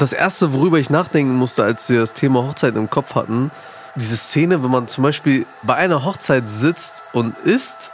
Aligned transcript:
Das 0.00 0.14
erste, 0.14 0.54
worüber 0.54 0.78
ich 0.78 0.88
nachdenken 0.88 1.36
musste, 1.36 1.62
als 1.62 1.90
wir 1.90 2.00
das 2.00 2.14
Thema 2.14 2.42
Hochzeit 2.42 2.74
im 2.74 2.88
Kopf 2.88 3.14
hatten, 3.14 3.50
diese 3.96 4.16
Szene, 4.16 4.62
wenn 4.62 4.70
man 4.70 4.88
zum 4.88 5.04
Beispiel 5.04 5.44
bei 5.62 5.74
einer 5.74 6.06
Hochzeit 6.06 6.48
sitzt 6.48 7.04
und 7.12 7.36
isst, 7.40 7.92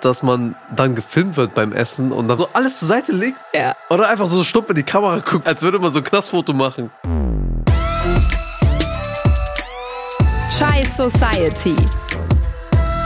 dass 0.00 0.24
man 0.24 0.56
dann 0.74 0.96
gefilmt 0.96 1.36
wird 1.36 1.54
beim 1.54 1.72
Essen 1.72 2.10
und 2.10 2.26
dann 2.26 2.36
so 2.36 2.48
alles 2.52 2.80
zur 2.80 2.88
Seite 2.88 3.12
legt. 3.12 3.38
Ja. 3.52 3.76
Oder 3.90 4.08
einfach 4.08 4.26
so 4.26 4.42
stumpf 4.42 4.70
in 4.70 4.74
die 4.74 4.82
Kamera 4.82 5.20
guckt, 5.20 5.46
als 5.46 5.62
würde 5.62 5.78
man 5.78 5.92
so 5.92 6.00
ein 6.00 6.04
Knastfoto 6.04 6.52
machen. 6.52 6.90
Chai 10.50 10.82
Society. 10.82 11.76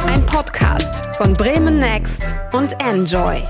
Ein 0.07 0.25
Podcast 0.25 1.15
von 1.19 1.35
Bremen 1.35 1.79
Next 1.79 2.23
und 2.53 2.75
Enjoy. 2.83 3.47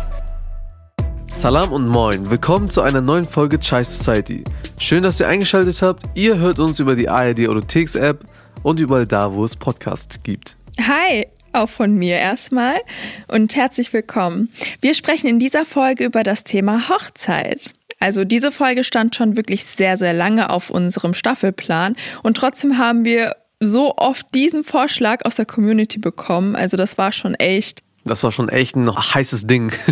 Salam 1.30 1.72
und 1.72 1.86
moin, 1.86 2.28
willkommen 2.28 2.68
zu 2.68 2.82
einer 2.82 3.00
neuen 3.00 3.26
Folge 3.26 3.60
Chai 3.60 3.84
Society. 3.84 4.42
Schön, 4.80 5.04
dass 5.04 5.20
ihr 5.20 5.28
eingeschaltet 5.28 5.80
habt. 5.80 6.02
Ihr 6.14 6.38
hört 6.38 6.58
uns 6.58 6.80
über 6.80 6.96
die 6.96 7.08
ARD 7.08 7.48
Audiotheks 7.48 7.94
App 7.94 8.24
und 8.64 8.80
überall 8.80 9.06
da, 9.06 9.32
wo 9.32 9.44
es 9.44 9.54
Podcasts 9.54 10.24
gibt. 10.24 10.56
Hi, 10.80 11.28
auch 11.52 11.68
von 11.68 11.94
mir 11.94 12.16
erstmal 12.16 12.80
und 13.28 13.54
herzlich 13.54 13.92
willkommen. 13.92 14.52
Wir 14.80 14.92
sprechen 14.92 15.28
in 15.28 15.38
dieser 15.38 15.64
Folge 15.64 16.04
über 16.04 16.24
das 16.24 16.42
Thema 16.42 16.88
Hochzeit. 16.88 17.74
Also 18.00 18.24
diese 18.24 18.50
Folge 18.50 18.82
stand 18.82 19.14
schon 19.14 19.36
wirklich 19.36 19.64
sehr, 19.64 19.96
sehr 19.98 20.12
lange 20.12 20.50
auf 20.50 20.68
unserem 20.68 21.14
Staffelplan 21.14 21.94
und 22.24 22.36
trotzdem 22.36 22.76
haben 22.76 23.04
wir 23.04 23.36
so 23.60 23.96
oft 23.96 24.34
diesen 24.34 24.64
Vorschlag 24.64 25.24
aus 25.24 25.36
der 25.36 25.46
Community 25.46 26.00
bekommen. 26.00 26.56
Also 26.56 26.76
das 26.76 26.98
war 26.98 27.12
schon 27.12 27.34
echt 27.34 27.82
Das 28.04 28.22
war 28.22 28.32
schon 28.32 28.48
echt 28.48 28.76
ein 28.76 28.90
heißes 28.90 29.46
Ding. 29.46 29.72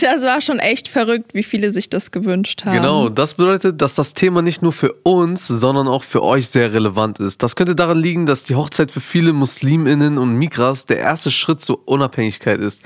Das 0.00 0.22
war 0.22 0.40
schon 0.40 0.58
echt 0.58 0.88
verrückt, 0.88 1.32
wie 1.32 1.42
viele 1.42 1.72
sich 1.72 1.88
das 1.88 2.10
gewünscht 2.10 2.64
haben. 2.64 2.74
Genau, 2.74 3.08
das 3.08 3.34
bedeutet, 3.34 3.80
dass 3.80 3.94
das 3.94 4.14
Thema 4.14 4.42
nicht 4.42 4.62
nur 4.62 4.72
für 4.72 4.92
uns, 5.04 5.46
sondern 5.46 5.86
auch 5.88 6.04
für 6.04 6.22
euch 6.22 6.48
sehr 6.48 6.72
relevant 6.72 7.20
ist. 7.20 7.42
Das 7.42 7.56
könnte 7.56 7.74
daran 7.74 7.98
liegen, 7.98 8.26
dass 8.26 8.44
die 8.44 8.54
Hochzeit 8.54 8.90
für 8.90 9.00
viele 9.00 9.32
Musliminnen 9.32 10.18
und 10.18 10.34
Migras 10.34 10.86
der 10.86 10.98
erste 10.98 11.30
Schritt 11.30 11.60
zur 11.60 11.86
Unabhängigkeit 11.86 12.60
ist. 12.60 12.82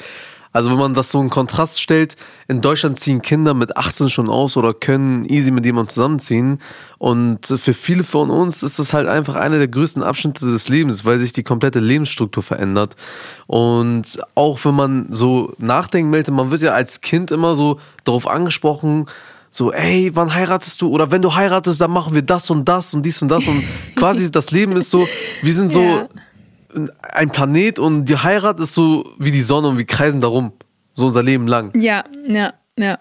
Also 0.57 0.71
wenn 0.71 0.79
man 0.79 0.95
das 0.95 1.11
so 1.11 1.21
in 1.21 1.29
Kontrast 1.29 1.83
stellt, 1.83 2.17
in 2.49 2.63
Deutschland 2.63 2.99
ziehen 2.99 3.21
Kinder 3.21 3.53
mit 3.53 3.77
18 3.77 4.09
schon 4.09 4.31
aus 4.31 4.57
oder 4.57 4.73
können 4.73 5.29
easy 5.29 5.51
mit 5.51 5.67
jemandem 5.67 5.91
zusammenziehen. 5.91 6.63
Und 6.97 7.45
für 7.45 7.75
viele 7.75 8.05
von 8.05 8.31
uns 8.31 8.63
ist 8.63 8.79
das 8.79 8.95
halt 8.95 9.07
einfach 9.07 9.35
einer 9.35 9.59
der 9.59 9.69
größten 9.69 10.03
Abschnitte 10.03 10.47
des 10.47 10.71
Lebens, 10.71 11.05
weil 11.05 11.19
sich 11.19 11.35
die 11.35 11.43
komplette 11.43 11.81
Lebensstruktur 11.81 12.43
verändert. 12.43 12.97
Und 13.47 14.19
auch 14.35 14.59
wenn 14.65 14.75
man 14.75 15.09
so 15.11 15.53
nachdenken 15.59 16.09
möchte, 16.09 16.33
man 16.33 16.51
wird 16.51 16.63
ja 16.63 16.73
als 16.73 17.03
Kind 17.03 17.31
immer 17.31 17.55
so 17.55 17.79
darauf 18.05 18.27
angesprochen, 18.27 19.05
so, 19.51 19.75
ey, 19.75 20.11
wann 20.15 20.33
heiratest 20.33 20.81
du? 20.81 20.89
Oder 20.89 21.11
wenn 21.11 21.21
du 21.21 21.35
heiratest, 21.35 21.83
dann 21.83 21.91
machen 21.91 22.15
wir 22.15 22.23
das 22.23 22.49
und 22.49 22.67
das 22.67 22.95
und 22.95 23.03
dies 23.03 23.21
und 23.21 23.29
das. 23.29 23.47
Und 23.47 23.63
quasi 23.97 24.33
das 24.33 24.53
Leben 24.53 24.75
ist 24.75 24.89
so, 24.89 25.07
wir 25.43 25.53
sind 25.53 25.71
so 25.71 25.83
Ja. 25.83 26.09
Ein 27.03 27.31
Planet 27.31 27.79
und 27.79 28.05
die 28.07 28.17
Heirat 28.17 28.61
ist 28.61 28.75
so 28.75 29.15
wie 29.19 29.31
die 29.31 29.41
Sonne 29.41 29.69
und 29.69 29.79
wir 29.79 29.87
kreisen 29.87 30.21
darum. 30.21 30.53
So 30.95 31.07
unser 31.07 31.23
Leben 31.23 31.47
lang. 31.47 31.79
Ja, 31.79 32.05
ja, 32.27 32.55
ja. 32.79 32.99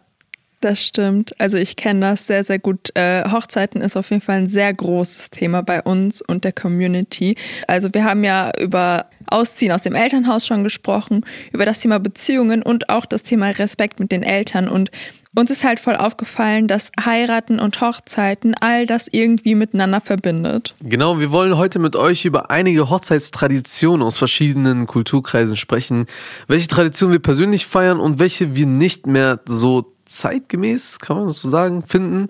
Das 0.62 0.84
stimmt. 0.84 1.40
Also 1.40 1.58
ich 1.58 1.76
kenne 1.76 2.00
das 2.00 2.26
sehr, 2.26 2.44
sehr 2.44 2.58
gut. 2.58 2.90
Äh, 2.96 3.30
Hochzeiten 3.30 3.82
ist 3.82 3.96
auf 3.96 4.10
jeden 4.10 4.22
Fall 4.22 4.38
ein 4.38 4.48
sehr 4.48 4.74
großes 4.74 5.30
Thema 5.30 5.62
bei 5.62 5.84
uns 5.84 6.22
und 6.22 6.44
der 6.44 6.54
Community. 6.54 7.36
Also 7.68 7.94
wir 7.94 8.04
haben 8.04 8.24
ja 8.24 8.52
über 8.60 9.06
Ausziehen 9.28 9.72
aus 9.72 9.84
dem 9.84 9.94
Elternhaus 9.94 10.48
schon 10.48 10.64
gesprochen, 10.64 11.24
über 11.52 11.66
das 11.66 11.82
Thema 11.82 12.00
Beziehungen 12.00 12.64
und 12.64 12.90
auch 12.90 13.06
das 13.06 13.22
Thema 13.22 13.50
Respekt 13.50 14.00
mit 14.00 14.12
den 14.12 14.24
Eltern. 14.24 14.68
Und 14.68 14.90
uns 15.36 15.52
ist 15.52 15.64
halt 15.64 15.80
voll 15.80 15.96
aufgefallen, 15.96 16.68
dass 16.68 16.92
Heiraten 17.04 17.60
und 17.60 17.82
Hochzeiten 17.82 18.56
all 18.60 18.86
das 18.86 19.08
irgendwie 19.12 19.56
miteinander 19.56 20.02
verbindet. 20.02 20.76
Genau, 20.82 21.20
wir 21.20 21.32
wollen 21.32 21.58
heute 21.58 21.80
mit 21.80 21.96
euch 21.96 22.26
über 22.26 22.50
einige 22.50 22.90
Hochzeitstraditionen 22.90 24.06
aus 24.06 24.18
verschiedenen 24.18 24.88
Kulturkreisen 24.88 25.58
sprechen, 25.58 26.08
welche 26.48 26.68
Traditionen 26.68 27.14
wir 27.14 27.22
persönlich 27.22 27.66
feiern 27.66 28.00
und 28.00 28.20
welche 28.20 28.56
wir 28.56 28.66
nicht 28.66 29.08
mehr 29.08 29.40
so 29.46 29.94
zeitgemäß, 30.06 31.00
kann 31.00 31.18
man 31.18 31.30
so 31.30 31.50
sagen, 31.50 31.84
finden 31.86 32.30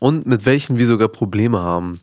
und 0.00 0.26
mit 0.26 0.46
welchen 0.46 0.78
wir 0.78 0.86
sogar 0.86 1.08
Probleme 1.08 1.60
haben. 1.60 2.00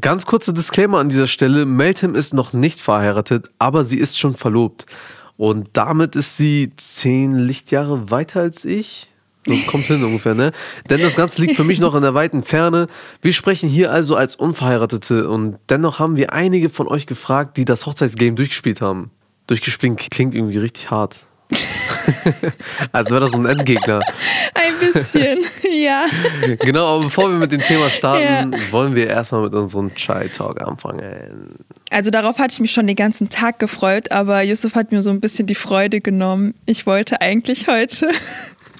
Ganz 0.00 0.24
kurzer 0.24 0.52
Disclaimer 0.52 0.98
an 0.98 1.10
dieser 1.10 1.26
Stelle, 1.26 1.66
Meltem 1.66 2.14
ist 2.14 2.32
noch 2.32 2.52
nicht 2.52 2.80
verheiratet, 2.80 3.50
aber 3.58 3.84
sie 3.84 3.98
ist 3.98 4.18
schon 4.18 4.34
verlobt. 4.34 4.86
Und 5.36 5.68
damit 5.74 6.16
ist 6.16 6.36
sie 6.36 6.72
zehn 6.76 7.32
Lichtjahre 7.32 8.10
weiter 8.10 8.40
als 8.40 8.64
ich. 8.64 9.11
So 9.46 9.56
kommt 9.66 9.86
hin 9.86 10.04
ungefähr, 10.04 10.34
ne? 10.34 10.52
Denn 10.88 11.00
das 11.00 11.16
Ganze 11.16 11.42
liegt 11.42 11.56
für 11.56 11.64
mich 11.64 11.80
noch 11.80 11.96
in 11.96 12.02
der 12.02 12.14
weiten 12.14 12.44
Ferne. 12.44 12.86
Wir 13.22 13.32
sprechen 13.32 13.68
hier 13.68 13.90
also 13.90 14.14
als 14.14 14.36
Unverheiratete 14.36 15.28
und 15.28 15.58
dennoch 15.68 15.98
haben 15.98 16.16
wir 16.16 16.32
einige 16.32 16.68
von 16.68 16.86
euch 16.86 17.06
gefragt, 17.06 17.56
die 17.56 17.64
das 17.64 17.86
Hochzeitsgame 17.86 18.34
durchgespielt 18.34 18.80
haben. 18.80 19.10
Durchgespielt 19.48 19.98
klingt 20.10 20.34
irgendwie 20.34 20.58
richtig 20.58 20.90
hart. 20.90 21.26
Als 22.92 23.10
wäre 23.10 23.20
das 23.20 23.32
so 23.32 23.38
ein 23.38 23.46
Endgegner. 23.46 24.00
Ein 24.54 24.92
bisschen, 24.92 25.38
ja. 25.72 26.06
Genau, 26.60 26.96
aber 26.96 27.04
bevor 27.04 27.30
wir 27.30 27.38
mit 27.38 27.52
dem 27.52 27.60
Thema 27.60 27.90
starten, 27.90 28.54
wollen 28.70 28.94
wir 28.94 29.08
erstmal 29.08 29.42
mit 29.42 29.54
unserem 29.54 29.94
Chai 29.94 30.28
Talk 30.28 30.62
anfangen. 30.62 31.58
Also 31.90 32.10
darauf 32.10 32.38
hatte 32.38 32.54
ich 32.54 32.60
mich 32.60 32.72
schon 32.72 32.86
den 32.86 32.96
ganzen 32.96 33.28
Tag 33.28 33.58
gefreut, 33.58 34.10
aber 34.10 34.42
Yusuf 34.42 34.74
hat 34.74 34.92
mir 34.92 35.02
so 35.02 35.10
ein 35.10 35.20
bisschen 35.20 35.46
die 35.46 35.54
Freude 35.54 36.00
genommen. 36.00 36.54
Ich 36.66 36.86
wollte 36.86 37.20
eigentlich 37.20 37.68
heute 37.68 38.08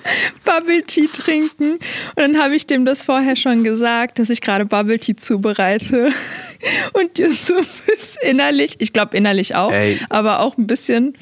Bubble 0.45 0.83
Tea 0.83 1.07
trinken 1.07 1.73
und 1.73 1.81
dann 2.17 2.39
habe 2.39 2.55
ich 2.55 2.67
dem 2.67 2.85
das 2.85 3.03
vorher 3.03 3.37
schon 3.37 3.65
gesagt, 3.65 4.19
dass 4.19 4.31
ich 4.31 4.41
gerade 4.41 4.65
Bubble 4.65 4.99
Tea 4.99 5.17
zubereite. 5.17 6.11
Und 6.93 7.19
Yusuf 7.19 7.89
ist 7.89 8.23
innerlich, 8.23 8.77
ich 8.79 8.93
glaube 8.93 9.17
innerlich 9.17 9.55
auch, 9.57 9.73
Ey. 9.73 9.99
aber 10.11 10.41
auch 10.41 10.57
ein 10.59 10.67
bisschen, 10.69 11.17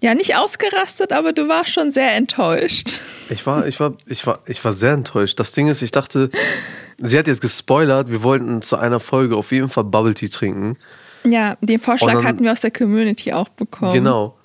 ja 0.00 0.14
nicht 0.14 0.36
ausgerastet, 0.36 1.12
aber 1.12 1.32
du 1.32 1.48
warst 1.48 1.70
schon 1.72 1.90
sehr 1.90 2.14
enttäuscht. 2.14 3.00
Ich 3.28 3.44
war, 3.46 3.66
ich 3.66 3.80
war, 3.80 3.94
ich 4.06 4.26
war, 4.26 4.40
ich 4.46 4.64
war 4.64 4.72
sehr 4.72 4.92
enttäuscht. 4.92 5.40
Das 5.40 5.52
Ding 5.52 5.68
ist, 5.68 5.82
ich 5.82 5.90
dachte, 5.90 6.30
sie 6.98 7.18
hat 7.18 7.26
jetzt 7.26 7.40
gespoilert, 7.40 8.10
wir 8.10 8.22
wollten 8.22 8.62
zu 8.62 8.76
einer 8.76 9.00
Folge 9.00 9.36
auf 9.36 9.50
jeden 9.50 9.68
Fall 9.68 9.84
Bubble 9.84 10.14
Tea 10.14 10.28
trinken. 10.28 10.76
Ja, 11.24 11.56
den 11.60 11.80
Vorschlag 11.80 12.12
dann- 12.12 12.24
hatten 12.24 12.44
wir 12.44 12.52
aus 12.52 12.60
der 12.60 12.70
Community 12.70 13.32
auch 13.32 13.48
bekommen. 13.48 13.94
Genau. 13.94 14.36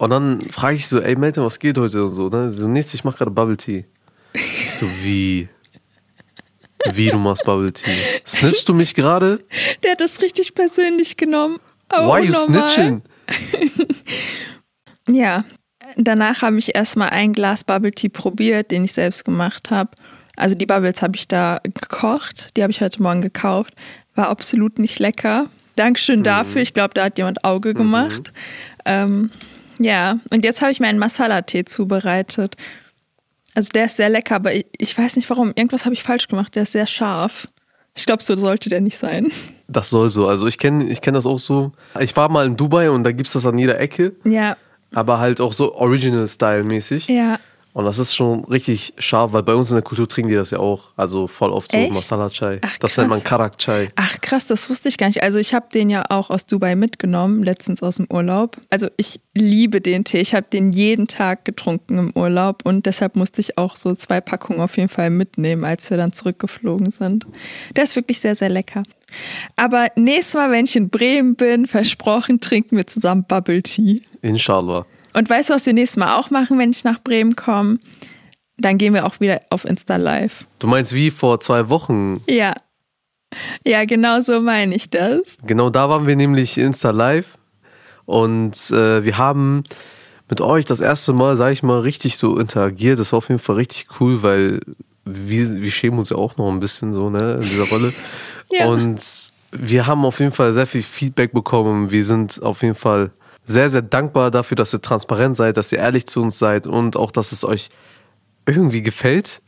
Und 0.00 0.08
dann 0.08 0.40
frage 0.50 0.76
ich 0.76 0.88
so, 0.88 0.98
ey 0.98 1.14
Melton, 1.14 1.44
was 1.44 1.58
geht 1.58 1.76
heute 1.76 2.02
und 2.02 2.14
so, 2.14 2.30
ne? 2.30 2.50
So, 2.50 2.66
nichts, 2.66 2.94
ich 2.94 3.04
mach 3.04 3.18
gerade 3.18 3.30
Bubble 3.30 3.58
Tea. 3.58 3.84
Ich 4.32 4.72
so, 4.72 4.86
wie? 5.02 5.46
Wie 6.90 7.10
du 7.10 7.18
machst 7.18 7.44
Bubble 7.44 7.70
Tea? 7.70 7.92
Snitchst 8.26 8.66
du 8.66 8.72
mich 8.72 8.94
gerade? 8.94 9.44
Der 9.82 9.92
hat 9.92 10.00
das 10.00 10.22
richtig 10.22 10.54
persönlich 10.54 11.18
genommen. 11.18 11.58
Aber 11.90 12.14
Why 12.14 12.24
you 12.24 12.32
snitching? 12.32 13.02
Ja, 15.08 15.44
danach 15.96 16.42
habe 16.42 16.58
ich 16.58 16.74
erstmal 16.74 17.10
ein 17.10 17.32
Glas 17.32 17.64
Bubble 17.64 17.90
Tea 17.90 18.08
probiert, 18.08 18.70
den 18.70 18.84
ich 18.84 18.92
selbst 18.92 19.24
gemacht 19.24 19.70
habe. 19.70 19.90
Also 20.36 20.54
die 20.54 20.66
Bubbles 20.66 21.02
habe 21.02 21.16
ich 21.16 21.26
da 21.26 21.60
gekocht, 21.64 22.56
die 22.56 22.62
habe 22.62 22.70
ich 22.70 22.80
heute 22.80 23.02
Morgen 23.02 23.20
gekauft. 23.20 23.74
War 24.14 24.28
absolut 24.28 24.78
nicht 24.78 24.98
lecker. 24.98 25.46
Dankeschön 25.76 26.22
dafür. 26.22 26.62
Ich 26.62 26.72
glaube, 26.74 26.94
da 26.94 27.04
hat 27.04 27.18
jemand 27.18 27.44
Auge 27.44 27.74
gemacht. 27.74 28.32
Ähm, 28.84 29.30
ja, 29.80 30.18
und 30.30 30.44
jetzt 30.44 30.60
habe 30.62 30.70
ich 30.70 30.78
mir 30.78 30.86
einen 30.86 30.98
Masala-Tee 31.00 31.64
zubereitet. 31.64 32.54
Also 33.54 33.70
der 33.74 33.86
ist 33.86 33.96
sehr 33.96 34.08
lecker, 34.08 34.36
aber 34.36 34.54
ich, 34.54 34.66
ich 34.78 34.96
weiß 34.96 35.16
nicht 35.16 35.28
warum. 35.28 35.48
Irgendwas 35.56 35.84
habe 35.84 35.94
ich 35.94 36.02
falsch 36.04 36.28
gemacht. 36.28 36.54
Der 36.54 36.62
ist 36.62 36.72
sehr 36.72 36.86
scharf. 36.86 37.48
Ich 37.96 38.06
glaube, 38.06 38.22
so 38.22 38.36
sollte 38.36 38.68
der 38.68 38.80
nicht 38.80 38.96
sein. 38.98 39.32
Das 39.66 39.90
soll 39.90 40.08
so. 40.10 40.28
Also 40.28 40.46
ich 40.46 40.58
kenne 40.58 40.84
ich 40.88 41.00
kenn 41.00 41.14
das 41.14 41.26
auch 41.26 41.38
so. 41.38 41.72
Ich 41.98 42.16
war 42.16 42.28
mal 42.30 42.46
in 42.46 42.56
Dubai 42.56 42.90
und 42.90 43.02
da 43.04 43.10
gibt's 43.12 43.32
das 43.32 43.46
an 43.46 43.58
jeder 43.58 43.78
Ecke, 43.80 44.14
Ja, 44.24 44.56
aber 44.92 45.18
halt 45.18 45.40
auch 45.40 45.52
so 45.52 45.74
Original-Style-mäßig. 45.74 47.08
ja. 47.08 47.38
Und 47.72 47.84
das 47.84 47.98
ist 47.98 48.14
schon 48.14 48.44
richtig 48.46 48.94
scharf, 48.98 49.32
weil 49.32 49.44
bei 49.44 49.54
uns 49.54 49.70
in 49.70 49.76
der 49.76 49.82
Kultur 49.82 50.08
trinken 50.08 50.30
die 50.30 50.34
das 50.34 50.50
ja 50.50 50.58
auch. 50.58 50.90
Also 50.96 51.28
voll 51.28 51.50
oft 51.50 51.70
so 51.70 51.78
Echt? 51.78 51.92
Masala 51.92 52.28
Chai. 52.28 52.58
Ach, 52.62 52.78
das 52.78 52.96
nennt 52.96 53.10
man 53.10 53.20
krass. 53.20 53.30
Karak 53.30 53.58
Chai. 53.58 53.88
Ach 53.94 54.20
krass, 54.20 54.46
das 54.46 54.68
wusste 54.68 54.88
ich 54.88 54.98
gar 54.98 55.06
nicht. 55.06 55.22
Also 55.22 55.38
ich 55.38 55.54
habe 55.54 55.66
den 55.72 55.88
ja 55.88 56.04
auch 56.08 56.30
aus 56.30 56.46
Dubai 56.46 56.74
mitgenommen, 56.74 57.44
letztens 57.44 57.80
aus 57.82 57.96
dem 57.96 58.06
Urlaub. 58.10 58.56
Also 58.70 58.88
ich 58.96 59.20
liebe 59.34 59.80
den 59.80 60.04
Tee. 60.04 60.18
Ich 60.18 60.34
habe 60.34 60.46
den 60.52 60.72
jeden 60.72 61.06
Tag 61.06 61.44
getrunken 61.44 61.98
im 61.98 62.12
Urlaub 62.16 62.62
und 62.64 62.86
deshalb 62.86 63.14
musste 63.14 63.40
ich 63.40 63.56
auch 63.56 63.76
so 63.76 63.94
zwei 63.94 64.20
Packungen 64.20 64.60
auf 64.60 64.76
jeden 64.76 64.88
Fall 64.88 65.10
mitnehmen, 65.10 65.64
als 65.64 65.88
wir 65.90 65.96
dann 65.96 66.12
zurückgeflogen 66.12 66.90
sind. 66.90 67.26
Der 67.76 67.84
ist 67.84 67.94
wirklich 67.94 68.18
sehr, 68.18 68.34
sehr 68.34 68.48
lecker. 68.48 68.82
Aber 69.54 69.88
nächstes 69.94 70.34
Mal, 70.34 70.50
wenn 70.50 70.64
ich 70.64 70.74
in 70.74 70.88
Bremen 70.88 71.36
bin, 71.36 71.66
versprochen, 71.66 72.40
trinken 72.40 72.76
wir 72.76 72.86
zusammen 72.86 73.24
Bubble 73.28 73.62
Tea. 73.62 74.02
Inshallah. 74.22 74.86
Und 75.12 75.28
weißt 75.28 75.50
du, 75.50 75.54
was 75.54 75.66
wir 75.66 75.72
nächstes 75.72 75.96
Mal 75.96 76.16
auch 76.16 76.30
machen, 76.30 76.58
wenn 76.58 76.70
ich 76.70 76.84
nach 76.84 77.00
Bremen 77.02 77.36
komme? 77.36 77.78
Dann 78.58 78.78
gehen 78.78 78.94
wir 78.94 79.06
auch 79.06 79.20
wieder 79.20 79.40
auf 79.50 79.64
Insta 79.64 79.96
Live. 79.96 80.44
Du 80.58 80.66
meinst 80.66 80.94
wie 80.94 81.10
vor 81.10 81.40
zwei 81.40 81.68
Wochen? 81.68 82.22
Ja. 82.28 82.54
Ja, 83.64 83.84
genau 83.84 84.20
so 84.20 84.40
meine 84.40 84.74
ich 84.74 84.90
das. 84.90 85.38
Genau 85.46 85.70
da 85.70 85.88
waren 85.88 86.06
wir 86.06 86.16
nämlich 86.16 86.58
Insta 86.58 86.90
Live 86.90 87.38
und 88.04 88.70
äh, 88.70 89.04
wir 89.04 89.18
haben 89.18 89.62
mit 90.28 90.40
euch 90.40 90.64
das 90.64 90.80
erste 90.80 91.12
Mal, 91.12 91.36
sag 91.36 91.52
ich 91.52 91.62
mal, 91.62 91.80
richtig 91.80 92.16
so 92.16 92.38
interagiert. 92.38 92.98
Das 92.98 93.12
war 93.12 93.18
auf 93.18 93.28
jeden 93.28 93.40
Fall 93.40 93.56
richtig 93.56 93.86
cool, 94.00 94.22
weil 94.22 94.60
wir, 95.04 95.62
wir 95.62 95.70
schämen 95.70 95.98
uns 95.98 96.10
ja 96.10 96.16
auch 96.16 96.36
noch 96.36 96.50
ein 96.50 96.60
bisschen 96.60 96.92
so, 96.92 97.10
ne, 97.10 97.34
in 97.34 97.42
dieser 97.42 97.68
Rolle. 97.68 97.92
Ja. 98.52 98.66
Und 98.66 99.00
wir 99.52 99.86
haben 99.86 100.04
auf 100.04 100.18
jeden 100.18 100.32
Fall 100.32 100.52
sehr 100.52 100.66
viel 100.66 100.82
Feedback 100.82 101.32
bekommen. 101.32 101.92
Wir 101.92 102.04
sind 102.04 102.42
auf 102.42 102.62
jeden 102.62 102.74
Fall 102.74 103.12
sehr, 103.44 103.68
sehr 103.68 103.82
dankbar 103.82 104.30
dafür, 104.30 104.56
dass 104.56 104.72
ihr 104.72 104.80
transparent 104.80 105.36
seid, 105.36 105.56
dass 105.56 105.72
ihr 105.72 105.78
ehrlich 105.78 106.06
zu 106.06 106.22
uns 106.22 106.38
seid 106.38 106.66
und 106.66 106.96
auch, 106.96 107.10
dass 107.10 107.32
es 107.32 107.44
euch 107.44 107.68
irgendwie 108.46 108.82
gefällt. 108.82 109.42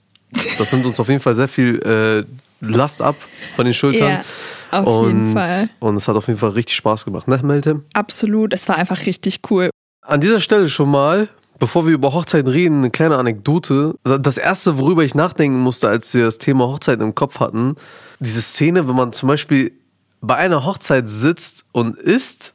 Das 0.59 0.73
nimmt 0.73 0.87
uns 0.87 0.99
auf 0.99 1.09
jeden 1.09 1.21
Fall 1.21 1.35
sehr 1.35 1.49
viel 1.49 1.79
äh, 1.83 2.25
Last 2.65 3.03
ab 3.03 3.17
von 3.56 3.65
den 3.65 3.75
Schultern. 3.75 4.23
Ja, 4.73 4.81
auf 4.81 4.87
und, 4.87 5.09
jeden 5.09 5.33
Fall. 5.33 5.69
Und 5.81 5.97
es 5.97 6.09
hat 6.09 6.17
auf 6.17 6.29
jeden 6.29 6.39
Fall 6.39 6.50
richtig 6.50 6.77
Spaß 6.77 7.05
gemacht, 7.05 7.29
ne, 7.29 7.41
Melte? 7.43 7.83
Absolut, 7.93 8.53
es 8.53 8.69
war 8.69 8.77
einfach 8.77 9.06
richtig 9.06 9.41
cool. 9.50 9.71
An 10.03 10.21
dieser 10.21 10.41
Stelle 10.41 10.69
schon 10.69 10.91
mal, 10.91 11.29
bevor 11.59 11.87
wir 11.87 11.93
über 11.93 12.12
Hochzeiten 12.12 12.50
reden, 12.50 12.79
eine 12.79 12.91
kleine 12.91 13.17
Anekdote. 13.17 13.95
Das 14.05 14.38
erste, 14.38 14.79
worüber 14.79 15.05
ich 15.05 15.15
nachdenken 15.15 15.61
musste, 15.61 15.88
als 15.88 16.15
wir 16.15 16.25
das 16.25 16.38
Thema 16.38 16.67
Hochzeiten 16.67 17.05
im 17.05 17.15
Kopf 17.15 17.41
hatten, 17.41 17.77
diese 18.21 18.41
Szene, 18.41 18.88
wenn 18.88 18.97
man 18.97 19.12
zum 19.12 19.29
Beispiel 19.29 19.73
bei 20.25 20.37
einer 20.37 20.65
Hochzeit 20.65 21.09
sitzt 21.09 21.65
und 21.73 21.99
isst, 21.99 22.55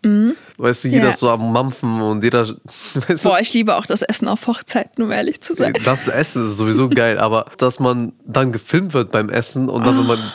weißt 0.58 0.86
du, 0.86 0.88
jeder 0.88 1.04
Ja. 1.04 1.10
ist 1.10 1.19
so 1.19 1.30
am 1.30 1.52
Mampfen 1.52 2.02
und 2.02 2.24
jeder, 2.24 2.48
weißt 3.08 3.25
du, 3.25 3.30
Boah, 3.30 3.40
ich 3.42 3.54
liebe 3.54 3.75
auch 3.75 3.86
das 3.86 4.02
Essen 4.02 4.28
auf 4.30 4.48
Hochzeiten, 4.48 5.04
um 5.04 5.12
ehrlich 5.12 5.42
zu 5.42 5.54
sein. 5.54 5.74
das 5.84 6.08
Essen 6.08 6.48
ist 6.48 6.56
sowieso 6.58 6.88
geil, 6.90 7.19
aber 7.19 7.48
dass 7.58 7.80
man 7.81 8.14
dann 8.25 8.52
gefilmt 8.54 8.94
wird 8.94 9.12
beim 9.12 9.30
Essen 9.30 9.68
und 9.69 9.84
dann, 9.84 9.98
wenn 10.00 10.06
man, 10.08 10.31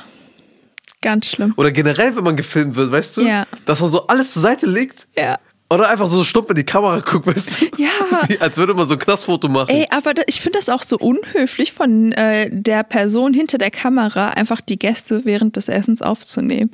Ganz 1.01 1.27
schlimm. 1.27 1.55
oder 1.57 1.73
generell, 1.73 2.15
wenn 2.17 2.23
man 2.25 2.37
gefilmt 2.37 2.77
wird, 2.77 2.93
weißt 2.93 3.17
du, 3.17 3.23
Ja. 3.23 3.47
dass 3.65 3.81
man 3.81 3.91
so 3.91 4.07
alles 4.07 4.35
zur 4.35 4.43
Seite 4.43 4.67
legt 4.67 5.07
Ja. 5.17 5.39
oder 5.71 5.89
einfach 5.89 6.07
so 6.09 6.23
stumpf 6.25 6.51
in 6.51 6.57
die 6.57 6.65
Kamera 6.65 7.01
guckt, 7.01 7.27
weißt 7.27 7.61
du, 7.63 7.65
Ja. 7.83 7.89
Wie, 8.29 8.39
als 8.41 8.59
würde 8.59 8.75
man 8.75 8.87
so 8.89 8.95
ein 8.95 9.01
Knastfoto 9.01 9.49
machen. 9.49 9.71
Ey, 9.71 9.87
aber 9.91 10.13
da, 10.15 10.23
ich 10.27 10.41
finde 10.43 10.59
das 10.59 10.69
auch 10.69 10.83
so 10.83 10.99
unhöflich 10.99 11.73
von 11.73 12.13
äh, 12.13 12.51
der 12.53 12.85
Person 12.85 13.33
hinter 13.33 13.57
der 13.59 13.71
Kamera, 13.71 14.29
einfach 14.29 14.61
die 14.61 14.79
Gäste 14.79 15.23
während 15.25 15.57
des 15.57 15.69
Essens 15.69 16.03
aufzunehmen. 16.03 16.71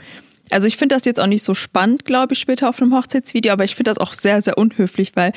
Also 0.50 0.66
ich 0.66 0.76
finde 0.76 0.94
das 0.94 1.04
jetzt 1.04 1.20
auch 1.20 1.26
nicht 1.26 1.42
so 1.42 1.54
spannend, 1.54 2.04
glaube 2.04 2.34
ich, 2.34 2.40
später 2.40 2.68
auf 2.68 2.80
einem 2.80 2.94
Hochzeitsvideo, 2.94 3.52
aber 3.52 3.64
ich 3.64 3.74
finde 3.74 3.90
das 3.90 3.98
auch 3.98 4.12
sehr, 4.12 4.42
sehr 4.42 4.58
unhöflich, 4.58 5.14
weil 5.14 5.32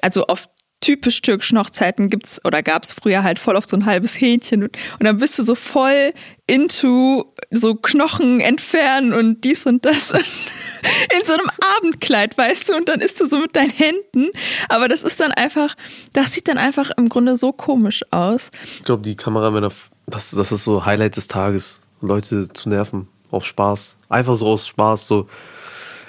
also 0.00 0.26
auf 0.26 0.48
typisch 0.82 1.22
türkischen 1.22 1.58
Hochzeiten 1.58 2.10
gibt's 2.10 2.40
oder 2.44 2.62
gab's 2.62 2.92
früher 2.92 3.22
halt 3.22 3.38
voll 3.38 3.56
oft 3.56 3.70
so 3.70 3.76
ein 3.76 3.86
halbes 3.86 4.20
Hähnchen 4.20 4.64
und, 4.64 4.76
und 4.98 5.04
dann 5.04 5.16
bist 5.16 5.38
du 5.38 5.44
so 5.44 5.54
voll 5.54 6.12
into 6.46 7.32
so 7.50 7.76
Knochen 7.76 8.40
entfernen 8.40 9.14
und 9.14 9.42
dies 9.44 9.64
und 9.64 9.84
das 9.86 10.10
in 10.12 11.24
so 11.24 11.32
einem 11.32 11.48
Abendkleid, 11.78 12.36
weißt 12.36 12.68
du, 12.68 12.74
und 12.74 12.88
dann 12.88 13.00
isst 13.00 13.20
du 13.20 13.26
so 13.26 13.38
mit 13.38 13.56
deinen 13.56 13.70
Händen, 13.70 14.30
aber 14.68 14.88
das 14.88 15.04
ist 15.04 15.20
dann 15.20 15.32
einfach, 15.32 15.74
das 16.12 16.32
sieht 16.32 16.48
dann 16.48 16.58
einfach 16.58 16.90
im 16.96 17.08
Grunde 17.08 17.36
so 17.36 17.52
komisch 17.52 18.02
aus. 18.10 18.50
Ich 18.78 18.84
glaube, 18.84 19.02
die 19.02 19.16
Kameramänner, 19.16 19.70
das, 20.06 20.32
das 20.32 20.52
ist 20.52 20.64
so 20.64 20.84
Highlight 20.84 21.16
des 21.16 21.28
Tages, 21.28 21.80
Leute 22.00 22.48
zu 22.48 22.68
nerven, 22.68 23.06
auf 23.32 23.46
Spaß. 23.46 23.96
Einfach 24.08 24.36
so 24.36 24.46
aus 24.46 24.66
Spaß, 24.66 25.06
so 25.06 25.28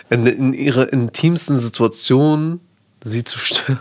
in, 0.09 0.25
in 0.25 0.53
ihrer 0.53 0.91
intimsten 0.91 1.57
Situation 1.57 2.59
sie 3.03 3.23
zu 3.23 3.39
stören. 3.39 3.79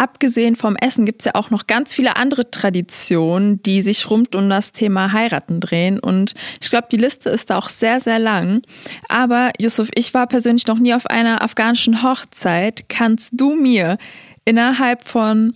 Abgesehen 0.00 0.56
vom 0.56 0.76
Essen 0.76 1.04
gibt 1.04 1.20
es 1.20 1.26
ja 1.26 1.34
auch 1.34 1.50
noch 1.50 1.66
ganz 1.66 1.92
viele 1.92 2.16
andere 2.16 2.50
Traditionen, 2.50 3.62
die 3.62 3.82
sich 3.82 4.08
rund 4.08 4.34
um 4.34 4.48
das 4.48 4.72
Thema 4.72 5.12
Heiraten 5.12 5.60
drehen. 5.60 5.98
Und 5.98 6.32
ich 6.62 6.70
glaube, 6.70 6.88
die 6.90 6.96
Liste 6.96 7.28
ist 7.28 7.50
da 7.50 7.58
auch 7.58 7.68
sehr, 7.68 8.00
sehr 8.00 8.18
lang. 8.18 8.62
Aber 9.10 9.50
Yusuf, 9.58 9.90
ich 9.94 10.14
war 10.14 10.26
persönlich 10.26 10.66
noch 10.66 10.78
nie 10.78 10.94
auf 10.94 11.06
einer 11.06 11.42
afghanischen 11.42 12.02
Hochzeit. 12.02 12.88
Kannst 12.88 13.32
du 13.34 13.54
mir 13.54 13.98
innerhalb 14.46 15.04
von 15.04 15.54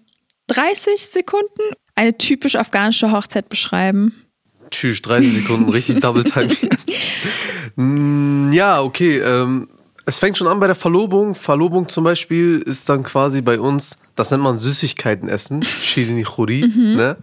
30 0.48 1.06
Sekunden 1.06 1.62
eine 1.94 2.18
typisch 2.18 2.56
afghanische 2.56 3.12
Hochzeit 3.12 3.48
beschreiben? 3.48 4.23
Tschüss, 4.74 5.00
30 5.02 5.32
Sekunden, 5.32 5.70
richtig 5.70 6.00
Double 6.00 6.24
Time. 6.24 6.48
Ja, 7.76 8.80
okay. 8.82 9.18
Ähm, 9.18 9.68
es 10.06 10.18
fängt 10.18 10.36
schon 10.38 10.46
an 10.46 10.60
bei 10.60 10.66
der 10.66 10.76
Verlobung. 10.76 11.34
Verlobung 11.34 11.88
zum 11.88 12.04
Beispiel 12.04 12.60
ist 12.60 12.88
dann 12.88 13.02
quasi 13.02 13.40
bei 13.40 13.58
uns, 13.58 13.98
das 14.14 14.30
nennt 14.30 14.42
man 14.42 14.58
Süßigkeiten 14.58 15.28
essen, 15.28 15.62
Shirini 15.62 16.22
Khuri, 16.22 16.66
ne? 16.68 17.16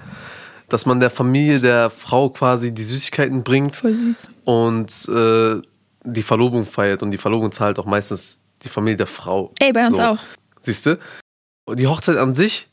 Dass 0.68 0.86
man 0.86 1.00
der 1.00 1.10
Familie 1.10 1.60
der 1.60 1.90
Frau 1.90 2.30
quasi 2.30 2.74
die 2.74 2.84
Süßigkeiten 2.84 3.44
bringt 3.44 3.76
Voll 3.76 3.94
süß. 3.94 4.30
und 4.46 5.10
äh, 5.10 5.62
die 6.04 6.24
Verlobung 6.24 6.66
feiert. 6.66 7.02
Und 7.02 7.12
die 7.12 7.18
Verlobung 7.18 7.52
zahlt 7.52 7.78
auch 7.80 7.86
meistens 7.86 8.38
die 8.64 8.70
Familie 8.70 8.98
der 8.98 9.08
Frau. 9.08 9.54
Ey, 9.60 9.72
bei 9.74 9.86
uns 9.88 10.00
auch. 10.00 10.20
Siehst 10.62 10.86
du? 10.86 10.98
Und 11.66 11.78
die 11.78 11.88
Hochzeit 11.88 12.18
an 12.18 12.36
sich 12.36 12.68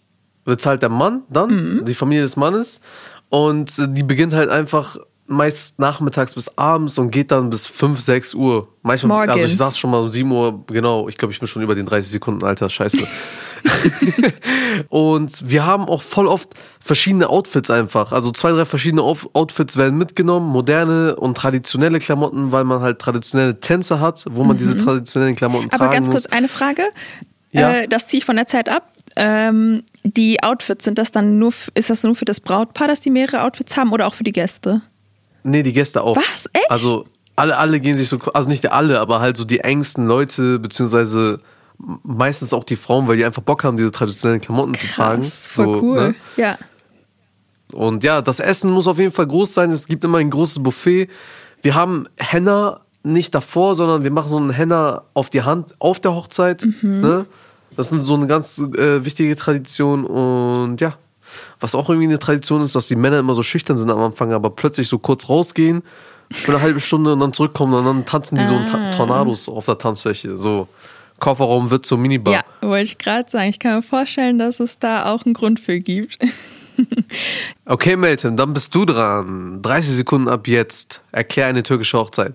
bezahlt 0.44 0.82
der 0.82 0.88
Mann 0.88 1.22
dann, 1.28 1.84
die 1.84 1.94
Familie 1.94 2.22
des 2.22 2.36
Mannes. 2.36 2.80
Und 3.28 3.78
äh, 3.78 3.88
die 3.88 4.02
beginnt 4.02 4.32
halt 4.32 4.50
einfach 4.50 4.96
meist 5.28 5.78
nachmittags 5.78 6.34
bis 6.34 6.56
abends 6.56 6.96
und 6.98 7.10
geht 7.10 7.30
dann 7.30 7.50
bis 7.50 7.66
5, 7.66 8.00
6 8.00 8.34
Uhr. 8.34 8.68
Manchmal, 8.82 9.28
also 9.28 9.32
ich 9.32 9.42
Morgens. 9.42 9.58
saß 9.58 9.78
schon 9.78 9.90
mal 9.90 10.00
um 10.00 10.08
7 10.08 10.30
Uhr, 10.30 10.64
genau, 10.66 11.06
ich 11.08 11.18
glaube, 11.18 11.32
ich 11.32 11.38
bin 11.38 11.46
schon 11.46 11.62
über 11.62 11.74
den 11.74 11.84
30 11.84 12.10
Sekunden, 12.10 12.44
Alter, 12.44 12.70
scheiße. 12.70 13.06
und 14.88 15.50
wir 15.50 15.66
haben 15.66 15.84
auch 15.84 16.00
voll 16.00 16.26
oft 16.26 16.50
verschiedene 16.80 17.28
Outfits 17.28 17.70
einfach. 17.70 18.12
Also 18.12 18.30
zwei, 18.32 18.52
drei 18.52 18.64
verschiedene 18.64 19.02
Outfits 19.02 19.76
werden 19.76 19.98
mitgenommen, 19.98 20.48
moderne 20.48 21.16
und 21.16 21.36
traditionelle 21.36 21.98
Klamotten, 21.98 22.52
weil 22.52 22.64
man 22.64 22.80
halt 22.80 22.98
traditionelle 22.98 23.60
Tänze 23.60 24.00
hat, 24.00 24.24
wo 24.30 24.44
man 24.44 24.56
diese 24.56 24.76
traditionellen 24.82 25.36
Klamotten 25.36 25.64
Mhm. 25.64 25.70
Aber 25.72 25.78
tragen 25.84 25.92
ganz 25.92 26.06
muss. 26.06 26.22
kurz 26.22 26.26
eine 26.26 26.48
Frage. 26.48 26.84
Ja. 27.50 27.72
Äh, 27.72 27.88
das 27.88 28.06
ziehe 28.06 28.18
ich 28.18 28.24
von 28.24 28.36
der 28.36 28.46
Zeit 28.46 28.68
ab. 28.68 28.92
Ähm, 29.20 29.82
die 30.04 30.40
Outfits, 30.44 30.84
sind 30.84 30.96
das 30.96 31.10
dann 31.10 31.40
nur, 31.40 31.52
ist 31.74 31.90
das 31.90 32.04
nur 32.04 32.14
für 32.14 32.24
das 32.24 32.40
Brautpaar, 32.40 32.86
dass 32.86 33.00
die 33.00 33.10
mehrere 33.10 33.42
Outfits 33.42 33.76
haben 33.76 33.90
oder 33.92 34.06
auch 34.06 34.14
für 34.14 34.22
die 34.22 34.32
Gäste? 34.32 34.80
Nee, 35.42 35.64
die 35.64 35.72
Gäste 35.72 36.02
auch. 36.02 36.16
Was? 36.16 36.48
Echt? 36.52 36.70
Also 36.70 37.04
alle, 37.34 37.56
alle 37.56 37.80
gehen 37.80 37.96
sich 37.96 38.08
so, 38.08 38.18
also 38.32 38.48
nicht 38.48 38.70
alle, 38.70 39.00
aber 39.00 39.18
halt 39.18 39.36
so 39.36 39.44
die 39.44 39.58
engsten 39.58 40.06
Leute, 40.06 40.60
beziehungsweise 40.60 41.40
meistens 42.04 42.52
auch 42.52 42.62
die 42.62 42.76
Frauen, 42.76 43.08
weil 43.08 43.16
die 43.16 43.24
einfach 43.24 43.42
Bock 43.42 43.64
haben, 43.64 43.76
diese 43.76 43.90
traditionellen 43.90 44.40
Klamotten 44.40 44.76
zu 44.76 44.86
tragen. 44.86 45.22
Krass, 45.22 45.48
voll 45.48 45.64
so, 45.64 45.82
cool. 45.82 45.96
ne? 45.96 46.14
Ja. 46.36 46.58
Und 47.72 48.04
ja, 48.04 48.22
das 48.22 48.38
Essen 48.38 48.70
muss 48.70 48.86
auf 48.86 48.98
jeden 48.98 49.12
Fall 49.12 49.26
groß 49.26 49.52
sein. 49.52 49.72
Es 49.72 49.86
gibt 49.88 50.04
immer 50.04 50.18
ein 50.18 50.30
großes 50.30 50.62
Buffet. 50.62 51.08
Wir 51.60 51.74
haben 51.74 52.06
Henna 52.16 52.82
nicht 53.02 53.34
davor, 53.34 53.74
sondern 53.74 54.04
wir 54.04 54.10
machen 54.10 54.28
so 54.28 54.36
einen 54.36 54.50
Henna 54.50 55.02
auf 55.14 55.28
die 55.28 55.42
Hand 55.42 55.74
auf 55.80 55.98
der 55.98 56.14
Hochzeit. 56.14 56.64
Mhm. 56.82 57.00
Ne? 57.00 57.26
Das 57.78 57.92
ist 57.92 58.06
so 58.06 58.14
eine 58.14 58.26
ganz 58.26 58.58
äh, 58.58 59.04
wichtige 59.04 59.36
Tradition. 59.36 60.04
Und 60.04 60.80
ja, 60.80 60.94
was 61.60 61.76
auch 61.76 61.88
irgendwie 61.88 62.08
eine 62.08 62.18
Tradition 62.18 62.60
ist, 62.60 62.74
dass 62.74 62.88
die 62.88 62.96
Männer 62.96 63.20
immer 63.20 63.34
so 63.34 63.44
schüchtern 63.44 63.78
sind 63.78 63.88
am 63.88 64.00
Anfang, 64.00 64.32
aber 64.32 64.50
plötzlich 64.50 64.88
so 64.88 64.98
kurz 64.98 65.28
rausgehen 65.28 65.84
für 66.32 66.50
eine 66.52 66.60
halbe 66.60 66.80
Stunde 66.80 67.12
und 67.12 67.20
dann 67.20 67.32
zurückkommen 67.32 67.74
und 67.74 67.84
dann 67.84 68.04
tanzen 68.04 68.36
die 68.36 68.44
so 68.44 68.56
Ah. 68.56 68.90
Tornados 68.90 69.48
auf 69.48 69.64
der 69.66 69.78
Tanzfläche. 69.78 70.36
So 70.36 70.66
Kofferraum 71.20 71.70
wird 71.70 71.86
zur 71.86 71.98
Minibar. 71.98 72.34
Ja, 72.34 72.44
wollte 72.68 72.84
ich 72.84 72.98
gerade 72.98 73.30
sagen. 73.30 73.48
Ich 73.50 73.60
kann 73.60 73.76
mir 73.76 73.82
vorstellen, 73.82 74.40
dass 74.40 74.58
es 74.58 74.80
da 74.80 75.12
auch 75.12 75.24
einen 75.24 75.34
Grund 75.34 75.60
für 75.60 75.78
gibt. 75.78 76.18
Okay, 77.70 77.96
Melton, 77.96 78.38
dann 78.38 78.54
bist 78.54 78.74
du 78.74 78.86
dran. 78.86 79.60
30 79.60 79.96
Sekunden 79.96 80.26
ab 80.28 80.48
jetzt. 80.48 81.02
Erklär 81.12 81.48
eine 81.48 81.62
türkische 81.62 81.98
Hochzeit. 81.98 82.32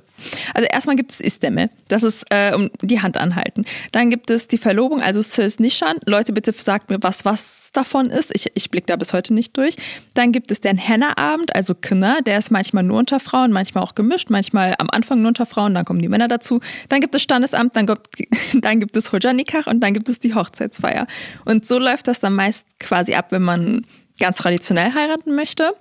Also 0.54 0.68
erstmal 0.72 0.96
gibt 0.96 1.12
es 1.12 1.20
Isteme, 1.20 1.72
das 1.88 2.04
ist 2.04 2.26
äh, 2.30 2.54
um 2.54 2.70
die 2.82 3.02
Hand 3.02 3.18
anhalten. 3.18 3.66
Dann 3.92 4.12
gibt 4.12 4.30
es 4.30 4.48
die 4.48 4.60
Verlobung, 4.60 5.02
also 5.02 5.24
Söz 5.24 5.60
Nishan. 5.60 5.98
Leute, 6.06 6.34
bitte 6.34 6.52
sagt 6.52 6.92
mir, 6.92 7.02
was 7.02 7.26
was 7.26 7.72
davon 7.74 8.12
ist. 8.12 8.32
Ich, 8.36 8.52
ich 8.54 8.70
blicke 8.70 8.86
da 8.86 8.96
bis 8.96 9.12
heute 9.12 9.34
nicht 9.34 9.58
durch. 9.58 9.76
Dann 10.14 10.32
gibt 10.32 10.52
es 10.52 10.62
den 10.62 10.78
Henna-Abend, 10.78 11.56
also 11.56 11.74
Kına, 11.74 12.22
der 12.22 12.38
ist 12.38 12.52
manchmal 12.52 12.84
nur 12.84 13.00
unter 13.00 13.20
Frauen, 13.20 13.52
manchmal 13.52 13.84
auch 13.84 13.96
gemischt, 13.96 14.30
manchmal 14.30 14.76
am 14.78 14.90
Anfang 14.92 15.22
nur 15.22 15.30
unter 15.30 15.48
Frauen, 15.48 15.74
dann 15.74 15.84
kommen 15.84 16.02
die 16.02 16.10
Männer 16.10 16.28
dazu. 16.28 16.60
Dann 16.90 17.02
gibt 17.02 17.16
es 17.16 17.24
Standesamt, 17.24 17.76
dann 17.76 17.88
gibt, 17.88 18.08
dann 18.54 18.80
gibt 18.80 18.96
es 18.96 19.12
Hojanikach 19.12 19.66
und 19.66 19.80
dann 19.80 19.94
gibt 19.94 20.10
es 20.10 20.20
die 20.20 20.36
Hochzeitsfeier. 20.36 21.08
Und 21.46 21.66
so 21.66 21.80
läuft 21.80 22.08
das 22.08 22.20
dann 22.20 22.36
meist 22.36 22.66
quasi 22.80 23.16
ab, 23.16 23.32
wenn 23.32 23.42
man 23.42 23.86
ganz 24.20 24.38
traditionell 24.38 24.94
heiraten 24.94 25.36
möchte. 25.36 25.74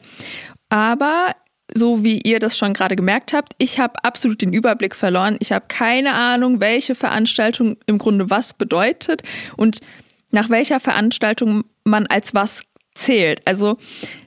Aber 0.69 1.35
so 1.75 2.05
wie 2.05 2.21
ihr 2.23 2.39
das 2.39 2.57
schon 2.57 2.75
gerade 2.75 2.97
gemerkt 2.97 3.33
habt, 3.33 3.55
ich 3.59 3.79
habe 3.79 4.05
absolut 4.05 4.43
den 4.43 4.53
Überblick 4.53 4.95
verloren. 4.95 5.37
Ich 5.41 5.53
habe 5.53 5.65
keine 5.69 6.15
Ahnung, 6.15 6.61
welche 6.61 6.95
Veranstaltung 6.95 7.77
im 7.87 7.99
Grunde 7.99 8.31
was 8.31 8.55
bedeutet 8.55 9.23
und 9.57 9.81
nach 10.31 10.51
welcher 10.51 10.81
Veranstaltung 10.81 11.65
man 11.85 12.07
als 12.07 12.35
was 12.35 12.63
zählt. 12.95 13.47
Also 13.47 13.79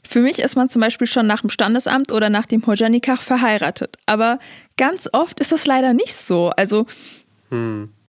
für 0.07 0.21
mich 0.21 0.39
ist 0.39 0.55
man 0.55 0.69
zum 0.69 0.81
Beispiel 0.81 1.07
schon 1.07 1.27
nach 1.27 1.41
dem 1.41 1.49
Standesamt 1.49 2.11
oder 2.11 2.29
nach 2.29 2.45
dem 2.45 2.65
Hojanikach 2.65 3.21
verheiratet. 3.21 3.97
Aber 4.05 4.39
ganz 4.77 5.09
oft 5.13 5.39
ist 5.39 5.51
das 5.51 5.67
leider 5.67 5.93
nicht 5.93 6.15
so. 6.15 6.49
Also 6.49 6.85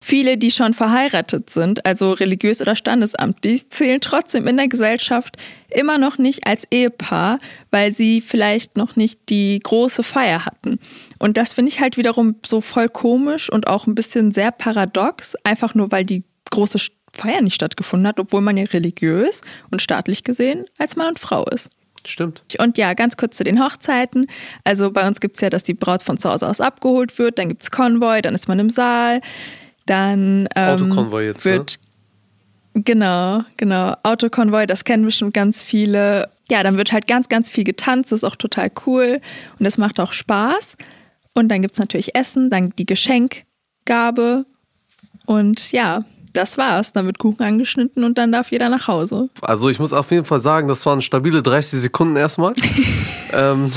Viele, 0.06 0.38
die 0.38 0.52
schon 0.52 0.74
verheiratet 0.74 1.50
sind, 1.50 1.86
also 1.86 2.12
religiös 2.12 2.62
oder 2.62 2.76
Standesamt, 2.76 3.42
die 3.46 3.70
zählen 3.70 4.02
trotzdem 4.02 4.48
in 4.48 4.58
der 4.58 4.68
Gesellschaft 4.68 5.38
immer 5.70 5.98
noch 5.98 6.18
nicht 6.18 6.46
als 6.46 6.68
Ehepaar, 6.70 7.38
weil 7.72 7.94
sie 7.94 8.20
vielleicht 8.20 8.76
noch 8.76 8.98
nicht 8.98 9.30
die 9.30 9.62
große 9.64 10.04
Feier 10.04 10.46
hatten. 10.46 10.78
Und 11.20 11.38
das 11.38 11.54
finde 11.54 11.72
ich 11.72 11.80
halt 11.80 11.96
wiederum 11.96 12.36
so 12.46 12.60
voll 12.60 12.90
komisch 12.90 13.50
und 13.50 13.68
auch 13.68 13.88
ein 13.88 13.96
bisschen 13.96 14.34
sehr 14.34 14.52
paradox, 14.52 15.36
einfach 15.46 15.74
nur 15.74 15.90
weil 15.94 16.04
die 16.04 16.26
große 16.52 16.80
Feier 17.14 17.40
nicht 17.40 17.56
stattgefunden 17.56 18.06
hat, 18.06 18.20
obwohl 18.20 18.42
man 18.42 18.58
ja 18.58 18.66
religiös 18.66 19.40
und 19.72 19.82
staatlich 19.82 20.26
gesehen 20.26 20.66
als 20.78 20.98
Mann 20.98 21.08
und 21.08 21.20
Frau 21.20 21.46
ist. 21.46 21.70
Stimmt. 22.06 22.44
Und 22.60 22.78
ja, 22.78 22.94
ganz 22.94 23.16
kurz 23.16 23.38
zu 23.38 23.46
den 23.46 23.64
Hochzeiten. 23.64 24.28
Also 24.66 24.92
bei 24.92 25.08
uns 25.08 25.22
gibt 25.22 25.36
es 25.36 25.42
ja, 25.42 25.50
dass 25.50 25.64
die 25.64 25.74
Braut 25.74 26.04
von 26.04 26.18
zu 26.18 26.30
Hause 26.30 26.50
aus 26.50 26.60
abgeholt 26.60 27.18
wird, 27.18 27.40
dann 27.40 27.48
gibt 27.48 27.64
es 27.64 27.72
Konvoi, 27.72 28.22
dann 28.22 28.36
ist 28.36 28.50
man 28.50 28.60
im 28.60 28.70
Saal, 28.70 29.22
dann 29.86 30.48
ähm, 30.56 30.70
Autokonvoi 30.70 31.26
jetzt, 31.26 31.46
wird 31.46 31.80
genau, 32.74 33.44
genau, 33.58 33.96
Autokonvoi, 34.04 34.66
das 34.66 34.84
kennen 34.84 35.06
bestimmt 35.06 35.34
ganz 35.34 35.62
viele. 35.62 36.30
Ja, 36.50 36.64
dann 36.64 36.78
wird 36.78 36.92
halt 36.92 37.08
ganz, 37.08 37.30
ganz 37.30 37.50
viel 37.50 37.64
getanzt, 37.64 38.12
das 38.12 38.24
ist 38.24 38.24
auch 38.24 38.36
total 38.36 38.70
cool 38.86 39.22
und 39.58 39.64
das 39.64 39.78
macht 39.78 40.00
auch 40.00 40.14
Spaß. 40.14 40.76
Und 41.34 41.50
dann 41.50 41.62
gibt 41.62 41.74
es 41.74 41.80
natürlich 41.80 42.16
Essen, 42.16 42.50
dann 42.50 42.72
die 42.78 42.86
Geschenkgabe 42.86 44.46
und 45.26 45.72
ja, 45.72 46.04
das 46.34 46.58
war's. 46.58 46.92
Dann 46.94 47.06
wird 47.06 47.20
Kuchen 47.20 47.44
angeschnitten 47.44 48.04
und 48.04 48.18
dann 48.18 48.32
darf 48.32 48.52
jeder 48.52 48.70
nach 48.70 48.88
Hause. 48.88 49.30
Also 49.42 49.70
ich 49.70 49.80
muss 49.80 49.94
auf 49.94 50.12
jeden 50.12 50.26
Fall 50.26 50.40
sagen, 50.40 50.68
das 50.68 50.86
waren 50.86 51.02
stabile 51.02 51.42
30 51.42 51.80
Sekunden 51.80 52.16
erstmal. 52.16 52.54
ähm. 53.34 53.72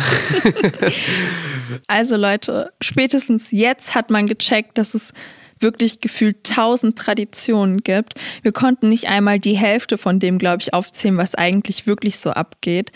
Also 1.86 2.16
Leute, 2.16 2.72
spätestens 2.80 3.50
jetzt 3.50 3.94
hat 3.94 4.10
man 4.10 4.26
gecheckt, 4.26 4.78
dass 4.78 4.94
es 4.94 5.12
wirklich 5.60 6.00
gefühlt 6.00 6.44
tausend 6.44 6.98
Traditionen 6.98 7.82
gibt. 7.82 8.14
Wir 8.42 8.52
konnten 8.52 8.88
nicht 8.88 9.08
einmal 9.08 9.40
die 9.40 9.56
Hälfte 9.56 9.98
von 9.98 10.18
dem, 10.18 10.38
glaube 10.38 10.62
ich, 10.62 10.74
aufzählen, 10.74 11.16
was 11.16 11.34
eigentlich 11.34 11.86
wirklich 11.86 12.18
so 12.18 12.30
abgeht. 12.30 12.92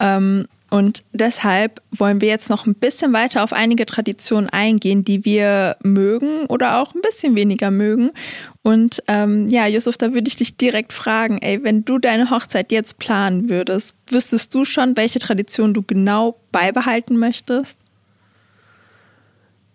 Ähm, 0.00 0.46
und 0.70 1.02
deshalb 1.12 1.80
wollen 1.90 2.20
wir 2.20 2.28
jetzt 2.28 2.50
noch 2.50 2.66
ein 2.66 2.74
bisschen 2.74 3.14
weiter 3.14 3.42
auf 3.42 3.54
einige 3.54 3.86
Traditionen 3.86 4.50
eingehen, 4.50 5.02
die 5.02 5.24
wir 5.24 5.76
mögen 5.82 6.44
oder 6.46 6.80
auch 6.80 6.94
ein 6.94 7.00
bisschen 7.00 7.34
weniger 7.36 7.70
mögen. 7.70 8.10
Und 8.62 9.02
ähm, 9.08 9.48
ja, 9.48 9.66
Yusuf, 9.66 9.96
da 9.96 10.12
würde 10.12 10.28
ich 10.28 10.36
dich 10.36 10.58
direkt 10.58 10.92
fragen, 10.92 11.38
ey, 11.38 11.64
wenn 11.64 11.86
du 11.86 11.98
deine 11.98 12.30
Hochzeit 12.30 12.70
jetzt 12.70 12.98
planen 12.98 13.48
würdest, 13.48 13.96
wüsstest 14.10 14.54
du 14.54 14.66
schon, 14.66 14.96
welche 14.96 15.20
Tradition 15.20 15.72
du 15.72 15.82
genau 15.82 16.38
beibehalten 16.52 17.18
möchtest? 17.18 17.78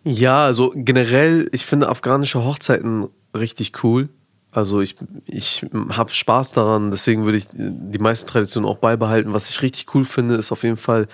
Ja, 0.03 0.45
also 0.45 0.74
generell, 0.75 1.50
ich 1.51 1.65
finde 1.65 1.89
afghanische 1.89 2.43
Hochzeiten 2.43 3.10
richtig 3.36 3.83
cool. 3.83 4.10
Also 4.51 4.81
ich, 4.81 4.95
ich 5.25 5.65
habe 5.89 6.12
Spaß 6.12 6.51
daran, 6.51 6.91
deswegen 6.91 7.25
würde 7.25 7.39
ich 7.39 7.48
die 7.51 8.00
meisten 8.00 8.29
Traditionen 8.29 8.69
auch 8.69 8.77
beibehalten. 8.77 9.33
Was 9.33 9.50
ich 9.50 9.62
richtig 9.62 9.93
cool 9.95 10.05
finde, 10.05 10.36
ist 10.36 10.51
auf 10.51 10.63
jeden 10.63 10.77
Fall, 10.77 11.07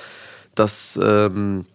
dass 0.55 0.99
ähm, 1.01 1.65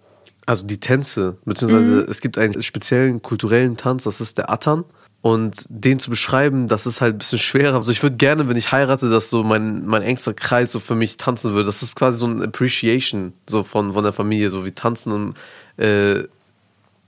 also 0.45 0.67
die 0.67 0.79
Tänze, 0.79 1.39
beziehungsweise 1.47 1.95
mhm. 1.95 2.07
es 2.11 2.21
gibt 2.21 2.37
einen 2.37 2.63
speziellen 2.63 3.23
kulturellen 3.23 3.79
Tanz, 3.79 4.05
das 4.05 4.21
ist 4.21 4.37
der 4.37 4.51
Atan. 4.51 4.85
Und 5.23 5.65
den 5.71 5.99
zu 5.99 6.11
beschreiben, 6.11 6.69
das 6.69 6.85
ist 6.85 7.01
halt 7.01 7.15
ein 7.15 7.19
bisschen 7.19 7.39
schwerer. 7.39 7.77
Also 7.77 7.91
ich 7.91 8.03
würde 8.03 8.17
gerne, 8.17 8.47
wenn 8.47 8.59
ich 8.59 8.73
heirate, 8.73 9.09
dass 9.09 9.31
so 9.31 9.43
mein, 9.43 9.87
mein 9.87 10.03
engster 10.03 10.35
Kreis 10.35 10.71
so 10.71 10.81
für 10.81 10.95
mich 10.95 11.17
tanzen 11.17 11.55
würde. 11.55 11.65
Das 11.65 11.83
ist 11.83 11.97
quasi 11.97 12.19
so 12.19 12.27
ein 12.27 12.43
Appreciation 12.43 13.33
so 13.49 13.63
von, 13.63 13.95
von 13.95 14.05
der 14.05 14.13
Familie, 14.13 14.51
so 14.51 14.67
wie 14.67 14.73
tanzen 14.73 15.13
und 15.13 15.83
äh, 15.83 16.25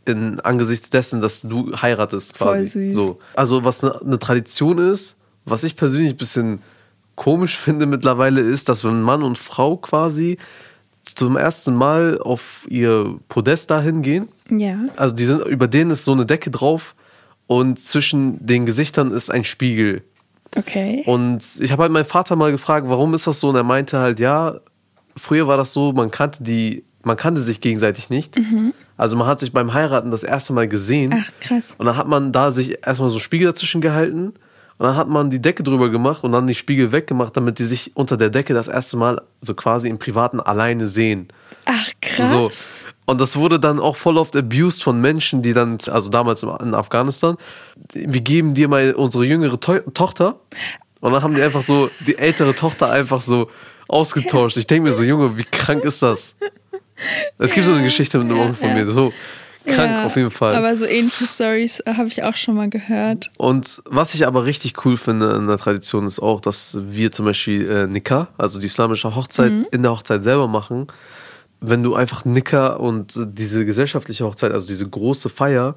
in 0.07 0.41
angesichts 0.41 0.91
dessen, 0.91 1.21
dass 1.21 1.43
du 1.43 1.77
heiratest 1.77 2.35
quasi. 2.35 2.71
Voll 2.71 2.91
süß. 2.91 2.95
So. 2.95 3.19
Also 3.35 3.65
was 3.65 3.83
eine, 3.83 4.01
eine 4.01 4.19
Tradition 4.19 4.79
ist, 4.79 5.17
was 5.45 5.65
ich 5.65 5.77
persönlich 5.77 6.13
ein 6.13 6.17
bisschen 6.17 6.63
komisch 7.15 7.57
finde 7.57 7.87
mittlerweile, 7.87 8.41
ist, 8.41 8.69
dass 8.69 8.85
wenn 8.85 9.03
Mann 9.03 9.23
und 9.23 9.39
Frau 9.39 9.77
quasi 9.77 10.39
zum 11.05 11.37
ersten 11.37 11.75
Mal 11.75 12.19
auf 12.21 12.67
ihr 12.69 13.19
Podest 13.29 13.71
dahin 13.71 14.03
gehen. 14.03 14.29
Ja. 14.51 14.77
Also 14.97 15.15
die 15.15 15.25
sind, 15.25 15.45
über 15.47 15.69
denen 15.69 15.91
ist 15.93 16.05
so 16.05 16.13
eine 16.13 16.27
Decke 16.27 16.51
drauf 16.51 16.95
und 17.47 17.79
zwischen 17.79 18.45
den 18.45 18.67
Gesichtern 18.67 19.13
ist 19.13 19.31
ein 19.31 19.45
Spiegel. 19.45 20.03
Okay. 20.57 21.03
Und 21.07 21.45
ich 21.61 21.71
habe 21.71 21.83
halt 21.83 21.93
meinen 21.93 22.05
Vater 22.05 22.35
mal 22.35 22.51
gefragt, 22.51 22.89
warum 22.89 23.15
ist 23.15 23.27
das 23.27 23.41
so? 23.41 23.49
Und 23.49 23.57
er 23.57 23.63
meinte 23.63 23.99
halt, 23.99 24.21
ja, 24.21 24.61
früher 25.17 25.47
war 25.47 25.57
das 25.57 25.73
so, 25.73 25.93
man 25.93 26.11
kannte 26.11 26.43
die 26.43 26.85
man 27.07 27.17
kannte 27.17 27.41
sich 27.41 27.61
gegenseitig 27.61 28.11
nicht. 28.11 28.37
Mhm. 28.37 28.75
Also 28.97 29.15
man 29.15 29.29
hat 29.29 29.39
sich 29.39 29.53
beim 29.53 29.73
Heiraten 29.73 30.11
das 30.11 30.25
erste 30.25 30.53
Mal 30.53 30.67
gesehen. 30.67 31.15
Ach, 31.17 31.31
krass. 31.41 31.75
Und 31.79 31.87
dann 31.87 31.97
hat 31.97 32.09
man 32.09 32.33
da 32.33 32.51
sich 32.51 32.85
erstmal 32.85 33.11
so 33.11 33.21
Spiegel 33.21 33.47
dazwischen 33.47 33.81
gehalten. 33.81 34.35
Und 34.79 34.85
dann 34.85 34.97
hat 34.97 35.09
man 35.09 35.31
die 35.31 35.39
Decke 35.39 35.63
drüber 35.63 35.89
gemacht 35.89 36.25
und 36.25 36.33
dann 36.33 36.47
die 36.49 36.55
Spiegel 36.55 36.93
weggemacht, 36.93 37.37
damit 37.37 37.61
die 37.61 37.65
sich 37.65 37.93
unter 37.95 38.17
der 38.17 38.29
Decke 38.29 38.53
das 38.53 38.69
erste 38.69 38.97
Mal 38.97 39.23
so 39.41 39.55
quasi 39.55 39.89
im 39.89 39.99
Privaten 39.99 40.41
alleine 40.41 40.89
sehen. 40.89 41.29
Ach, 41.65 41.89
krass. 42.03 42.31
So. 42.31 42.51
Und 43.07 43.21
das 43.21 43.37
wurde 43.37 43.61
dann 43.61 43.79
auch 43.79 43.97
voll 43.97 44.19
oft 44.19 44.37
abused 44.37 44.83
von 44.83 45.01
Menschen, 45.01 45.43
die 45.43 45.53
dann, 45.53 45.79
also 45.87 46.11
damals 46.11 46.43
in 46.43 46.75
Afghanistan, 46.75 47.37
wir 47.95 48.21
geben 48.21 48.55
dir 48.55 48.67
mal 48.67 48.95
unsere 48.95 49.25
jüngere 49.25 49.59
to 49.61 49.79
Tochter. 49.95 50.41
Und 51.01 51.13
dann 51.13 51.23
haben 51.23 51.37
die 51.37 51.43
einfach 51.43 51.63
so 51.63 51.89
die 52.05 52.19
ältere 52.19 52.55
Tochter 52.55 52.91
einfach 52.91 53.23
so 53.23 53.49
ausgetauscht. 53.89 54.57
Ich 54.57 54.67
denke 54.67 54.89
mir 54.89 54.93
so, 54.93 55.05
Junge, 55.05 55.37
wie 55.37 55.45
krank 55.45 55.85
ist 55.85 56.03
das? 56.03 56.35
Es 57.39 57.53
gibt 57.53 57.67
so 57.67 57.73
eine 57.73 57.83
Geschichte 57.83 58.19
mit 58.19 58.29
einem 58.31 58.41
Onkel 58.41 58.55
von 58.55 58.75
mir. 58.75 58.89
So 58.91 59.13
krank 59.67 59.91
Ja, 59.91 60.07
auf 60.07 60.17
jeden 60.17 60.31
Fall. 60.31 60.55
Aber 60.55 60.77
so 60.77 60.87
ähnliche 60.87 61.27
Stories 61.27 61.81
äh, 61.81 61.95
habe 61.95 62.09
ich 62.09 62.23
auch 62.23 62.37
schon 62.37 62.55
mal 62.55 62.71
gehört. 62.71 63.31
Und 63.37 63.83
was 63.85 64.15
ich 64.15 64.27
aber 64.27 64.45
richtig 64.45 64.85
cool 64.85 64.97
finde 64.97 65.33
in 65.33 65.47
der 65.47 65.59
Tradition 65.59 66.07
ist 66.07 66.21
auch, 66.21 66.41
dass 66.41 66.79
wir 66.81 67.13
zum 67.13 67.27
Beispiel 67.27 67.69
äh, 67.69 67.87
Nikah, 67.87 68.29
also 68.39 68.59
die 68.59 68.67
islamische 68.67 69.15
Hochzeit, 69.15 69.53
in 69.71 69.83
der 69.83 69.93
Hochzeit 69.93 70.23
selber 70.23 70.49
machen. 70.49 70.87
Wenn 71.61 71.83
du 71.83 71.95
einfach 71.95 72.25
Nikah 72.25 72.75
und 72.75 73.15
diese 73.17 73.65
gesellschaftliche 73.65 74.25
Hochzeit, 74.25 74.53
also 74.53 74.67
diese 74.67 74.89
große 74.89 75.29
Feier, 75.29 75.75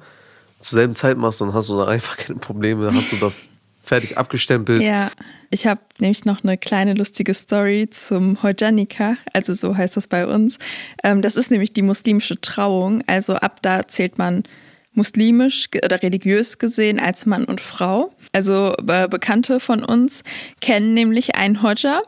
zur 0.60 0.76
selben 0.76 0.94
Zeit 0.94 1.16
machst, 1.16 1.40
dann 1.40 1.54
hast 1.54 1.68
du 1.68 1.76
da 1.76 1.86
einfach 1.88 2.16
keine 2.16 2.38
Probleme. 2.38 2.84
Dann 2.84 2.94
hast 2.94 3.12
du 3.12 3.16
das 3.16 3.48
fertig 3.90 4.16
abgestempelt. 4.16 4.82
Ja, 4.82 5.10
ich 5.50 5.66
habe 5.66 5.80
nämlich 5.98 6.24
noch 6.24 6.44
eine 6.44 6.56
kleine 6.56 6.94
lustige 6.94 7.34
Story 7.34 7.88
zum 7.90 8.40
Hojanika, 8.40 9.16
also 9.32 9.52
so 9.52 9.76
heißt 9.76 9.96
das 9.96 10.06
bei 10.06 10.28
uns. 10.28 10.60
Ähm, 11.02 11.22
das 11.22 11.34
ist 11.36 11.50
nämlich 11.50 11.72
die 11.72 11.82
muslimische 11.82 12.40
Trauung. 12.40 13.02
Also 13.08 13.34
ab 13.34 13.60
da 13.62 13.88
zählt 13.88 14.16
man 14.16 14.44
muslimisch 14.92 15.68
oder 15.84 16.00
religiös 16.04 16.58
gesehen 16.58 17.00
als 17.00 17.26
Mann 17.26 17.44
und 17.44 17.60
Frau. 17.60 18.14
Also 18.32 18.76
äh, 18.86 19.08
Bekannte 19.08 19.58
von 19.58 19.82
uns 19.82 20.22
kennen 20.60 20.94
nämlich 20.94 21.34
einen 21.34 21.60
Hodja, 21.60 22.00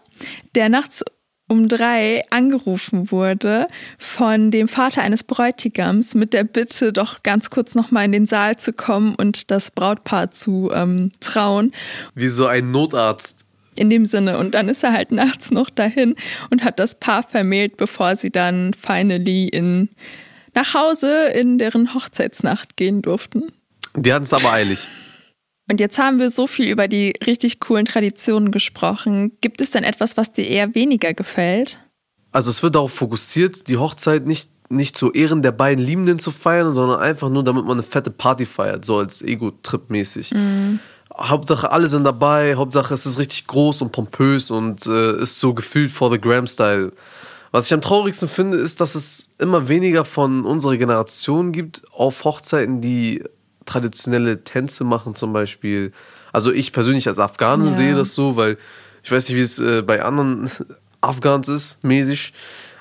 der 0.54 0.68
nachts 0.68 1.04
um 1.52 1.68
drei 1.68 2.22
angerufen 2.30 3.10
wurde 3.10 3.68
von 3.98 4.50
dem 4.50 4.68
Vater 4.68 5.02
eines 5.02 5.22
Bräutigams 5.22 6.14
mit 6.14 6.32
der 6.32 6.44
Bitte, 6.44 6.94
doch 6.94 7.22
ganz 7.22 7.50
kurz 7.50 7.74
nochmal 7.74 8.06
in 8.06 8.12
den 8.12 8.26
Saal 8.26 8.56
zu 8.56 8.72
kommen 8.72 9.14
und 9.14 9.50
das 9.50 9.70
Brautpaar 9.70 10.30
zu 10.30 10.70
ähm, 10.74 11.12
trauen. 11.20 11.72
Wie 12.14 12.28
so 12.28 12.46
ein 12.46 12.70
Notarzt. 12.70 13.44
In 13.74 13.90
dem 13.90 14.06
Sinne. 14.06 14.38
Und 14.38 14.54
dann 14.54 14.70
ist 14.70 14.82
er 14.82 14.94
halt 14.94 15.12
nachts 15.12 15.50
noch 15.50 15.68
dahin 15.68 16.14
und 16.50 16.64
hat 16.64 16.78
das 16.78 16.94
Paar 16.94 17.22
vermählt, 17.22 17.76
bevor 17.76 18.16
sie 18.16 18.30
dann 18.30 18.72
finally 18.72 19.48
in, 19.48 19.90
nach 20.54 20.72
Hause 20.72 21.26
in 21.34 21.58
deren 21.58 21.92
Hochzeitsnacht 21.92 22.78
gehen 22.78 23.02
durften. 23.02 23.52
Die 23.94 24.12
hatten 24.14 24.24
es 24.24 24.32
aber 24.32 24.52
eilig. 24.52 24.88
Und 25.72 25.80
jetzt 25.80 25.98
haben 25.98 26.18
wir 26.18 26.30
so 26.30 26.46
viel 26.46 26.68
über 26.68 26.86
die 26.86 27.14
richtig 27.26 27.58
coolen 27.58 27.86
Traditionen 27.86 28.50
gesprochen. 28.50 29.32
Gibt 29.40 29.62
es 29.62 29.70
denn 29.70 29.84
etwas, 29.84 30.18
was 30.18 30.30
dir 30.30 30.46
eher 30.46 30.74
weniger 30.74 31.14
gefällt? 31.14 31.78
Also 32.30 32.50
es 32.50 32.62
wird 32.62 32.74
darauf 32.74 32.92
fokussiert, 32.92 33.68
die 33.68 33.78
Hochzeit 33.78 34.26
nicht, 34.26 34.50
nicht 34.68 34.98
zu 34.98 35.12
Ehren 35.12 35.40
der 35.40 35.52
beiden 35.52 35.82
Liebenden 35.82 36.18
zu 36.18 36.30
feiern, 36.30 36.74
sondern 36.74 37.00
einfach 37.00 37.30
nur, 37.30 37.42
damit 37.42 37.64
man 37.64 37.72
eine 37.78 37.82
fette 37.82 38.10
Party 38.10 38.44
feiert, 38.44 38.84
so 38.84 38.98
als 38.98 39.22
Ego-Trip 39.22 39.88
mäßig. 39.88 40.34
Hauptsache 41.16 41.70
alle 41.70 41.88
sind 41.88 42.04
dabei, 42.04 42.54
Hauptsache 42.56 42.92
es 42.92 43.06
ist 43.06 43.18
richtig 43.18 43.46
groß 43.46 43.80
und 43.80 43.92
pompös 43.92 44.50
und 44.50 44.86
äh, 44.86 45.22
ist 45.22 45.40
so 45.40 45.54
gefühlt 45.54 45.90
for 45.90 46.12
the 46.12 46.20
Gram-Style. 46.20 46.92
Was 47.50 47.64
ich 47.64 47.72
am 47.72 47.80
traurigsten 47.80 48.28
finde, 48.28 48.58
ist, 48.58 48.82
dass 48.82 48.94
es 48.94 49.34
immer 49.38 49.70
weniger 49.70 50.04
von 50.04 50.44
unserer 50.44 50.76
Generation 50.76 51.50
gibt 51.50 51.82
auf 51.94 52.24
Hochzeiten, 52.24 52.82
die 52.82 53.24
traditionelle 53.72 54.44
Tänze 54.44 54.84
machen 54.84 55.14
zum 55.14 55.32
Beispiel. 55.32 55.92
Also 56.32 56.52
ich 56.52 56.72
persönlich 56.72 57.08
als 57.08 57.18
Afghanen 57.18 57.68
Ja. 57.68 57.72
sehe 57.72 57.94
das 57.94 58.14
so, 58.14 58.36
weil 58.36 58.56
ich 59.02 59.10
weiß 59.10 59.28
nicht, 59.28 59.36
wie 59.38 59.42
es 59.42 59.58
äh, 59.58 59.82
bei 59.82 60.02
anderen 60.02 60.50
Afghans 61.00 61.48
ist, 61.48 61.82
mäßig. 61.84 62.32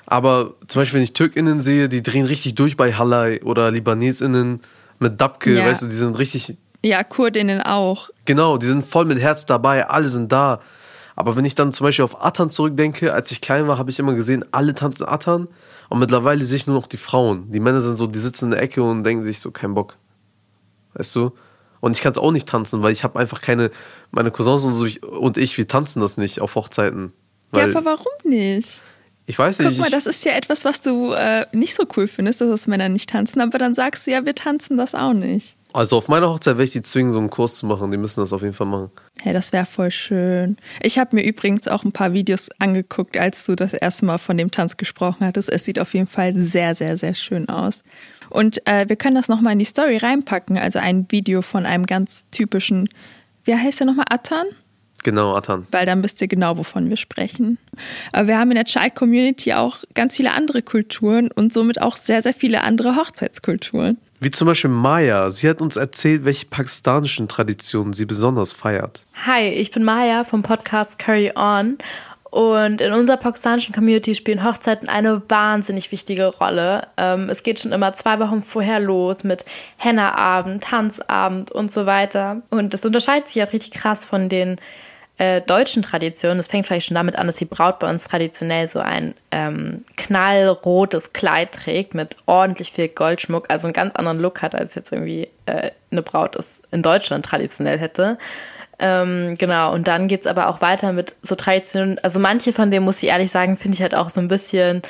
Aber 0.06 0.54
zum 0.68 0.80
Beispiel, 0.82 0.98
wenn 0.98 1.04
ich 1.04 1.12
TürkInnen 1.14 1.60
sehe, 1.60 1.88
die 1.88 2.02
drehen 2.02 2.26
richtig 2.26 2.54
durch 2.54 2.76
bei 2.76 2.92
Halai 2.92 3.40
oder 3.42 3.70
LibanesInnen 3.70 4.60
mit 4.98 5.20
Dabke, 5.20 5.54
Ja. 5.56 5.64
weißt 5.66 5.82
du, 5.82 5.86
die 5.86 5.94
sind 5.94 6.18
richtig, 6.18 6.56
Ja, 6.84 7.02
Kurdinnen 7.04 7.60
auch. 7.62 8.10
genau, 8.24 8.58
die 8.58 8.66
sind 8.66 8.84
voll 8.86 9.04
mit 9.06 9.18
Herz 9.20 9.46
dabei, 9.46 9.88
alle 9.88 10.08
sind 10.08 10.30
da. 10.32 10.60
Aber 11.14 11.36
wenn 11.36 11.44
ich 11.44 11.54
dann 11.54 11.72
zum 11.72 11.84
Beispiel 11.86 12.04
auf 12.04 12.22
Atan 12.24 12.50
zurückdenke, 12.50 13.12
als 13.12 13.30
ich 13.32 13.40
klein 13.40 13.68
war, 13.68 13.78
habe 13.78 13.90
ich 13.90 13.98
immer 13.98 14.14
gesehen, 14.14 14.44
alle 14.50 14.74
tanzen 14.74 15.04
Atan 15.06 15.46
und 15.90 15.98
mittlerweile 15.98 16.44
sehe 16.44 16.56
ich 16.56 16.66
nur 16.66 16.76
noch 16.76 16.86
die 16.86 16.96
Frauen. 16.96 17.50
Die 17.52 17.60
Männer 17.60 17.80
sind 17.82 17.96
so, 17.96 18.06
die 18.06 18.18
sitzen 18.18 18.46
in 18.46 18.50
der 18.52 18.62
Ecke 18.62 18.82
und 18.82 19.04
denken 19.04 19.22
sich 19.24 19.40
so, 19.40 19.50
kein 19.50 19.74
Bock. 19.74 19.96
Weißt 20.94 21.14
du? 21.14 21.32
Und 21.80 21.96
ich 21.96 22.02
kann 22.02 22.12
es 22.12 22.18
auch 22.18 22.30
nicht 22.30 22.48
tanzen, 22.48 22.82
weil 22.82 22.92
ich 22.92 23.02
habe 23.02 23.18
einfach 23.18 23.40
keine, 23.40 23.70
meine 24.10 24.30
Cousins 24.30 24.64
und, 24.64 24.74
so, 24.74 24.84
ich, 24.84 25.02
und 25.02 25.36
ich, 25.36 25.58
wir 25.58 25.66
tanzen 25.66 26.00
das 26.00 26.16
nicht 26.16 26.40
auf 26.40 26.54
Hochzeiten. 26.54 27.12
Ja, 27.56 27.64
aber 27.64 27.84
warum 27.84 28.12
nicht? 28.24 28.82
ich 29.26 29.38
weiß 29.38 29.58
nicht, 29.60 29.68
Guck 29.70 29.78
mal, 29.78 29.90
das 29.90 30.06
ist 30.06 30.24
ja 30.24 30.32
etwas, 30.32 30.64
was 30.64 30.80
du 30.80 31.12
äh, 31.12 31.46
nicht 31.52 31.74
so 31.74 31.84
cool 31.96 32.06
findest, 32.08 32.40
dass 32.40 32.48
das 32.48 32.66
Männer 32.66 32.88
nicht 32.88 33.10
tanzen, 33.10 33.40
aber 33.40 33.58
dann 33.58 33.74
sagst 33.74 34.06
du 34.06 34.10
ja, 34.10 34.24
wir 34.24 34.34
tanzen 34.34 34.76
das 34.76 34.94
auch 34.94 35.12
nicht. 35.12 35.56
Also 35.72 35.96
auf 35.96 36.08
meiner 36.08 36.28
Hochzeit 36.28 36.56
werde 36.56 36.64
ich 36.64 36.72
die 36.72 36.82
zwingen, 36.82 37.12
so 37.12 37.18
einen 37.18 37.30
Kurs 37.30 37.56
zu 37.56 37.64
machen. 37.64 37.90
Die 37.90 37.96
müssen 37.96 38.20
das 38.20 38.34
auf 38.34 38.42
jeden 38.42 38.52
Fall 38.52 38.66
machen. 38.66 38.90
Hey, 39.18 39.32
das 39.32 39.54
wäre 39.54 39.64
voll 39.64 39.90
schön. 39.90 40.58
Ich 40.82 40.98
habe 40.98 41.16
mir 41.16 41.22
übrigens 41.22 41.66
auch 41.66 41.84
ein 41.84 41.92
paar 41.92 42.12
Videos 42.12 42.50
angeguckt, 42.58 43.16
als 43.16 43.46
du 43.46 43.54
das 43.54 43.72
erste 43.72 44.04
Mal 44.04 44.18
von 44.18 44.36
dem 44.36 44.50
Tanz 44.50 44.76
gesprochen 44.76 45.26
hattest. 45.26 45.48
Es 45.48 45.64
sieht 45.64 45.78
auf 45.78 45.94
jeden 45.94 46.08
Fall 46.08 46.36
sehr, 46.36 46.74
sehr, 46.74 46.98
sehr 46.98 47.14
schön 47.14 47.48
aus. 47.48 47.84
Und 48.32 48.66
äh, 48.66 48.88
wir 48.88 48.96
können 48.96 49.14
das 49.14 49.28
nochmal 49.28 49.52
in 49.52 49.58
die 49.58 49.64
Story 49.64 49.98
reinpacken. 49.98 50.56
Also 50.56 50.78
ein 50.78 51.06
Video 51.10 51.42
von 51.42 51.66
einem 51.66 51.86
ganz 51.86 52.24
typischen, 52.30 52.88
wie 53.44 53.54
heißt 53.54 53.80
der 53.80 53.86
nochmal, 53.86 54.06
Atan? 54.08 54.46
Genau, 55.04 55.34
Atan. 55.34 55.66
Weil 55.72 55.84
dann 55.84 56.02
wisst 56.04 56.20
ihr 56.20 56.28
genau, 56.28 56.56
wovon 56.56 56.88
wir 56.88 56.96
sprechen. 56.96 57.58
Aber 58.12 58.28
wir 58.28 58.38
haben 58.38 58.50
in 58.50 58.54
der 58.54 58.64
Chai-Community 58.64 59.52
auch 59.52 59.78
ganz 59.94 60.16
viele 60.16 60.32
andere 60.32 60.62
Kulturen 60.62 61.28
und 61.30 61.52
somit 61.52 61.82
auch 61.82 61.96
sehr, 61.96 62.22
sehr 62.22 62.34
viele 62.34 62.62
andere 62.62 62.96
Hochzeitskulturen. 62.96 63.98
Wie 64.20 64.30
zum 64.30 64.46
Beispiel 64.46 64.70
Maya. 64.70 65.30
Sie 65.32 65.48
hat 65.48 65.60
uns 65.60 65.74
erzählt, 65.74 66.24
welche 66.24 66.46
pakistanischen 66.46 67.26
Traditionen 67.26 67.92
sie 67.92 68.06
besonders 68.06 68.52
feiert. 68.52 69.00
Hi, 69.26 69.48
ich 69.48 69.72
bin 69.72 69.82
Maya 69.82 70.22
vom 70.22 70.44
Podcast 70.44 71.00
Carry 71.00 71.32
On. 71.34 71.76
Und 72.32 72.80
in 72.80 72.94
unserer 72.94 73.18
pakistanischen 73.18 73.74
Community 73.74 74.14
spielen 74.14 74.42
Hochzeiten 74.42 74.88
eine 74.88 75.20
wahnsinnig 75.28 75.92
wichtige 75.92 76.28
Rolle. 76.28 76.88
Ähm, 76.96 77.28
es 77.28 77.42
geht 77.42 77.60
schon 77.60 77.72
immer 77.72 77.92
zwei 77.92 78.18
Wochen 78.20 78.42
vorher 78.42 78.80
los 78.80 79.22
mit 79.22 79.44
Henna-Abend, 79.76 80.64
Tanzabend 80.64 81.52
und 81.52 81.70
so 81.70 81.84
weiter. 81.84 82.40
Und 82.48 82.72
das 82.72 82.86
unterscheidet 82.86 83.28
sich 83.28 83.42
auch 83.42 83.52
richtig 83.52 83.72
krass 83.72 84.06
von 84.06 84.30
den 84.30 84.56
äh, 85.18 85.42
deutschen 85.42 85.82
Tradition, 85.82 86.38
es 86.38 86.46
fängt 86.46 86.66
vielleicht 86.66 86.86
schon 86.86 86.94
damit 86.94 87.16
an, 87.16 87.26
dass 87.26 87.36
die 87.36 87.44
Braut 87.44 87.78
bei 87.78 87.90
uns 87.90 88.08
traditionell 88.08 88.66
so 88.66 88.80
ein 88.80 89.14
ähm, 89.30 89.84
knallrotes 89.98 91.12
Kleid 91.12 91.52
trägt 91.52 91.94
mit 91.94 92.16
ordentlich 92.24 92.72
viel 92.72 92.88
Goldschmuck, 92.88 93.44
also 93.50 93.66
einen 93.66 93.74
ganz 93.74 93.94
anderen 93.94 94.18
Look 94.18 94.40
hat, 94.40 94.54
als 94.54 94.74
jetzt 94.74 94.90
irgendwie 94.90 95.28
äh, 95.44 95.70
eine 95.90 96.00
Braut 96.00 96.34
es 96.34 96.62
in 96.70 96.82
Deutschland 96.82 97.26
traditionell 97.26 97.78
hätte. 97.78 98.16
Ähm, 98.82 99.36
genau, 99.38 99.72
und 99.72 99.86
dann 99.86 100.08
geht's 100.08 100.26
aber 100.26 100.48
auch 100.48 100.60
weiter 100.60 100.92
mit 100.92 101.14
so 101.22 101.36
Traditionen. 101.36 101.98
Also 102.02 102.18
manche 102.18 102.52
von 102.52 102.70
denen, 102.70 102.84
muss 102.84 103.02
ich 103.02 103.08
ehrlich 103.08 103.30
sagen, 103.30 103.56
finde 103.56 103.76
ich 103.76 103.82
halt 103.82 103.94
auch 103.94 104.10
so 104.10 104.20
ein 104.20 104.28
bisschen 104.28 104.82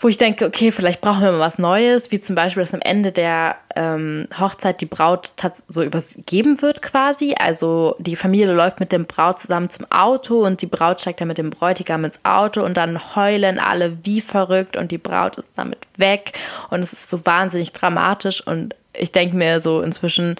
wo 0.00 0.08
ich 0.08 0.16
denke, 0.16 0.46
okay, 0.46 0.72
vielleicht 0.72 1.02
brauchen 1.02 1.22
wir 1.22 1.32
mal 1.32 1.40
was 1.40 1.58
Neues, 1.58 2.10
wie 2.10 2.20
zum 2.20 2.34
Beispiel, 2.34 2.62
dass 2.62 2.72
am 2.72 2.80
Ende 2.80 3.12
der 3.12 3.56
ähm, 3.76 4.28
Hochzeit 4.38 4.80
die 4.80 4.86
Braut 4.86 5.32
so 5.68 5.82
übergeben 5.82 6.62
wird 6.62 6.80
quasi. 6.80 7.34
Also 7.38 7.96
die 7.98 8.16
Familie 8.16 8.52
läuft 8.54 8.80
mit 8.80 8.92
dem 8.92 9.04
Braut 9.04 9.38
zusammen 9.38 9.68
zum 9.68 9.86
Auto 9.90 10.44
und 10.44 10.62
die 10.62 10.66
Braut 10.66 11.02
steigt 11.02 11.20
dann 11.20 11.28
mit 11.28 11.36
dem 11.36 11.50
Bräutigam 11.50 12.04
ins 12.04 12.24
Auto 12.24 12.62
und 12.62 12.78
dann 12.78 13.14
heulen 13.14 13.58
alle 13.58 13.98
wie 14.02 14.22
verrückt 14.22 14.76
und 14.76 14.90
die 14.90 14.98
Braut 14.98 15.36
ist 15.36 15.50
damit 15.56 15.86
weg 15.96 16.32
und 16.70 16.80
es 16.80 16.94
ist 16.94 17.10
so 17.10 17.26
wahnsinnig 17.26 17.72
dramatisch 17.72 18.46
und 18.46 18.74
ich 18.94 19.12
denke 19.12 19.36
mir 19.36 19.60
so 19.60 19.82
inzwischen, 19.82 20.36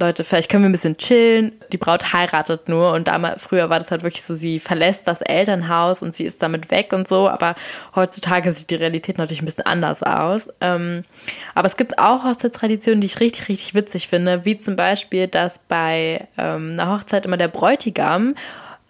Leute, 0.00 0.22
vielleicht 0.22 0.50
können 0.50 0.62
wir 0.62 0.68
ein 0.68 0.72
bisschen 0.72 0.96
chillen. 0.96 1.52
Die 1.72 1.76
Braut 1.76 2.12
heiratet 2.12 2.68
nur 2.68 2.92
und 2.92 3.08
damals, 3.08 3.42
früher 3.42 3.68
war 3.68 3.78
das 3.78 3.90
halt 3.90 4.02
wirklich 4.02 4.22
so, 4.22 4.34
sie 4.34 4.60
verlässt 4.60 5.08
das 5.08 5.22
Elternhaus 5.22 6.02
und 6.02 6.14
sie 6.14 6.24
ist 6.24 6.42
damit 6.42 6.70
weg 6.70 6.92
und 6.92 7.08
so, 7.08 7.28
aber 7.28 7.54
heutzutage 7.96 8.50
sieht 8.52 8.70
die 8.70 8.76
Realität 8.76 9.18
natürlich 9.18 9.42
ein 9.42 9.46
bisschen 9.46 9.66
anders 9.66 10.02
aus. 10.02 10.50
Ähm, 10.60 11.04
aber 11.54 11.66
es 11.66 11.76
gibt 11.76 11.98
auch 11.98 12.24
Hochzeitstraditionen, 12.24 13.00
die 13.00 13.06
ich 13.06 13.20
richtig, 13.20 13.48
richtig 13.48 13.74
witzig 13.74 14.08
finde, 14.08 14.44
wie 14.44 14.56
zum 14.56 14.76
Beispiel, 14.76 15.26
dass 15.26 15.58
bei 15.58 16.28
ähm, 16.36 16.76
einer 16.78 16.94
Hochzeit 16.94 17.26
immer 17.26 17.36
der 17.36 17.48
Bräutigam 17.48 18.34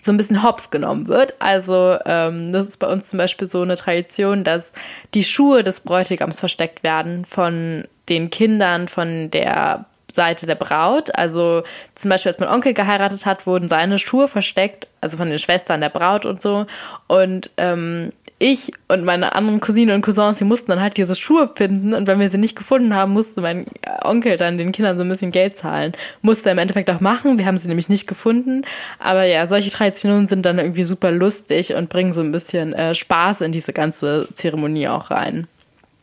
so 0.03 0.13
ein 0.13 0.17
bisschen 0.17 0.43
hops 0.43 0.71
genommen 0.71 1.09
wird. 1.09 1.35
Also 1.39 1.97
ähm, 2.05 2.53
das 2.53 2.69
ist 2.69 2.79
bei 2.79 2.87
uns 2.87 3.09
zum 3.09 3.19
Beispiel 3.19 3.47
so 3.47 3.63
eine 3.63 3.77
Tradition, 3.77 4.45
dass 4.45 4.73
die 5.15 5.25
Schuhe 5.25 5.65
des 5.65 5.81
Bräutigams 5.81 6.39
versteckt 6.39 6.83
werden 6.83 7.25
von 7.25 7.89
den 8.09 8.31
Kindern 8.31 8.89
von 8.89 9.31
der 9.31 9.87
Seite 10.13 10.47
der 10.47 10.55
Braut. 10.55 11.15
Also 11.17 11.63
zum 11.95 12.09
Beispiel, 12.09 12.33
als 12.33 12.41
mein 12.41 12.49
Onkel 12.49 12.75
geheiratet 12.75 13.27
hat, 13.27 13.47
wurden 13.47 13.69
seine 13.69 13.99
Schuhe 13.99 14.29
versteckt, 14.29 14.89
also 15.01 15.17
von 15.17 15.29
den 15.29 15.39
Schwestern 15.39 15.81
der 15.81 15.91
Braut 15.91 16.25
und 16.25 16.43
so. 16.43 16.67
Und 17.07 17.51
ähm, 17.57 18.13
ich 18.41 18.71
und 18.87 19.05
meine 19.05 19.35
anderen 19.35 19.61
Cousinen 19.61 19.97
und 19.97 20.03
Cousins, 20.03 20.39
die 20.39 20.45
mussten 20.45 20.71
dann 20.71 20.81
halt 20.81 20.97
diese 20.97 21.17
Schuhe 21.17 21.51
finden 21.53 21.93
und 21.93 22.07
wenn 22.07 22.21
wir 22.21 22.29
sie 22.29 22.39
nicht 22.39 22.57
gefunden 22.57 22.95
haben, 22.95 23.13
musste 23.13 23.41
mein 23.41 23.67
Onkel 24.05 24.37
dann 24.37 24.59
den 24.59 24.71
Kindern 24.71 24.97
so 24.97 25.03
ein 25.03 25.09
bisschen 25.09 25.33
Geld 25.33 25.57
zahlen. 25.57 25.93
Musste 26.23 26.49
er 26.49 26.53
im 26.53 26.59
Endeffekt 26.59 26.89
auch 26.91 27.01
machen, 27.01 27.39
wir 27.39 27.47
haben 27.47 27.57
sie 27.57 27.69
nämlich 27.69 27.89
nicht 27.89 28.07
gefunden. 28.07 28.63
Aber 29.01 29.25
ja, 29.25 29.45
solche 29.45 29.71
Traditionen 29.71 30.29
sind 30.29 30.47
dann 30.47 30.59
irgendwie 30.59 30.85
super 30.85 31.11
lustig 31.11 31.75
und 31.75 31.89
bringen 31.89 32.13
so 32.13 32.21
ein 32.21 32.31
bisschen 32.31 32.73
äh, 32.75 32.95
Spaß 32.95 33.41
in 33.41 33.51
diese 33.51 33.73
ganze 33.73 34.29
Zeremonie 34.35 34.87
auch 34.87 35.11
rein. 35.11 35.49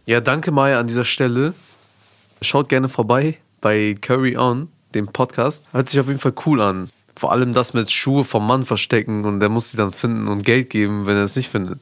Ja, 0.05 0.19
danke 0.19 0.51
Maya 0.51 0.79
an 0.79 0.87
dieser 0.87 1.05
Stelle. 1.05 1.53
Schaut 2.41 2.67
gerne 2.67 2.89
vorbei 2.89 3.37
bei 3.61 3.95
Curry 3.99 4.37
On, 4.37 4.69
dem 4.93 5.07
Podcast. 5.07 5.65
Hört 5.71 5.89
sich 5.89 5.99
auf 5.99 6.07
jeden 6.07 6.19
Fall 6.19 6.33
cool 6.45 6.61
an. 6.61 6.89
Vor 7.15 7.31
allem 7.31 7.53
das 7.53 7.73
mit 7.73 7.91
Schuhe 7.91 8.23
vom 8.23 8.45
Mann 8.45 8.65
verstecken 8.65 9.25
und 9.25 9.39
der 9.39 9.49
muss 9.49 9.71
sie 9.71 9.77
dann 9.77 9.91
finden 9.91 10.27
und 10.27 10.43
Geld 10.43 10.69
geben, 10.69 11.05
wenn 11.05 11.15
er 11.15 11.23
es 11.23 11.35
nicht 11.35 11.49
findet. 11.49 11.79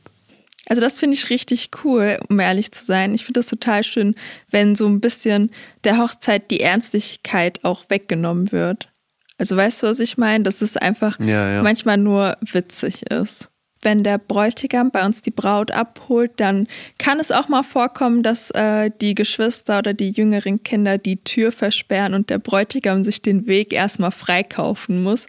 Also 0.68 0.82
das 0.82 1.00
finde 1.00 1.16
ich 1.16 1.30
richtig 1.30 1.72
cool, 1.84 2.20
um 2.30 2.40
ehrlich 2.40 2.72
zu 2.72 2.86
sein. 2.86 3.14
Ich 3.14 3.26
finde 3.26 3.40
das 3.40 3.48
total 3.48 3.84
schön, 3.84 4.16
wenn 4.50 4.76
so 4.76 4.88
ein 4.88 5.02
bisschen 5.02 5.52
der 5.84 5.98
Hochzeit 5.98 6.52
die 6.52 6.62
Ernstlichkeit 6.62 7.64
auch 7.64 7.84
weggenommen 7.90 8.52
wird. 8.52 8.90
Also 9.38 9.58
weißt 9.58 9.84
du, 9.84 9.88
was 9.88 10.00
ich 10.00 10.18
meine? 10.18 10.44
Dass 10.44 10.62
es 10.62 10.78
einfach 10.78 11.20
ja, 11.20 11.56
ja. 11.56 11.64
manchmal 11.64 11.98
nur 11.98 12.38
witzig 12.42 13.04
ist 13.12 13.50
wenn 13.84 14.04
der 14.04 14.18
Bräutigam 14.18 14.92
bei 14.92 15.06
uns 15.06 15.22
die 15.22 15.32
Braut 15.32 15.72
abholt, 15.72 16.32
dann 16.38 16.68
kann 16.98 17.20
es 17.20 17.32
auch 17.32 17.48
mal 17.48 17.64
vorkommen, 17.64 18.24
dass 18.24 18.52
äh, 18.52 18.92
die 19.02 19.16
Geschwister 19.16 19.80
oder 19.80 19.94
die 19.94 20.12
jüngeren 20.12 20.64
Kinder 20.64 20.98
die 20.98 21.18
Tür 21.18 21.52
versperren 21.52 22.14
und 22.14 22.30
der 22.30 22.40
Bräutigam 22.40 23.04
sich 23.04 23.22
den 23.22 23.48
Weg 23.48 23.74
erstmal 23.74 24.12
freikaufen 24.12 25.04
muss. 25.04 25.26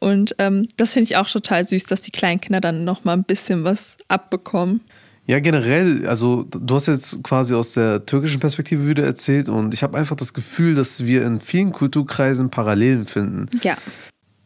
Und 0.00 0.34
ähm, 0.38 0.68
das 0.76 0.92
finde 0.92 1.04
ich 1.04 1.16
auch 1.16 1.28
total 1.28 1.66
süß, 1.66 1.84
dass 1.84 2.00
die 2.00 2.10
kleinen 2.10 2.40
Kinder 2.40 2.60
dann 2.60 2.84
noch 2.84 3.04
mal 3.04 3.14
ein 3.14 3.24
bisschen 3.24 3.64
was 3.64 3.96
abbekommen. 4.08 4.80
Ja, 5.26 5.40
generell, 5.40 6.06
also 6.06 6.44
du 6.50 6.74
hast 6.74 6.86
jetzt 6.86 7.22
quasi 7.24 7.54
aus 7.54 7.72
der 7.72 8.04
türkischen 8.04 8.40
Perspektive 8.40 8.86
wieder 8.86 9.04
erzählt 9.04 9.48
und 9.48 9.72
ich 9.72 9.82
habe 9.82 9.96
einfach 9.96 10.16
das 10.16 10.34
Gefühl, 10.34 10.74
dass 10.74 11.06
wir 11.06 11.24
in 11.24 11.40
vielen 11.40 11.72
Kulturkreisen 11.72 12.50
Parallelen 12.50 13.06
finden. 13.06 13.48
Ja. 13.62 13.78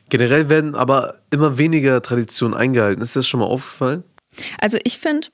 Generell 0.09 0.49
werden 0.49 0.75
aber 0.75 1.21
immer 1.31 1.59
weniger 1.59 2.01
Traditionen 2.03 2.57
eingehalten. 2.57 3.03
Ist 3.03 3.15
dir 3.15 3.21
das 3.21 3.29
schon 3.29 3.41
mal 3.41 3.47
aufgefallen? 3.47 4.05
Also 4.61 4.79
ich 4.85 4.99
finde, 4.99 5.29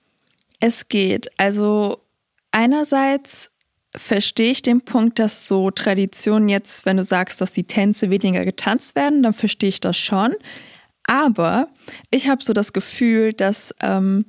es 0.61 0.89
geht. 0.89 1.29
Also 1.37 2.01
einerseits 2.51 3.51
verstehe 3.97 4.51
ich 4.51 4.63
den 4.63 4.81
Punkt, 4.81 5.19
dass 5.19 5.47
so 5.47 5.71
Traditionen 5.71 6.49
jetzt, 6.49 6.85
wenn 6.87 6.97
du 6.97 7.05
sagst, 7.05 7.41
dass 7.41 7.53
die 7.53 7.65
Tänze 7.65 8.11
weniger 8.11 8.45
getanzt 8.45 8.97
werden, 8.97 9.23
dann 9.23 9.35
verstehe 9.35 9.69
ich 9.69 9.81
das 9.81 9.97
schon. 9.97 10.35
Aber 11.07 11.69
ich 12.11 12.29
habe 12.29 12.43
so 12.43 12.53
das 12.53 12.73
Gefühl, 12.73 13.33
dass 13.33 13.75
ähm, 13.81 14.25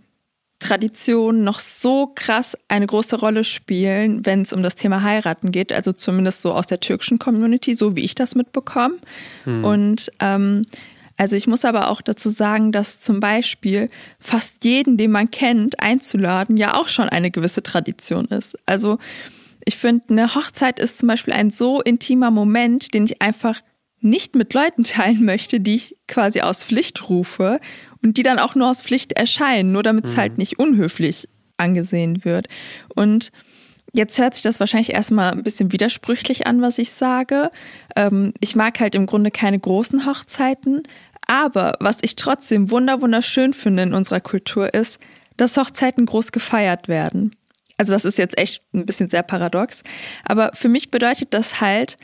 Traditionen 0.66 1.44
noch 1.44 1.60
so 1.60 2.12
krass 2.16 2.58
eine 2.68 2.88
große 2.88 3.18
Rolle 3.18 3.44
spielen, 3.44 4.26
wenn 4.26 4.42
es 4.42 4.52
um 4.52 4.64
das 4.64 4.76
Thema 4.76 5.04
Heiraten 5.04 5.52
geht. 5.52 5.72
Also 5.72 5.92
zumindest 5.92 6.42
so 6.42 6.54
aus 6.54 6.66
der 6.66 6.80
türkischen 6.80 7.20
Community, 7.20 7.76
so 7.76 7.96
wie 7.96 8.02
ich 8.02 8.16
das 8.16 8.34
mitbekomme. 8.34 8.96
Hm. 9.44 9.64
Und 9.64 10.12
ähm, 10.20 10.66
also 11.18 11.36
ich 11.36 11.46
muss 11.46 11.66
aber 11.66 11.90
auch 11.90 12.02
dazu 12.02 12.30
sagen, 12.30 12.72
dass 12.72 13.00
zum 13.00 13.20
Beispiel 13.20 13.90
fast 14.20 14.66
jeden, 14.66 14.98
den 14.98 15.12
man 15.12 15.30
kennt, 15.30 15.80
einzuladen, 15.80 16.58
ja 16.58 16.74
auch 16.76 16.88
schon 16.88 17.10
eine 17.10 17.30
gewisse 17.30 17.62
Tradition 17.62 18.26
ist. 18.26 18.58
Also 18.66 18.98
ich 19.66 19.78
finde, 19.78 20.06
eine 20.10 20.36
Hochzeit 20.36 20.80
ist 20.80 20.98
zum 20.98 21.08
Beispiel 21.08 21.34
ein 21.34 21.52
so 21.52 21.82
intimer 21.82 22.32
Moment, 22.32 22.94
den 22.94 23.06
ich 23.06 23.22
einfach 23.22 23.62
nicht 24.02 24.36
mit 24.36 24.54
Leuten 24.54 24.84
teilen 24.84 25.26
möchte, 25.26 25.60
die 25.60 25.76
ich 25.76 25.98
quasi 26.08 26.42
aus 26.42 26.64
Pflicht 26.64 27.10
rufe 27.10 27.60
und 28.04 28.18
die 28.18 28.24
dann 28.24 28.40
auch 28.40 28.56
nur 28.56 28.70
aus 28.70 28.82
Pflicht 28.82 29.14
erscheinen, 29.14 29.72
nur 29.72 29.84
damit 29.84 30.06
es 30.06 30.16
mhm. 30.16 30.22
halt 30.22 30.38
nicht 30.38 30.60
unhöflich 30.60 31.28
angesehen 31.58 32.24
wird. 32.26 32.48
Und 32.94 33.32
Jetzt 33.94 34.20
hört 34.20 34.34
sich 34.34 34.44
das 34.44 34.60
wahrscheinlich 34.60 34.92
erstmal 34.92 35.32
ein 35.32 35.44
bisschen 35.44 35.72
widersprüchlich 35.72 36.48
an, 36.48 36.62
was 36.62 36.80
ich 36.80 36.92
sage. 36.92 37.50
Ähm, 37.96 38.34
ich 38.42 38.54
mag 38.54 38.78
halt 38.82 38.94
im 38.94 39.06
Grunde 39.06 39.32
keine 39.32 39.58
großen 39.58 40.06
Hochzeiten, 40.06 40.84
aber 41.28 41.78
was 41.80 42.00
ich 42.02 42.18
trotzdem 42.18 42.72
wunderschön 42.72 43.54
finde 43.54 43.84
in 43.84 43.94
unserer 43.94 44.20
Kultur 44.20 44.74
ist, 44.74 45.00
dass 45.38 45.56
Hochzeiten 45.56 46.06
groß 46.06 46.34
gefeiert 46.34 46.90
werden. 46.90 47.32
Also 47.78 47.94
das 47.94 48.04
ist 48.04 48.18
jetzt 48.18 48.38
echt 48.38 48.64
ein 48.74 48.86
bisschen 48.86 49.08
sehr 49.08 49.24
paradox, 49.24 49.84
aber 50.26 50.52
für 50.54 50.68
mich 50.68 50.92
bedeutet 50.92 51.34
das 51.34 51.62
halt, 51.62 51.98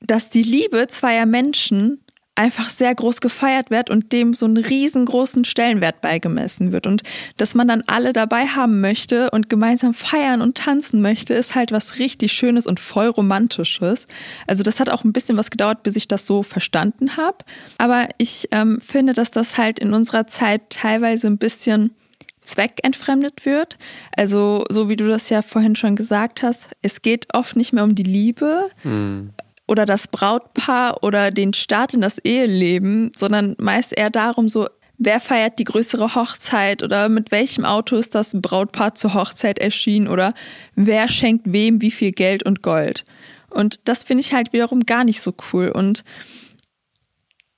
dass 0.00 0.30
die 0.30 0.42
Liebe 0.42 0.86
zweier 0.88 1.26
Menschen 1.26 2.00
einfach 2.40 2.70
sehr 2.70 2.94
groß 2.94 3.20
gefeiert 3.20 3.70
wird 3.70 3.90
und 3.90 4.12
dem 4.12 4.32
so 4.32 4.46
einen 4.46 4.56
riesengroßen 4.56 5.44
Stellenwert 5.44 6.00
beigemessen 6.00 6.72
wird. 6.72 6.86
Und 6.86 7.02
dass 7.36 7.54
man 7.54 7.68
dann 7.68 7.82
alle 7.86 8.14
dabei 8.14 8.46
haben 8.46 8.80
möchte 8.80 9.30
und 9.30 9.50
gemeinsam 9.50 9.92
feiern 9.92 10.40
und 10.40 10.56
tanzen 10.56 11.02
möchte, 11.02 11.34
ist 11.34 11.54
halt 11.54 11.70
was 11.70 11.98
richtig 11.98 12.32
Schönes 12.32 12.66
und 12.66 12.80
voll 12.80 13.08
Romantisches. 13.08 14.06
Also 14.46 14.62
das 14.62 14.80
hat 14.80 14.88
auch 14.88 15.04
ein 15.04 15.12
bisschen 15.12 15.36
was 15.36 15.50
gedauert, 15.50 15.82
bis 15.82 15.96
ich 15.96 16.08
das 16.08 16.24
so 16.26 16.42
verstanden 16.42 17.18
habe. 17.18 17.38
Aber 17.76 18.08
ich 18.16 18.48
ähm, 18.52 18.80
finde, 18.80 19.12
dass 19.12 19.30
das 19.30 19.58
halt 19.58 19.78
in 19.78 19.92
unserer 19.92 20.26
Zeit 20.26 20.70
teilweise 20.70 21.26
ein 21.26 21.38
bisschen 21.38 21.94
zweckentfremdet 22.42 23.44
wird. 23.44 23.76
Also 24.16 24.64
so 24.70 24.88
wie 24.88 24.96
du 24.96 25.06
das 25.06 25.28
ja 25.28 25.42
vorhin 25.42 25.76
schon 25.76 25.94
gesagt 25.94 26.42
hast, 26.42 26.68
es 26.80 27.02
geht 27.02 27.26
oft 27.34 27.54
nicht 27.54 27.74
mehr 27.74 27.84
um 27.84 27.94
die 27.94 28.02
Liebe. 28.02 28.70
Mhm 28.82 29.32
oder 29.70 29.86
das 29.86 30.08
Brautpaar 30.08 31.04
oder 31.04 31.30
den 31.30 31.52
Start 31.52 31.94
in 31.94 32.00
das 32.00 32.18
Eheleben, 32.18 33.12
sondern 33.16 33.54
meist 33.58 33.96
eher 33.96 34.10
darum, 34.10 34.48
so, 34.48 34.68
wer 34.98 35.20
feiert 35.20 35.60
die 35.60 35.64
größere 35.64 36.16
Hochzeit 36.16 36.82
oder 36.82 37.08
mit 37.08 37.30
welchem 37.30 37.64
Auto 37.64 37.94
ist 37.94 38.16
das 38.16 38.32
Brautpaar 38.34 38.96
zur 38.96 39.14
Hochzeit 39.14 39.60
erschienen 39.60 40.08
oder 40.08 40.34
wer 40.74 41.08
schenkt 41.08 41.52
wem 41.52 41.80
wie 41.80 41.92
viel 41.92 42.10
Geld 42.10 42.42
und 42.42 42.62
Gold. 42.62 43.04
Und 43.48 43.78
das 43.84 44.02
finde 44.02 44.22
ich 44.22 44.34
halt 44.34 44.52
wiederum 44.52 44.80
gar 44.80 45.04
nicht 45.04 45.20
so 45.20 45.32
cool. 45.52 45.68
Und 45.68 46.02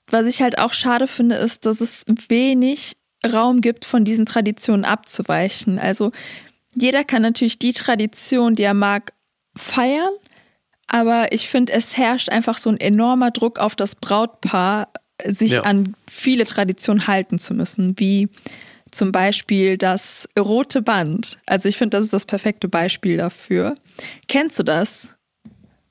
was 0.09 0.27
ich 0.27 0.42
halt 0.42 0.59
auch 0.59 0.75
schade 0.75 1.07
finde, 1.07 1.37
ist, 1.37 1.64
dass 1.64 1.81
es 1.81 2.05
wenig 2.29 2.92
Raum 3.25 3.62
gibt, 3.62 3.87
von 3.87 4.05
diesen 4.05 4.27
Traditionen 4.27 4.85
abzuweichen. 4.85 5.79
Also 5.79 6.12
jeder 6.75 7.05
kann 7.05 7.22
natürlich 7.22 7.59
die 7.59 7.72
Tradition, 7.72 8.55
die 8.55 8.64
er 8.64 8.75
mag, 8.75 9.14
feiern, 9.57 10.12
aber 10.92 11.33
ich 11.33 11.48
finde, 11.48 11.72
es 11.72 11.96
herrscht 11.96 12.28
einfach 12.28 12.59
so 12.59 12.68
ein 12.68 12.78
enormer 12.78 13.31
Druck 13.31 13.59
auf 13.59 13.74
das 13.74 13.96
Brautpaar, 13.96 14.88
sich 15.24 15.52
ja. 15.52 15.62
an 15.62 15.96
viele 16.07 16.44
Traditionen 16.44 17.07
halten 17.07 17.38
zu 17.38 17.55
müssen, 17.55 17.98
wie 17.98 18.28
zum 18.90 19.11
Beispiel 19.11 19.78
das 19.78 20.28
rote 20.38 20.83
Band. 20.83 21.38
Also 21.46 21.70
ich 21.70 21.78
finde, 21.78 21.96
das 21.96 22.05
ist 22.05 22.12
das 22.12 22.26
perfekte 22.26 22.68
Beispiel 22.68 23.16
dafür. 23.16 23.74
Kennst 24.28 24.59
du 24.59 24.64
das? 24.64 25.09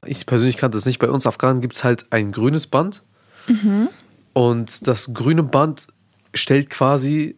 Ich 0.06 0.28
persönlich 0.28 0.58
kannte 0.58 0.78
es 0.78 0.86
nicht. 0.86 1.00
Bei 1.00 1.10
uns 1.10 1.26
Afghanen 1.26 1.62
gibt 1.62 1.76
es 1.76 1.84
halt 1.84 2.06
ein 2.12 2.32
grünes 2.32 2.68
Band. 2.68 3.02
Mhm. 3.48 3.90
Und 4.34 4.88
das 4.88 5.16
grüne 5.16 5.42
Band 5.42 5.88
stellt 6.36 6.70
quasi 6.70 7.38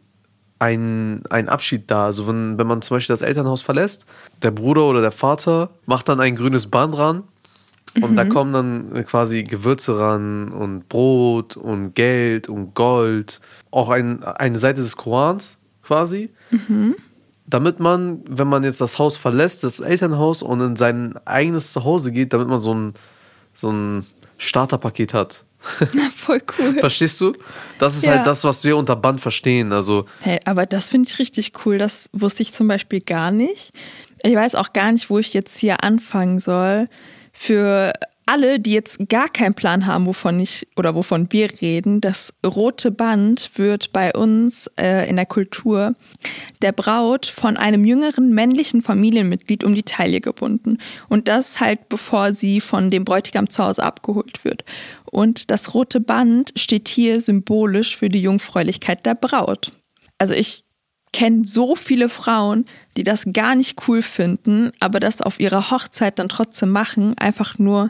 einen, 0.59 1.25
Abschied 1.29 1.89
dar. 1.89 2.05
Also 2.05 2.27
wenn, 2.27 2.57
wenn 2.57 2.67
man 2.67 2.81
zum 2.81 2.97
Beispiel 2.97 3.13
das 3.13 3.21
Elternhaus 3.21 3.61
verlässt, 3.61 4.05
der 4.41 4.51
Bruder 4.51 4.83
oder 4.85 4.99
der 4.99 5.13
Vater 5.13 5.69
macht 5.85 6.09
dann 6.09 6.19
ein 6.19 6.35
grünes 6.35 6.67
Band 6.67 6.97
ran 6.97 7.23
und 8.01 8.11
mhm. 8.11 8.15
da 8.15 8.25
kommen 8.25 8.53
dann 8.53 9.05
quasi 9.05 9.43
Gewürze 9.43 9.99
ran 9.99 10.51
und 10.51 10.89
Brot 10.89 11.57
und 11.57 11.93
Geld 11.93 12.49
und 12.49 12.73
Gold. 12.73 13.39
Auch 13.71 13.89
ein, 13.89 14.23
eine 14.23 14.57
Seite 14.57 14.81
des 14.81 14.97
Korans 14.97 15.57
quasi. 15.83 16.31
Mhm. 16.49 16.95
Damit 17.45 17.79
man, 17.79 18.21
wenn 18.27 18.47
man 18.47 18.63
jetzt 18.63 18.81
das 18.81 18.97
Haus 18.97 19.17
verlässt, 19.17 19.63
das 19.63 19.79
Elternhaus 19.79 20.41
und 20.41 20.61
in 20.61 20.75
sein 20.75 21.19
eigenes 21.25 21.71
Zuhause 21.71 22.11
geht, 22.11 22.33
damit 22.33 22.47
man 22.47 22.59
so 22.59 22.73
ein, 22.73 22.93
so 23.53 23.69
ein 23.69 24.05
Starterpaket 24.37 25.13
hat. 25.13 25.45
Voll 26.15 26.41
cool. 26.57 26.79
Verstehst 26.79 27.21
du? 27.21 27.33
Das 27.79 27.95
ist 27.95 28.07
halt 28.07 28.15
ja. 28.15 28.17
halt 28.17 28.27
das, 28.27 28.43
was 28.43 28.63
wir 28.63 28.75
unter 28.75 28.95
Band 28.95 29.21
verstehen. 29.21 29.71
Also 29.71 30.05
hey, 30.21 30.39
aber 30.45 30.65
das 30.65 30.89
finde 30.89 31.07
ich 31.09 31.19
richtig 31.19 31.53
cool. 31.65 31.77
Das 31.77 32.09
wusste 32.11 32.43
ich 32.43 32.53
zum 32.53 32.67
Beispiel 32.67 33.01
gar 33.01 33.31
nicht. 33.31 33.71
Ich 34.23 34.35
weiß 34.35 34.55
auch 34.55 34.73
gar 34.73 34.91
nicht, 34.91 35.09
wo 35.09 35.19
ich 35.19 35.33
jetzt 35.33 35.57
hier 35.57 35.83
anfangen 35.83 36.39
soll 36.39 36.89
für 37.33 37.93
alle, 38.25 38.59
die 38.59 38.71
jetzt 38.71 39.09
gar 39.09 39.27
keinen 39.27 39.53
Plan 39.53 39.85
haben, 39.85 40.05
wovon 40.05 40.39
ich 40.39 40.67
oder 40.77 40.95
wovon 40.95 41.31
wir 41.31 41.49
reden, 41.61 41.99
das 41.99 42.33
rote 42.45 42.91
Band 42.91 43.57
wird 43.57 43.91
bei 43.91 44.13
uns 44.13 44.69
äh, 44.79 45.09
in 45.09 45.17
der 45.17 45.25
Kultur 45.25 45.95
der 46.61 46.71
Braut 46.71 47.25
von 47.25 47.57
einem 47.57 47.83
jüngeren 47.83 48.33
männlichen 48.33 48.81
Familienmitglied 48.81 49.63
um 49.63 49.75
die 49.75 49.83
Taille 49.83 50.21
gebunden. 50.21 50.77
Und 51.09 51.27
das 51.27 51.59
halt 51.59 51.89
bevor 51.89 52.33
sie 52.33 52.61
von 52.61 52.89
dem 52.89 53.03
Bräutigam 53.03 53.49
zu 53.49 53.63
Hause 53.63 53.83
abgeholt 53.83 54.45
wird. 54.45 54.63
Und 55.05 55.51
das 55.51 55.73
rote 55.73 55.99
Band 55.99 56.53
steht 56.55 56.87
hier 56.87 57.19
symbolisch 57.19 57.97
für 57.97 58.09
die 58.09 58.21
Jungfräulichkeit 58.21 59.05
der 59.05 59.15
Braut. 59.15 59.73
Also 60.17 60.33
ich 60.33 60.63
kenne 61.13 61.45
so 61.45 61.75
viele 61.75 62.09
Frauen, 62.09 62.65
die 62.97 63.03
das 63.03 63.25
gar 63.31 63.55
nicht 63.55 63.87
cool 63.87 64.01
finden, 64.01 64.71
aber 64.79 64.99
das 64.99 65.21
auf 65.21 65.39
ihrer 65.39 65.71
Hochzeit 65.71 66.19
dann 66.19 66.27
trotzdem 66.27 66.71
machen, 66.71 67.17
einfach 67.17 67.57
nur, 67.57 67.89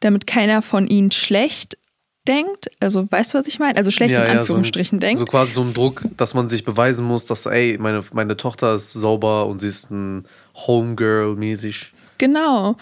damit 0.00 0.26
keiner 0.26 0.62
von 0.62 0.88
ihnen 0.88 1.12
schlecht 1.12 1.78
denkt. 2.26 2.70
Also 2.80 3.06
weißt 3.10 3.34
du, 3.34 3.38
was 3.38 3.46
ich 3.46 3.58
meine? 3.58 3.76
Also 3.76 3.90
schlecht 3.90 4.14
ja, 4.14 4.24
in 4.24 4.38
Anführungsstrichen 4.38 4.98
ja, 4.98 5.00
so 5.00 5.06
denkt. 5.06 5.18
So 5.20 5.24
quasi 5.26 5.52
so 5.52 5.62
ein 5.62 5.74
Druck, 5.74 6.02
dass 6.16 6.34
man 6.34 6.48
sich 6.48 6.64
beweisen 6.64 7.04
muss, 7.04 7.26
dass, 7.26 7.46
ey, 7.46 7.76
meine, 7.78 8.02
meine 8.12 8.36
Tochter 8.36 8.74
ist 8.74 8.92
sauber 8.92 9.46
und 9.46 9.60
sie 9.60 9.68
ist 9.68 9.90
ein 9.90 10.26
Homegirl 10.54 11.36
mäßig. 11.36 11.92
Genau. 12.18 12.76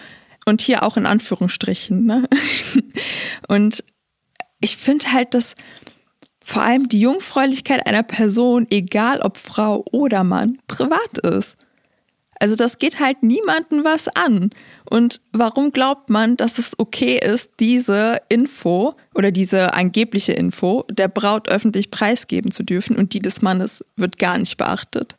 Und 0.47 0.61
hier 0.61 0.83
auch 0.83 0.97
in 0.97 1.07
Anführungsstrichen. 1.07 2.05
Ne? 2.05 2.29
Und 3.49 3.85
ich 4.61 4.77
finde 4.77 5.13
halt, 5.13 5.35
dass 5.35 5.55
vor 6.51 6.63
allem 6.63 6.89
die 6.89 7.01
Jungfräulichkeit 7.01 7.87
einer 7.87 8.03
Person, 8.03 8.67
egal 8.71 9.21
ob 9.21 9.39
Frau 9.39 9.85
oder 9.93 10.25
Mann, 10.25 10.59
privat 10.67 11.19
ist. 11.23 11.57
Also 12.41 12.57
das 12.57 12.79
geht 12.79 12.99
halt 12.99 13.23
niemandem 13.23 13.85
was 13.85 14.09
an. 14.09 14.51
Und 14.89 15.21
warum 15.31 15.71
glaubt 15.71 16.11
man, 16.11 16.37
dass 16.37 16.59
es 16.59 16.77
okay 16.77 17.21
ist, 17.23 17.53
diese 17.61 18.21
Info 18.29 18.95
oder 19.15 19.31
diese 19.31 19.75
angebliche 19.75 20.33
Info 20.33 20.85
der 20.91 21.07
Braut 21.07 21.49
öffentlich 21.49 21.93
preisgeben 21.93 22.51
zu 22.51 22.65
dürfen 22.65 22.97
und 22.97 23.13
die 23.13 23.21
des 23.21 23.43
Mannes 23.43 23.85
wird 23.95 24.19
gar 24.19 24.37
nicht 24.37 24.57
beachtet? 24.57 25.19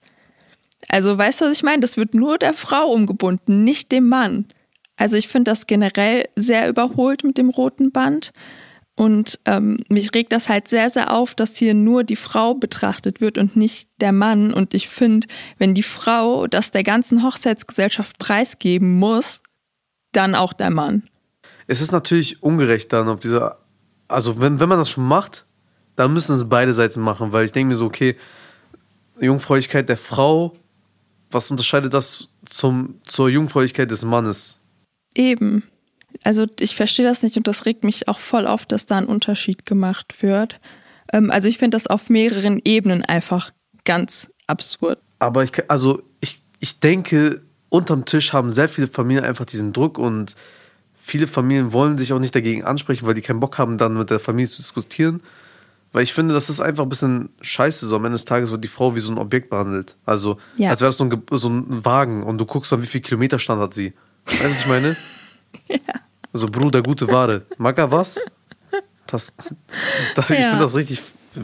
Also 0.89 1.17
weißt 1.17 1.39
du, 1.39 1.45
was 1.45 1.55
ich 1.55 1.63
meine? 1.63 1.79
Das 1.79 1.95
wird 1.95 2.13
nur 2.13 2.39
der 2.39 2.53
Frau 2.53 2.91
umgebunden, 2.91 3.63
nicht 3.63 3.93
dem 3.93 4.09
Mann. 4.09 4.47
Also 4.97 5.15
ich 5.15 5.29
finde 5.29 5.51
das 5.51 5.65
generell 5.65 6.27
sehr 6.35 6.67
überholt 6.67 7.23
mit 7.23 7.37
dem 7.37 7.51
roten 7.51 7.91
Band. 7.91 8.33
Und 8.95 9.39
ähm, 9.45 9.80
mich 9.88 10.13
regt 10.13 10.32
das 10.32 10.49
halt 10.49 10.67
sehr, 10.67 10.89
sehr 10.89 11.13
auf, 11.13 11.34
dass 11.34 11.56
hier 11.56 11.73
nur 11.73 12.04
die 12.04 12.15
Frau 12.15 12.54
betrachtet 12.54 13.21
wird 13.21 13.38
und 13.38 13.56
nicht 13.56 13.89
der 13.99 14.12
Mann. 14.12 14.54
Und 14.54 14.73
ich 14.73 14.89
finde, 14.89 15.27
wenn 15.58 15.73
die 15.73 15.84
Frau 15.84 16.47
das 16.47 16.71
der 16.71 16.84
ganzen 16.84 17.23
Hochzeitsgesellschaft 17.23 18.17
preisgeben 18.19 18.99
muss, 18.99 19.41
dann 20.12 20.36
auch 20.36 20.54
der 20.54 20.69
Mann. 20.69 21.04
Es 21.67 21.82
ist 21.82 21.91
natürlich 21.91 22.43
ungerecht 22.43 22.91
dann 22.91 23.08
auf 23.08 23.19
dieser, 23.19 23.60
also 24.08 24.41
wenn, 24.41 24.60
wenn 24.60 24.69
man 24.69 24.77
das 24.77 24.89
schon 24.89 25.08
macht, 25.08 25.45
dann 25.95 26.13
müssen 26.13 26.36
es 26.36 26.49
beide 26.49 26.73
Seiten 26.73 26.99
machen, 27.01 27.32
weil 27.32 27.45
ich 27.45 27.51
denke 27.51 27.69
mir 27.69 27.75
so, 27.75 27.86
okay, 27.86 28.17
Jungfräulichkeit 29.19 29.88
der 29.88 29.97
Frau, 29.97 30.56
was 31.30 31.49
unterscheidet 31.49 31.93
das 31.93 32.27
zum, 32.45 32.99
zur 33.06 33.30
Jungfräulichkeit 33.30 33.89
des 33.89 34.04
Mannes? 34.04 34.60
Eben. 35.13 35.63
Also 36.24 36.47
ich 36.60 36.76
verstehe 36.76 37.06
das 37.06 37.24
nicht 37.24 37.38
und 37.38 37.47
das 37.47 37.65
regt 37.65 37.84
mich 37.84 38.08
auch 38.08 38.19
voll 38.19 38.47
auf, 38.47 38.65
dass 38.65 38.86
da 38.86 38.97
ein 38.97 39.06
Unterschied 39.06 39.65
gemacht 39.65 40.21
wird. 40.21 40.60
Ähm, 41.12 41.32
also 41.32 41.47
ich 41.47 41.58
finde 41.58 41.76
das 41.76 41.88
auf 41.88 42.10
mehreren 42.10 42.62
Ebenen 42.63 43.04
einfach 43.04 43.52
ganz 43.86 44.30
absurd. 44.47 45.00
Aber 45.19 45.43
ich, 45.43 45.52
also 45.69 46.02
ich, 46.19 46.41
ich 46.60 46.80
denke, 46.80 47.41
unterm 47.69 48.06
Tisch 48.06 48.34
haben 48.34 48.52
sehr 48.52 48.69
viele 48.69 48.88
Familien 48.88 49.24
einfach 49.24 49.45
diesen 49.45 49.74
Druck 49.74 49.97
und 49.97 50.36
viele 51.02 51.28
Familien 51.28 51.74
wollen 51.74 51.97
sich 51.97 52.13
auch 52.13 52.19
nicht 52.19 52.36
dagegen 52.36 52.63
ansprechen, 52.63 53.08
weil 53.08 53.13
die 53.13 53.21
keinen 53.21 53.39
Bock 53.39 53.58
haben, 53.58 53.78
dann 53.78 53.97
mit 53.97 54.10
der 54.10 54.19
Familie 54.19 54.50
zu 54.50 54.62
diskutieren. 54.62 55.21
Weil 55.93 56.04
ich 56.04 56.13
finde, 56.13 56.34
das 56.34 56.50
ist 56.50 56.62
einfach 56.62 56.84
ein 56.84 56.89
bisschen 56.89 57.30
scheiße. 57.41 57.86
So 57.86 57.97
am 57.97 58.06
Ende 58.06 58.15
des 58.15 58.26
Tages 58.26 58.50
wird 58.52 58.63
die 58.63 58.69
Frau 58.69 58.95
wie 58.95 59.02
so 59.02 59.12
ein 59.12 59.17
Objekt 59.17 59.50
behandelt. 59.50 59.97
Also, 60.06 60.38
ja. 60.56 60.69
als 60.69 60.80
wäre 60.80 60.88
das 60.88 60.97
so 60.97 61.04
ein, 61.04 61.21
so 61.32 61.50
ein 61.50 61.84
Wagen 61.84 62.24
und 62.24 62.38
du 62.38 62.45
guckst 62.45 62.71
dann, 62.71 62.82
wie 62.82 62.88
viel 62.88 63.02
Kilometerstand 63.02 63.62
hat 63.62 63.74
sie. 63.74 63.93
Weißt 64.26 64.41
du, 64.41 64.45
was 64.45 64.60
ich 64.62 64.67
meine? 64.67 64.95
ja. 65.67 65.77
Also 66.33 66.47
Bruder, 66.47 66.81
gute 66.81 67.07
Ware. 67.07 67.43
Mag 67.57 67.77
er 67.77 67.91
was? 67.91 68.23
Das, 69.07 69.33
das 70.15 70.29
ja. 70.29 70.35
Ich 70.35 70.45
finde 70.45 70.59
das 70.59 70.75
richtig, 70.75 71.01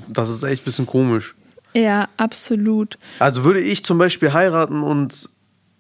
das 0.08 0.30
ist 0.30 0.43
echt 0.43 0.62
ein 0.62 0.65
bisschen 0.65 0.86
komisch. 0.86 1.36
Ja, 1.76 2.08
absolut. 2.17 2.98
Also 3.20 3.43
würde 3.43 3.60
ich 3.60 3.84
zum 3.84 3.98
Beispiel 3.98 4.34
heiraten 4.34 4.84
und 4.84 5.30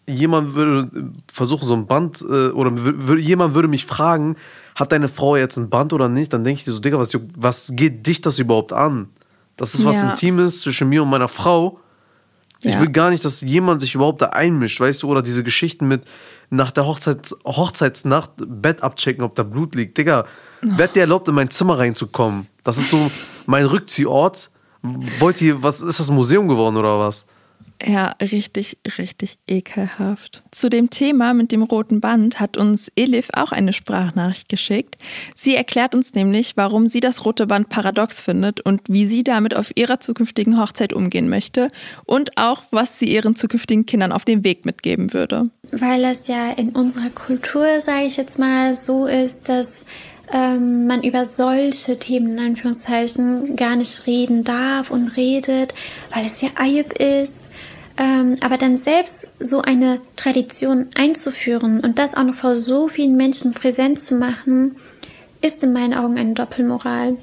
jemand 0.07 0.55
würde 0.55 1.11
versuchen, 1.31 1.67
so 1.67 1.73
ein 1.73 1.87
Band, 1.87 2.21
äh, 2.21 2.49
oder 2.49 2.71
jemand 3.17 3.55
würde 3.55 3.67
mich 3.67 3.85
fragen, 3.85 4.35
hat 4.75 4.91
deine 4.91 5.07
Frau 5.07 5.35
jetzt 5.35 5.57
ein 5.57 5.69
Band 5.69 5.93
oder 5.93 6.07
nicht? 6.07 6.33
Dann 6.33 6.43
denke 6.43 6.59
ich 6.59 6.65
dir 6.65 6.71
so, 6.71 6.79
Digga, 6.79 6.99
was, 6.99 7.09
was 7.35 7.71
geht 7.73 8.05
dich 8.05 8.21
das 8.21 8.39
überhaupt 8.39 8.73
an? 8.73 9.09
Das 9.55 9.73
ist 9.73 9.85
was 9.85 9.97
ja. 9.97 10.11
Intimes 10.11 10.61
zwischen 10.61 10.87
mir 10.87 11.01
und 11.03 11.09
meiner 11.09 11.27
Frau. 11.27 11.79
Ich 12.61 12.73
ja. 12.73 12.81
will 12.81 12.89
gar 12.89 13.09
nicht, 13.09 13.25
dass 13.25 13.41
jemand 13.41 13.81
sich 13.81 13.95
überhaupt 13.95 14.21
da 14.21 14.27
einmischt, 14.27 14.79
weißt 14.79 15.03
du, 15.03 15.09
oder 15.09 15.21
diese 15.21 15.43
Geschichten 15.43 15.87
mit 15.87 16.03
nach 16.49 16.71
der 16.71 16.85
Hochzeits 16.85 17.35
Hochzeitsnacht 17.45 18.31
Bett 18.37 18.81
abchecken, 18.81 19.23
ob 19.23 19.35
da 19.35 19.43
Blut 19.43 19.75
liegt. 19.75 19.97
Digga, 19.97 20.25
wer 20.61 20.85
hat 20.85 20.95
dir 20.95 21.01
erlaubt, 21.01 21.27
in 21.27 21.35
mein 21.35 21.49
Zimmer 21.49 21.77
reinzukommen? 21.77 22.47
Das 22.63 22.77
ist 22.77 22.89
so 22.89 23.11
mein 23.45 23.65
Rückziehort. 23.65 24.49
Wollt 25.19 25.41
ihr, 25.41 25.63
was 25.63 25.81
ist 25.81 25.99
das 25.99 26.11
Museum 26.11 26.47
geworden 26.47 26.77
oder 26.77 26.99
was? 26.99 27.27
Ja, 27.85 28.15
richtig, 28.19 28.79
richtig 28.97 29.37
ekelhaft. 29.47 30.41
Zu 30.51 30.69
dem 30.69 30.89
Thema 30.89 31.35
mit 31.35 31.51
dem 31.51 31.61
roten 31.61 32.01
Band 32.01 32.39
hat 32.39 32.57
uns 32.57 32.91
Elif 32.95 33.29
auch 33.33 33.51
eine 33.51 33.71
Sprachnachricht 33.71 34.49
geschickt. 34.49 34.97
Sie 35.35 35.55
erklärt 35.55 35.93
uns 35.93 36.13
nämlich, 36.13 36.57
warum 36.57 36.87
sie 36.87 37.01
das 37.01 37.23
rote 37.23 37.45
Band 37.45 37.69
paradox 37.69 38.19
findet 38.19 38.61
und 38.61 38.81
wie 38.87 39.05
sie 39.05 39.23
damit 39.23 39.55
auf 39.55 39.71
ihrer 39.75 39.99
zukünftigen 39.99 40.59
Hochzeit 40.59 40.91
umgehen 40.91 41.29
möchte 41.29 41.67
und 42.05 42.37
auch, 42.37 42.63
was 42.71 42.97
sie 42.97 43.13
ihren 43.13 43.35
zukünftigen 43.35 43.85
Kindern 43.85 44.11
auf 44.11 44.25
den 44.25 44.43
Weg 44.43 44.65
mitgeben 44.65 45.13
würde. 45.13 45.51
Weil 45.71 46.03
es 46.05 46.27
ja 46.27 46.51
in 46.51 46.69
unserer 46.69 47.09
Kultur, 47.09 47.81
sage 47.81 48.05
ich 48.05 48.17
jetzt 48.17 48.39
mal, 48.39 48.75
so 48.75 49.05
ist, 49.05 49.49
dass 49.49 49.85
ähm, 50.31 50.87
man 50.87 51.03
über 51.03 51.25
solche 51.25 51.99
Themen 51.99 52.37
in 52.37 52.39
Anführungszeichen 52.39 53.55
gar 53.55 53.75
nicht 53.75 54.07
reden 54.07 54.43
darf 54.43 54.91
und 54.91 55.09
redet, 55.17 55.73
weil 56.13 56.25
es 56.25 56.41
ja 56.41 56.49
Ayib 56.57 56.93
ist 56.93 57.41
ähm, 57.97 58.35
aber 58.41 58.57
dann 58.57 58.77
selbst 58.77 59.27
so 59.39 59.61
eine 59.61 59.99
Tradition 60.15 60.87
einzuführen 60.95 61.79
und 61.79 61.97
das 61.97 62.15
auch 62.15 62.23
noch 62.23 62.35
vor 62.35 62.55
so 62.55 62.87
vielen 62.87 63.17
Menschen 63.17 63.53
präsent 63.53 63.99
zu 63.99 64.15
machen, 64.15 64.75
ist 65.41 65.63
in 65.63 65.73
meinen 65.73 65.93
Augen 65.93 66.17
eine 66.17 66.33
Doppelmoral. 66.33 67.17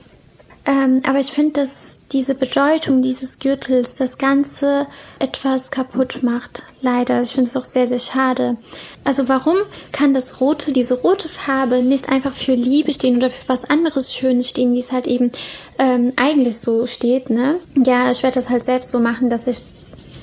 Ähm, 0.67 1.03
aber 1.07 1.21
ich 1.21 1.33
finde, 1.33 1.61
dass 1.61 1.99
diese 2.13 2.35
Bedeutung 2.35 3.03
dieses 3.03 3.39
Gürtels 3.39 3.97
das 3.97 4.19
Ganze 4.19 4.87
etwas 5.19 5.71
kaputt 5.71 6.23
macht. 6.23 6.63
Leider. 6.81 7.21
Ich 7.23 7.31
finde 7.31 7.49
es 7.49 7.57
auch 7.57 7.65
sehr, 7.65 7.87
sehr 7.87 7.99
schade. 7.99 8.57
Also 9.03 9.29
warum 9.29 9.57
kann 9.91 10.15
das 10.15 10.41
Rote, 10.41 10.73
diese 10.73 10.95
rote 10.95 11.29
Farbe 11.29 11.83
nicht 11.83 12.09
einfach 12.09 12.33
für 12.33 12.55
Liebe 12.55 12.93
stehen 12.93 13.17
oder 13.17 13.31
für 13.31 13.49
was 13.49 13.65
anderes 13.65 14.15
Schönes 14.15 14.49
stehen, 14.49 14.75
wie 14.75 14.81
es 14.81 14.93
halt 14.93 15.07
eben 15.07 15.33
ähm, 15.79 16.13
eigentlich 16.17 16.59
so 16.59 16.87
steht, 16.87 17.31
ne? 17.31 17.57
Ja, 17.75 18.11
ich 18.11 18.23
werde 18.23 18.37
das 18.37 18.49
halt 18.49 18.65
selbst 18.65 18.91
so 18.91 19.01
machen, 19.01 19.29
dass 19.29 19.47
ich 19.47 19.63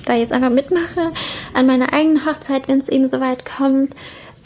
da 0.06 0.16
jetzt 0.16 0.32
einfach 0.32 0.50
mitmache 0.50 1.12
an 1.54 1.66
meiner 1.68 1.94
eigenen 1.94 2.26
Hochzeit, 2.26 2.68
wenn 2.68 2.80
es 2.80 2.88
eben 2.88 3.08
so 3.08 3.20
weit 3.20 3.46
kommt 3.46 3.94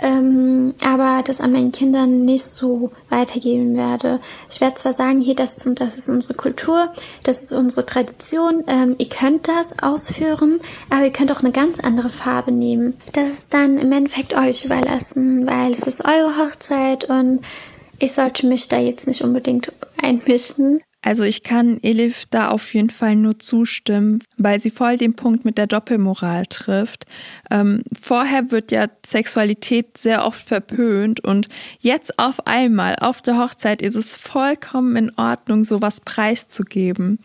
ähm, 0.02 0.74
aber 0.84 1.24
das 1.24 1.40
an 1.40 1.52
meinen 1.52 1.72
Kindern 1.72 2.26
nicht 2.26 2.44
so 2.44 2.92
weitergeben 3.10 3.76
werde. 3.76 4.20
Ich 4.50 4.62
werde 4.62 4.76
zwar 4.76 4.94
sagen, 4.94 5.22
hier, 5.22 5.36
das 5.36 5.58
ist, 5.58 5.80
das 5.80 5.98
ist 5.98 6.10
unsere 6.10 6.34
Kultur, 6.34 6.92
das 7.24 7.44
ist 7.44 7.52
unsere 7.52 7.86
Tradition, 7.86 8.64
ähm, 8.68 8.96
ihr 8.98 9.10
könnt 9.10 9.48
das 9.48 9.80
ausführen, 9.80 10.60
aber 10.90 11.06
ihr 11.06 11.12
könnt 11.12 11.32
auch 11.32 11.42
eine 11.42 11.52
ganz 11.52 11.80
andere 11.80 12.10
Farbe 12.10 12.52
nehmen. 12.52 12.98
Das 13.14 13.30
ist 13.30 13.54
dann 13.54 13.78
im 13.78 13.92
Endeffekt 13.92 14.36
euch 14.36 14.66
überlassen, 14.66 15.48
weil 15.48 15.72
es 15.72 15.80
ist 15.80 16.04
eure 16.04 16.38
Hochzeit 16.38 17.06
und 17.06 17.42
ich 18.00 18.12
sollte 18.12 18.46
mich 18.46 18.68
da 18.68 18.78
jetzt 18.78 19.08
nicht 19.08 19.22
unbedingt 19.24 19.72
einmischen. 20.02 20.82
Also 21.06 21.22
ich 21.22 21.44
kann 21.44 21.78
Elif 21.84 22.26
da 22.32 22.50
auf 22.50 22.74
jeden 22.74 22.90
Fall 22.90 23.16
nur 23.16 23.38
zustimmen, 23.38 24.24
weil 24.38 24.60
sie 24.60 24.72
voll 24.72 24.98
den 24.98 25.16
Punkt 25.16 25.46
mit 25.46 25.60
der 25.60 25.68
Doppelmoral 25.68 26.48
trifft. 26.48 27.06
Ähm, 27.52 27.84
vorher 28.02 28.50
wird 28.50 28.72
ja 28.72 28.88
Sexualität 29.06 30.00
sehr 30.00 30.26
oft 30.26 30.48
verpönt 30.48 31.20
und 31.20 31.48
jetzt 31.80 32.18
auf 32.18 32.48
einmal 32.48 32.96
auf 33.02 33.22
der 33.22 33.38
Hochzeit 33.38 33.84
ist 33.84 33.94
es 33.94 34.18
vollkommen 34.18 34.96
in 34.96 35.12
Ordnung, 35.16 35.64
sowas 35.64 36.02
preiszugeben. 36.02 37.20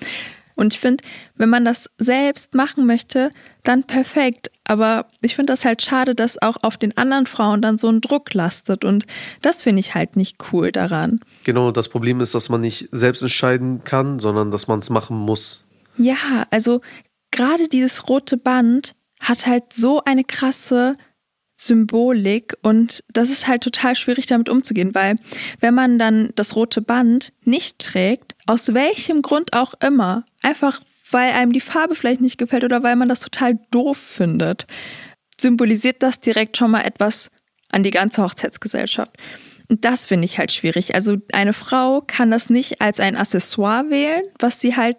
Und 0.56 0.74
ich 0.74 0.78
finde, 0.78 1.02
wenn 1.36 1.48
man 1.48 1.64
das 1.64 1.88
selbst 1.96 2.54
machen 2.54 2.84
möchte, 2.84 3.30
dann 3.62 3.84
perfekt. 3.84 4.50
Aber 4.64 5.06
ich 5.20 5.34
finde 5.34 5.52
das 5.52 5.64
halt 5.64 5.82
schade, 5.82 6.14
dass 6.14 6.40
auch 6.40 6.56
auf 6.62 6.76
den 6.76 6.96
anderen 6.96 7.26
Frauen 7.26 7.62
dann 7.62 7.78
so 7.78 7.88
ein 7.88 8.00
Druck 8.00 8.32
lastet. 8.34 8.84
Und 8.84 9.06
das 9.42 9.62
finde 9.62 9.80
ich 9.80 9.94
halt 9.94 10.16
nicht 10.16 10.36
cool 10.52 10.72
daran. 10.72 11.20
Genau, 11.44 11.70
das 11.70 11.88
Problem 11.88 12.20
ist, 12.20 12.34
dass 12.34 12.48
man 12.48 12.60
nicht 12.60 12.88
selbst 12.92 13.22
entscheiden 13.22 13.84
kann, 13.84 14.18
sondern 14.18 14.50
dass 14.50 14.68
man 14.68 14.78
es 14.78 14.90
machen 14.90 15.16
muss. 15.16 15.64
Ja, 15.96 16.46
also 16.50 16.80
gerade 17.30 17.68
dieses 17.68 18.08
rote 18.08 18.36
Band 18.36 18.94
hat 19.20 19.46
halt 19.46 19.72
so 19.72 20.02
eine 20.04 20.24
krasse 20.24 20.94
Symbolik 21.60 22.56
und 22.62 23.04
das 23.12 23.28
ist 23.28 23.46
halt 23.46 23.62
total 23.62 23.94
schwierig 23.94 24.24
damit 24.24 24.48
umzugehen, 24.48 24.94
weil 24.94 25.16
wenn 25.60 25.74
man 25.74 25.98
dann 25.98 26.30
das 26.34 26.56
rote 26.56 26.80
Band 26.80 27.34
nicht 27.44 27.78
trägt, 27.78 28.34
aus 28.46 28.72
welchem 28.72 29.20
Grund 29.20 29.52
auch 29.52 29.74
immer, 29.84 30.24
einfach 30.42 30.80
weil 31.12 31.32
einem 31.32 31.52
die 31.52 31.60
Farbe 31.60 31.94
vielleicht 31.94 32.20
nicht 32.20 32.38
gefällt 32.38 32.64
oder 32.64 32.82
weil 32.82 32.96
man 32.96 33.08
das 33.08 33.20
total 33.20 33.58
doof 33.70 33.96
findet, 33.96 34.66
symbolisiert 35.40 36.02
das 36.02 36.20
direkt 36.20 36.56
schon 36.56 36.70
mal 36.70 36.82
etwas 36.82 37.30
an 37.72 37.82
die 37.82 37.90
ganze 37.90 38.22
Hochzeitsgesellschaft. 38.22 39.16
Und 39.68 39.84
das 39.84 40.06
finde 40.06 40.24
ich 40.24 40.38
halt 40.38 40.50
schwierig. 40.50 40.94
Also 40.94 41.18
eine 41.32 41.52
Frau 41.52 42.02
kann 42.04 42.30
das 42.30 42.50
nicht 42.50 42.80
als 42.80 42.98
ein 42.98 43.16
Accessoire 43.16 43.88
wählen, 43.88 44.22
was 44.38 44.60
sie 44.60 44.76
halt 44.76 44.96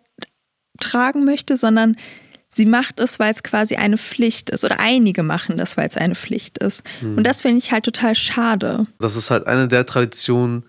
tragen 0.79 1.25
möchte, 1.25 1.57
sondern 1.57 1.97
Sie 2.53 2.65
macht 2.65 2.99
es, 2.99 3.17
weil 3.17 3.31
es 3.31 3.43
quasi 3.43 3.75
eine 3.75 3.97
Pflicht 3.97 4.49
ist. 4.49 4.65
Oder 4.65 4.79
einige 4.79 5.23
machen 5.23 5.55
das, 5.55 5.77
weil 5.77 5.87
es 5.87 5.95
eine 5.95 6.15
Pflicht 6.15 6.57
ist. 6.57 6.83
Mhm. 7.01 7.17
Und 7.17 7.23
das 7.25 7.41
finde 7.41 7.59
ich 7.59 7.71
halt 7.71 7.85
total 7.85 8.13
schade. 8.13 8.85
Das 8.99 9.15
ist 9.15 9.31
halt 9.31 9.47
eine 9.47 9.67
der 9.67 9.85
Traditionen, 9.85 10.65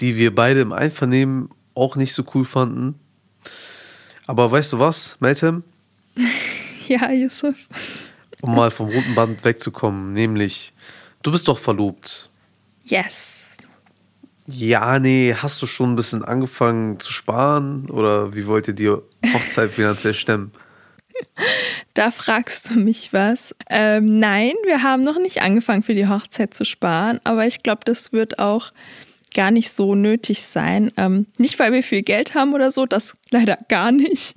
die 0.00 0.16
wir 0.16 0.34
beide 0.34 0.60
im 0.60 0.72
Einvernehmen 0.72 1.50
auch 1.74 1.94
nicht 1.94 2.14
so 2.14 2.24
cool 2.34 2.44
fanden. 2.44 2.99
Aber 4.30 4.48
weißt 4.48 4.74
du 4.74 4.78
was, 4.78 5.16
Meltem? 5.18 5.64
ja, 6.86 7.10
Yusuf. 7.10 7.66
Um 8.42 8.54
mal 8.54 8.70
vom 8.70 8.88
roten 8.88 9.16
Band 9.16 9.44
wegzukommen, 9.44 10.12
nämlich, 10.12 10.72
du 11.24 11.32
bist 11.32 11.48
doch 11.48 11.58
verlobt. 11.58 12.30
Yes. 12.84 13.56
Ja, 14.46 15.00
nee, 15.00 15.34
hast 15.36 15.60
du 15.60 15.66
schon 15.66 15.92
ein 15.92 15.96
bisschen 15.96 16.24
angefangen 16.24 17.00
zu 17.00 17.12
sparen? 17.12 17.90
Oder 17.90 18.32
wie 18.32 18.46
wollt 18.46 18.68
ihr 18.68 18.74
die 18.74 18.88
Hochzeit 18.88 19.72
finanziell 19.72 20.14
stemmen? 20.14 20.52
Da 21.94 22.12
fragst 22.12 22.70
du 22.70 22.78
mich 22.78 23.12
was. 23.12 23.54
Ähm, 23.68 24.20
nein, 24.20 24.52
wir 24.64 24.84
haben 24.84 25.02
noch 25.02 25.18
nicht 25.18 25.42
angefangen 25.42 25.82
für 25.82 25.92
die 25.92 26.06
Hochzeit 26.06 26.54
zu 26.54 26.64
sparen, 26.64 27.20
aber 27.24 27.46
ich 27.46 27.64
glaube, 27.64 27.80
das 27.84 28.12
wird 28.12 28.38
auch 28.38 28.72
gar 29.34 29.50
nicht 29.50 29.72
so 29.72 29.94
nötig 29.94 30.42
sein. 30.42 30.90
Ähm, 30.96 31.26
nicht, 31.38 31.58
weil 31.58 31.72
wir 31.72 31.82
viel 31.82 32.02
Geld 32.02 32.34
haben 32.34 32.54
oder 32.54 32.70
so, 32.70 32.86
das 32.86 33.14
leider 33.30 33.58
gar 33.68 33.92
nicht. 33.92 34.34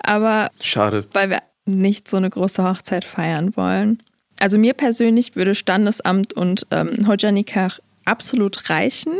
Aber 0.00 0.50
schade, 0.60 1.06
weil 1.12 1.30
wir 1.30 1.42
nicht 1.66 2.08
so 2.08 2.16
eine 2.16 2.30
große 2.30 2.62
Hochzeit 2.62 3.04
feiern 3.04 3.56
wollen. 3.56 4.02
Also 4.40 4.58
mir 4.58 4.74
persönlich 4.74 5.36
würde 5.36 5.54
Standesamt 5.54 6.34
und 6.34 6.66
ähm, 6.70 7.06
Hojanikar 7.06 7.72
absolut 8.04 8.68
reichen. 8.68 9.12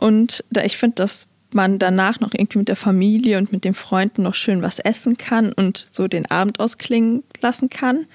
Und 0.00 0.44
da 0.50 0.62
ich 0.62 0.76
finde, 0.76 0.96
das 0.96 1.26
man 1.54 1.78
danach 1.78 2.20
noch 2.20 2.32
irgendwie 2.32 2.58
mit 2.58 2.68
der 2.68 2.76
Familie 2.76 3.38
und 3.38 3.52
mit 3.52 3.64
den 3.64 3.74
Freunden 3.74 4.22
noch 4.22 4.34
schön 4.34 4.62
was 4.62 4.78
essen 4.78 5.18
kann 5.18 5.52
und 5.52 5.86
so 5.90 6.08
den 6.08 6.30
Abend 6.30 6.60
ausklingen 6.60 7.24
lassen 7.40 7.68
kann. 7.68 8.06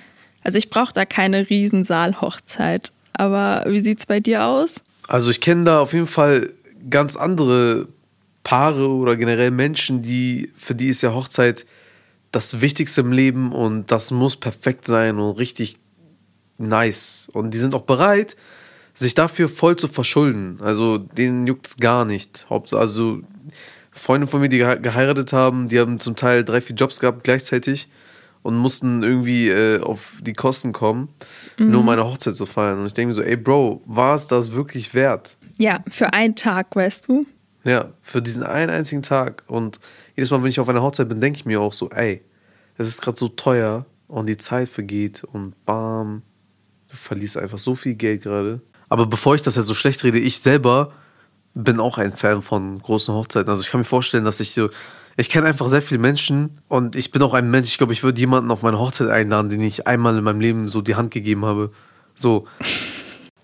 Also 0.43 0.57
ich 0.57 0.69
brauche 0.69 0.93
da 0.93 1.05
keine 1.05 1.49
Riesensaalhochzeit. 1.49 2.91
Aber 3.13 3.65
wie 3.67 3.79
sieht 3.79 3.99
es 3.99 4.05
bei 4.05 4.19
dir 4.19 4.45
aus? 4.45 4.81
Also 5.07 5.31
ich 5.31 5.41
kenne 5.41 5.63
da 5.63 5.79
auf 5.79 5.93
jeden 5.93 6.07
Fall 6.07 6.53
ganz 6.89 7.15
andere 7.15 7.87
Paare 8.43 8.89
oder 8.89 9.15
generell 9.15 9.51
Menschen, 9.51 10.01
die 10.01 10.51
für 10.55 10.75
die 10.75 10.87
ist 10.87 11.01
ja 11.01 11.13
Hochzeit 11.13 11.65
das 12.31 12.61
Wichtigste 12.61 13.01
im 13.01 13.11
Leben 13.11 13.51
und 13.51 13.91
das 13.91 14.11
muss 14.11 14.35
perfekt 14.35 14.85
sein 14.85 15.17
und 15.17 15.37
richtig 15.37 15.77
nice. 16.57 17.29
Und 17.33 17.53
die 17.53 17.57
sind 17.57 17.73
auch 17.73 17.81
bereit, 17.81 18.35
sich 18.93 19.15
dafür 19.15 19.47
voll 19.47 19.75
zu 19.75 19.87
verschulden. 19.87 20.59
Also 20.61 20.97
denen 20.97 21.47
juckt 21.47 21.67
es 21.67 21.77
gar 21.77 22.03
nicht. 22.03 22.45
Also 22.49 23.21
Freunde 23.91 24.27
von 24.27 24.41
mir, 24.41 24.49
die 24.49 24.59
geheiratet 24.59 25.33
haben, 25.33 25.69
die 25.69 25.79
haben 25.79 25.99
zum 25.99 26.15
Teil 26.15 26.43
drei, 26.43 26.61
vier 26.61 26.75
Jobs 26.75 26.99
gehabt 26.99 27.23
gleichzeitig 27.23 27.87
und 28.47 28.55
mussten 28.55 29.03
irgendwie 29.03 29.49
äh, 29.49 29.81
auf 29.81 30.21
die 30.21 30.31
Kosten 30.31 30.71
kommen, 30.71 31.09
mhm. 31.59 31.69
nur 31.69 31.81
um 31.81 31.89
eine 31.89 32.05
Hochzeit 32.05 32.33
zu 32.33 32.45
feiern. 32.45 32.79
Und 32.79 32.85
ich 32.85 32.93
denke 32.93 33.09
mir 33.09 33.13
so, 33.13 33.21
ey 33.21 33.35
Bro, 33.35 33.81
war 33.85 34.15
es 34.15 34.27
das 34.27 34.53
wirklich 34.53 34.93
wert? 34.93 35.37
Ja, 35.57 35.83
für 35.89 36.13
einen 36.13 36.33
Tag, 36.33 36.73
weißt 36.73 37.09
du? 37.09 37.25
Ja, 37.65 37.89
für 38.01 38.21
diesen 38.21 38.43
einen 38.43 38.69
einzigen 38.69 39.01
Tag. 39.01 39.43
Und 39.47 39.81
jedes 40.15 40.31
Mal, 40.31 40.41
wenn 40.41 40.49
ich 40.49 40.61
auf 40.61 40.69
einer 40.69 40.81
Hochzeit 40.81 41.09
bin, 41.09 41.19
denke 41.19 41.39
ich 41.39 41.45
mir 41.45 41.59
auch 41.59 41.73
so, 41.73 41.89
ey, 41.89 42.23
es 42.77 42.87
ist 42.87 43.01
gerade 43.01 43.17
so 43.17 43.27
teuer 43.27 43.85
und 44.07 44.27
die 44.27 44.37
Zeit 44.37 44.69
vergeht 44.69 45.25
und 45.25 45.53
bam, 45.65 46.21
du 46.87 46.95
verlierst 46.95 47.35
einfach 47.35 47.57
so 47.57 47.75
viel 47.75 47.95
Geld 47.95 48.23
gerade. 48.23 48.61
Aber 48.87 49.07
bevor 49.07 49.35
ich 49.35 49.41
das 49.41 49.57
jetzt 49.57 49.65
so 49.65 49.73
schlecht 49.73 50.05
rede, 50.05 50.19
ich 50.19 50.39
selber 50.39 50.93
bin 51.53 51.81
auch 51.81 51.97
ein 51.97 52.13
Fan 52.13 52.41
von 52.41 52.81
großen 52.81 53.13
Hochzeiten. 53.13 53.49
Also 53.49 53.61
ich 53.61 53.71
kann 53.71 53.81
mir 53.81 53.83
vorstellen, 53.83 54.23
dass 54.23 54.39
ich 54.39 54.53
so, 54.53 54.69
ich 55.17 55.29
kenne 55.29 55.47
einfach 55.47 55.67
sehr 55.67 55.81
viele 55.81 55.99
Menschen 55.99 56.61
und 56.67 56.95
ich 56.95 57.11
bin 57.11 57.23
auch 57.23 57.33
ein 57.33 57.49
Mensch, 57.49 57.69
ich 57.69 57.77
glaube, 57.79 57.91
ich 57.91 58.03
würde 58.03 58.19
jemanden 58.19 58.51
auf 58.51 58.61
meine 58.61 58.79
Hochzeit 58.79 59.09
einladen, 59.09 59.49
den 59.49 59.61
ich 59.61 59.87
einmal 59.87 60.15
in 60.15 60.23
meinem 60.23 60.39
Leben 60.39 60.69
so 60.69 60.81
die 60.81 60.95
Hand 60.95 61.11
gegeben 61.11 61.43
habe. 61.43 61.71
So. 62.15 62.47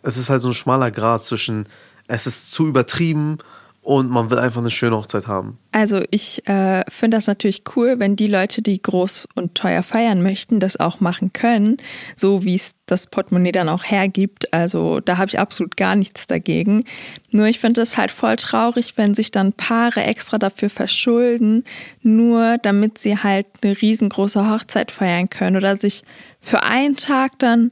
Es 0.03 0.17
ist 0.17 0.29
halt 0.29 0.41
so 0.41 0.49
ein 0.49 0.53
schmaler 0.53 0.91
Grad 0.91 1.25
zwischen, 1.25 1.67
es 2.07 2.27
ist 2.27 2.51
zu 2.51 2.67
übertrieben 2.67 3.39
und 3.83 4.09
man 4.09 4.29
will 4.29 4.39
einfach 4.39 4.61
eine 4.61 4.71
schöne 4.71 4.95
Hochzeit 4.95 5.27
haben. 5.27 5.57
Also 5.73 6.01
ich 6.09 6.47
äh, 6.47 6.83
finde 6.89 7.17
das 7.17 7.27
natürlich 7.27 7.63
cool, 7.75 7.99
wenn 7.99 8.15
die 8.15 8.27
Leute, 8.27 8.61
die 8.61 8.81
groß 8.81 9.27
und 9.35 9.55
teuer 9.55 9.83
feiern 9.83 10.23
möchten, 10.23 10.61
das 10.61 10.79
auch 10.79 11.01
machen 11.01 11.33
können, 11.33 11.77
so 12.15 12.45
wie 12.45 12.55
es 12.55 12.75
das 12.85 13.07
Portemonnaie 13.07 13.51
dann 13.51 13.67
auch 13.67 13.83
hergibt. 13.83 14.53
Also 14.53 15.01
da 15.01 15.17
habe 15.17 15.27
ich 15.27 15.37
absolut 15.37 15.75
gar 15.75 15.97
nichts 15.97 16.27
dagegen. 16.27 16.85
Nur 17.31 17.47
ich 17.47 17.59
finde 17.59 17.81
es 17.81 17.97
halt 17.97 18.11
voll 18.11 18.37
traurig, 18.37 18.93
wenn 18.95 19.13
sich 19.13 19.31
dann 19.31 19.51
Paare 19.51 20.03
extra 20.03 20.37
dafür 20.37 20.69
verschulden, 20.69 21.65
nur 22.01 22.57
damit 22.59 22.97
sie 22.97 23.17
halt 23.17 23.47
eine 23.61 23.81
riesengroße 23.81 24.49
Hochzeit 24.49 24.91
feiern 24.91 25.29
können 25.29 25.57
oder 25.57 25.75
sich 25.75 26.03
für 26.39 26.63
einen 26.63 26.95
Tag 26.95 27.37
dann 27.39 27.71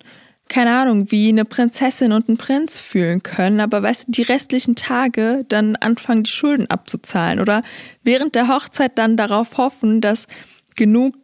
keine 0.52 0.78
Ahnung, 0.78 1.12
wie 1.12 1.30
eine 1.30 1.46
Prinzessin 1.46 2.12
und 2.12 2.28
ein 2.28 2.36
Prinz 2.36 2.78
fühlen 2.78 3.24
können, 3.24 3.62
aber 3.62 3.82
weißt 3.82 4.10
du, 4.10 4.12
die 4.12 4.22
restlichen 4.22 4.76
Tage 4.76 5.46
dann 5.48 5.78
anfangen, 5.78 6.24
die 6.24 6.30
Schulden 6.30 6.70
abzuzahlen 6.70 7.40
oder 7.40 7.62
während 8.04 8.36
der 8.36 8.50
Hochzeit 8.50 8.98
dann 8.98 9.16
darauf 9.16 9.58
hoffen, 9.58 10.02
dass 10.02 10.28
genug 10.76 11.16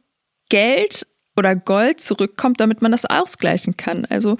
Geld 0.47 1.05
oder 1.35 1.57
Gold 1.57 1.99
zurückkommt, 1.99 2.61
damit 2.61 2.81
man 2.81 2.93
das 2.93 3.03
ausgleichen 3.03 3.75
kann. 3.75 4.05
Also 4.05 4.37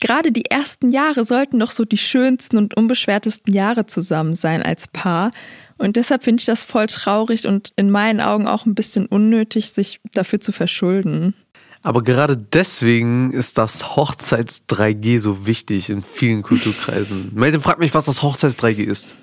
gerade 0.00 0.32
die 0.32 0.46
ersten 0.46 0.88
Jahre 0.88 1.26
sollten 1.26 1.58
doch 1.58 1.70
so 1.70 1.84
die 1.84 1.98
schönsten 1.98 2.56
und 2.56 2.74
unbeschwertesten 2.78 3.52
Jahre 3.52 3.84
zusammen 3.84 4.32
sein 4.32 4.62
als 4.62 4.88
Paar. 4.88 5.32
Und 5.76 5.96
deshalb 5.96 6.24
finde 6.24 6.40
ich 6.40 6.46
das 6.46 6.64
voll 6.64 6.86
traurig 6.86 7.46
und 7.46 7.74
in 7.76 7.90
meinen 7.90 8.22
Augen 8.22 8.48
auch 8.48 8.64
ein 8.64 8.74
bisschen 8.74 9.04
unnötig, 9.04 9.70
sich 9.70 10.00
dafür 10.14 10.40
zu 10.40 10.50
verschulden. 10.50 11.34
Aber 11.82 12.02
gerade 12.02 12.36
deswegen 12.36 13.32
ist 13.32 13.56
das 13.58 13.96
Hochzeits-3G 13.96 15.18
so 15.18 15.46
wichtig 15.46 15.88
in 15.90 16.02
vielen 16.02 16.42
Kulturkreisen. 16.42 17.30
Melden 17.34 17.60
fragt 17.62 17.78
mich, 17.78 17.94
was 17.94 18.04
das 18.06 18.22
Hochzeits-3G 18.22 18.84
ist. 18.84 19.14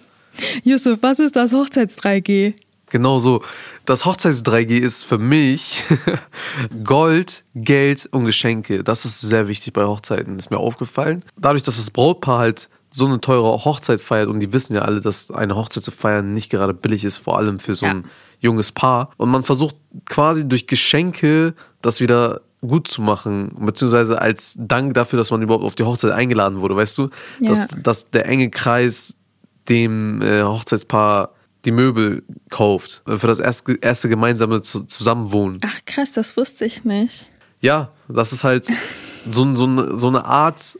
Yusuf, 0.63 0.99
was 1.01 1.19
ist 1.19 1.35
das 1.35 1.51
Hochzeits-3G? 1.53 2.53
Genau 2.89 3.19
so. 3.19 3.43
Das 3.85 4.05
Hochzeits-3G 4.05 4.77
ist 4.79 5.03
für 5.03 5.17
mich 5.17 5.83
Gold, 6.83 7.43
Geld 7.53 8.07
und 8.11 8.25
Geschenke. 8.25 8.83
Das 8.83 9.05
ist 9.05 9.21
sehr 9.21 9.47
wichtig 9.47 9.73
bei 9.73 9.85
Hochzeiten, 9.85 10.37
ist 10.37 10.51
mir 10.51 10.57
aufgefallen. 10.57 11.23
Dadurch, 11.37 11.63
dass 11.63 11.77
das 11.77 11.91
Brautpaar 11.91 12.39
halt 12.39 12.69
so 12.89 13.05
eine 13.05 13.19
teure 13.19 13.65
Hochzeit 13.65 13.99
feiert 14.01 14.29
und 14.29 14.39
die 14.39 14.53
wissen 14.53 14.73
ja 14.73 14.83
alle, 14.83 15.01
dass 15.01 15.29
eine 15.29 15.55
Hochzeit 15.55 15.83
zu 15.83 15.91
feiern 15.91 16.33
nicht 16.33 16.49
gerade 16.49 16.73
billig 16.73 17.03
ist, 17.03 17.17
vor 17.17 17.37
allem 17.37 17.59
für 17.59 17.75
so 17.75 17.85
Ja. 17.85 17.91
ein 17.91 18.05
junges 18.39 18.71
Paar. 18.71 19.11
Und 19.17 19.29
man 19.29 19.43
versucht 19.43 19.75
quasi 20.05 20.47
durch 20.47 20.67
Geschenke 20.67 21.53
das 21.81 21.99
wieder 21.99 22.41
gut 22.61 22.87
zu 22.87 23.01
machen, 23.01 23.55
beziehungsweise 23.59 24.21
als 24.21 24.55
Dank 24.57 24.93
dafür, 24.95 25.17
dass 25.17 25.31
man 25.31 25.41
überhaupt 25.41 25.63
auf 25.63 25.75
die 25.75 25.83
Hochzeit 25.83 26.11
eingeladen 26.11 26.59
wurde, 26.61 26.75
weißt 26.75 26.97
du? 26.97 27.09
Ja. 27.39 27.49
Dass, 27.49 27.67
dass 27.83 28.11
der 28.11 28.25
enge 28.27 28.49
Kreis 28.49 29.15
dem 29.69 30.21
äh, 30.21 30.43
Hochzeitspaar 30.43 31.31
die 31.65 31.71
Möbel 31.71 32.23
kauft, 32.49 33.03
äh, 33.05 33.17
für 33.17 33.27
das 33.27 33.39
erste, 33.39 33.77
erste 33.81 34.09
gemeinsame 34.09 34.61
zu, 34.61 34.83
Zusammenwohnen. 34.83 35.59
Ach 35.63 35.79
krass, 35.85 36.13
das 36.13 36.37
wusste 36.37 36.65
ich 36.65 36.83
nicht. 36.83 37.27
Ja, 37.61 37.91
das 38.07 38.33
ist 38.33 38.43
halt 38.43 38.67
so, 39.29 39.55
so, 39.55 39.95
so 39.95 40.07
eine 40.07 40.25
Art 40.25 40.79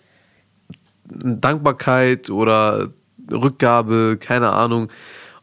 Dankbarkeit 1.06 2.30
oder 2.30 2.90
Rückgabe, 3.32 4.18
keine 4.20 4.52
Ahnung, 4.52 4.90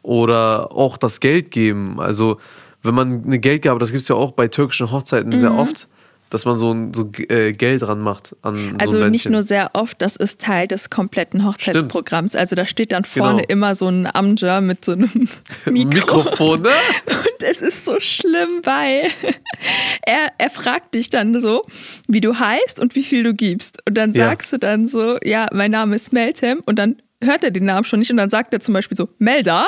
oder 0.01 0.71
auch 0.71 0.97
das 0.97 1.19
Geld 1.19 1.51
geben. 1.51 1.99
Also, 1.99 2.39
wenn 2.83 2.93
man 2.93 3.23
eine 3.23 3.39
Geldgabe, 3.39 3.79
das 3.79 3.91
gibt 3.91 4.03
es 4.03 4.07
ja 4.07 4.15
auch 4.15 4.31
bei 4.31 4.47
türkischen 4.47 4.91
Hochzeiten 4.91 5.37
sehr 5.37 5.55
oft, 5.55 5.87
dass 6.35 6.45
man 6.45 6.59
so, 6.59 6.71
ein- 6.71 6.93
so 6.93 7.09
äh, 7.29 7.53
Geld 7.53 7.81
dran 7.81 8.01
macht 8.01 8.35
an 8.41 8.75
Also 8.79 8.99
so 8.99 9.07
nicht 9.07 9.29
nur 9.29 9.41
sehr 9.43 9.71
oft, 9.73 10.01
das 10.01 10.15
ist 10.17 10.41
Teil 10.41 10.67
des 10.67 10.89
kompletten 10.89 11.45
Hochzeitsprogramms. 11.45 12.35
Also 12.35 12.55
da 12.55 12.65
steht 12.65 12.91
dann 12.91 13.05
vorne 13.05 13.37
Genau. 13.43 13.47
immer 13.49 13.75
so 13.75 13.87
ein 13.87 14.07
Amja 14.13 14.59
mit 14.61 14.83
so 14.83 14.91
einem 14.91 15.09
Mikro. 15.65 15.89
Mikrofon, 15.93 16.61
ne? 16.63 16.69
Und 17.07 17.43
es 17.43 17.61
ist 17.61 17.85
so 17.85 17.99
schlimm, 17.99 18.61
weil 18.63 19.07
er, 20.05 20.31
er 20.37 20.49
fragt 20.49 20.93
dich 20.95 21.09
dann 21.09 21.39
so, 21.41 21.63
wie 22.07 22.21
du 22.21 22.37
heißt 22.37 22.79
und 22.79 22.95
wie 22.95 23.03
viel 23.03 23.23
du 23.23 23.33
gibst. 23.33 23.79
Und 23.87 23.95
dann 23.97 24.13
Ja. 24.13 24.25
sagst 24.29 24.51
du 24.53 24.57
dann 24.57 24.87
so, 24.87 25.17
ja, 25.23 25.47
mein 25.53 25.71
Name 25.71 25.95
ist 25.95 26.11
Meltem. 26.13 26.61
Und 26.65 26.77
dann 26.77 26.97
hört 27.23 27.43
er 27.43 27.51
den 27.51 27.65
Namen 27.65 27.85
schon 27.85 27.99
nicht 27.99 28.11
und 28.11 28.17
dann 28.17 28.29
sagt 28.29 28.53
er 28.53 28.59
zum 28.59 28.73
Beispiel 28.73 28.97
so, 28.97 29.07
Melda. 29.19 29.65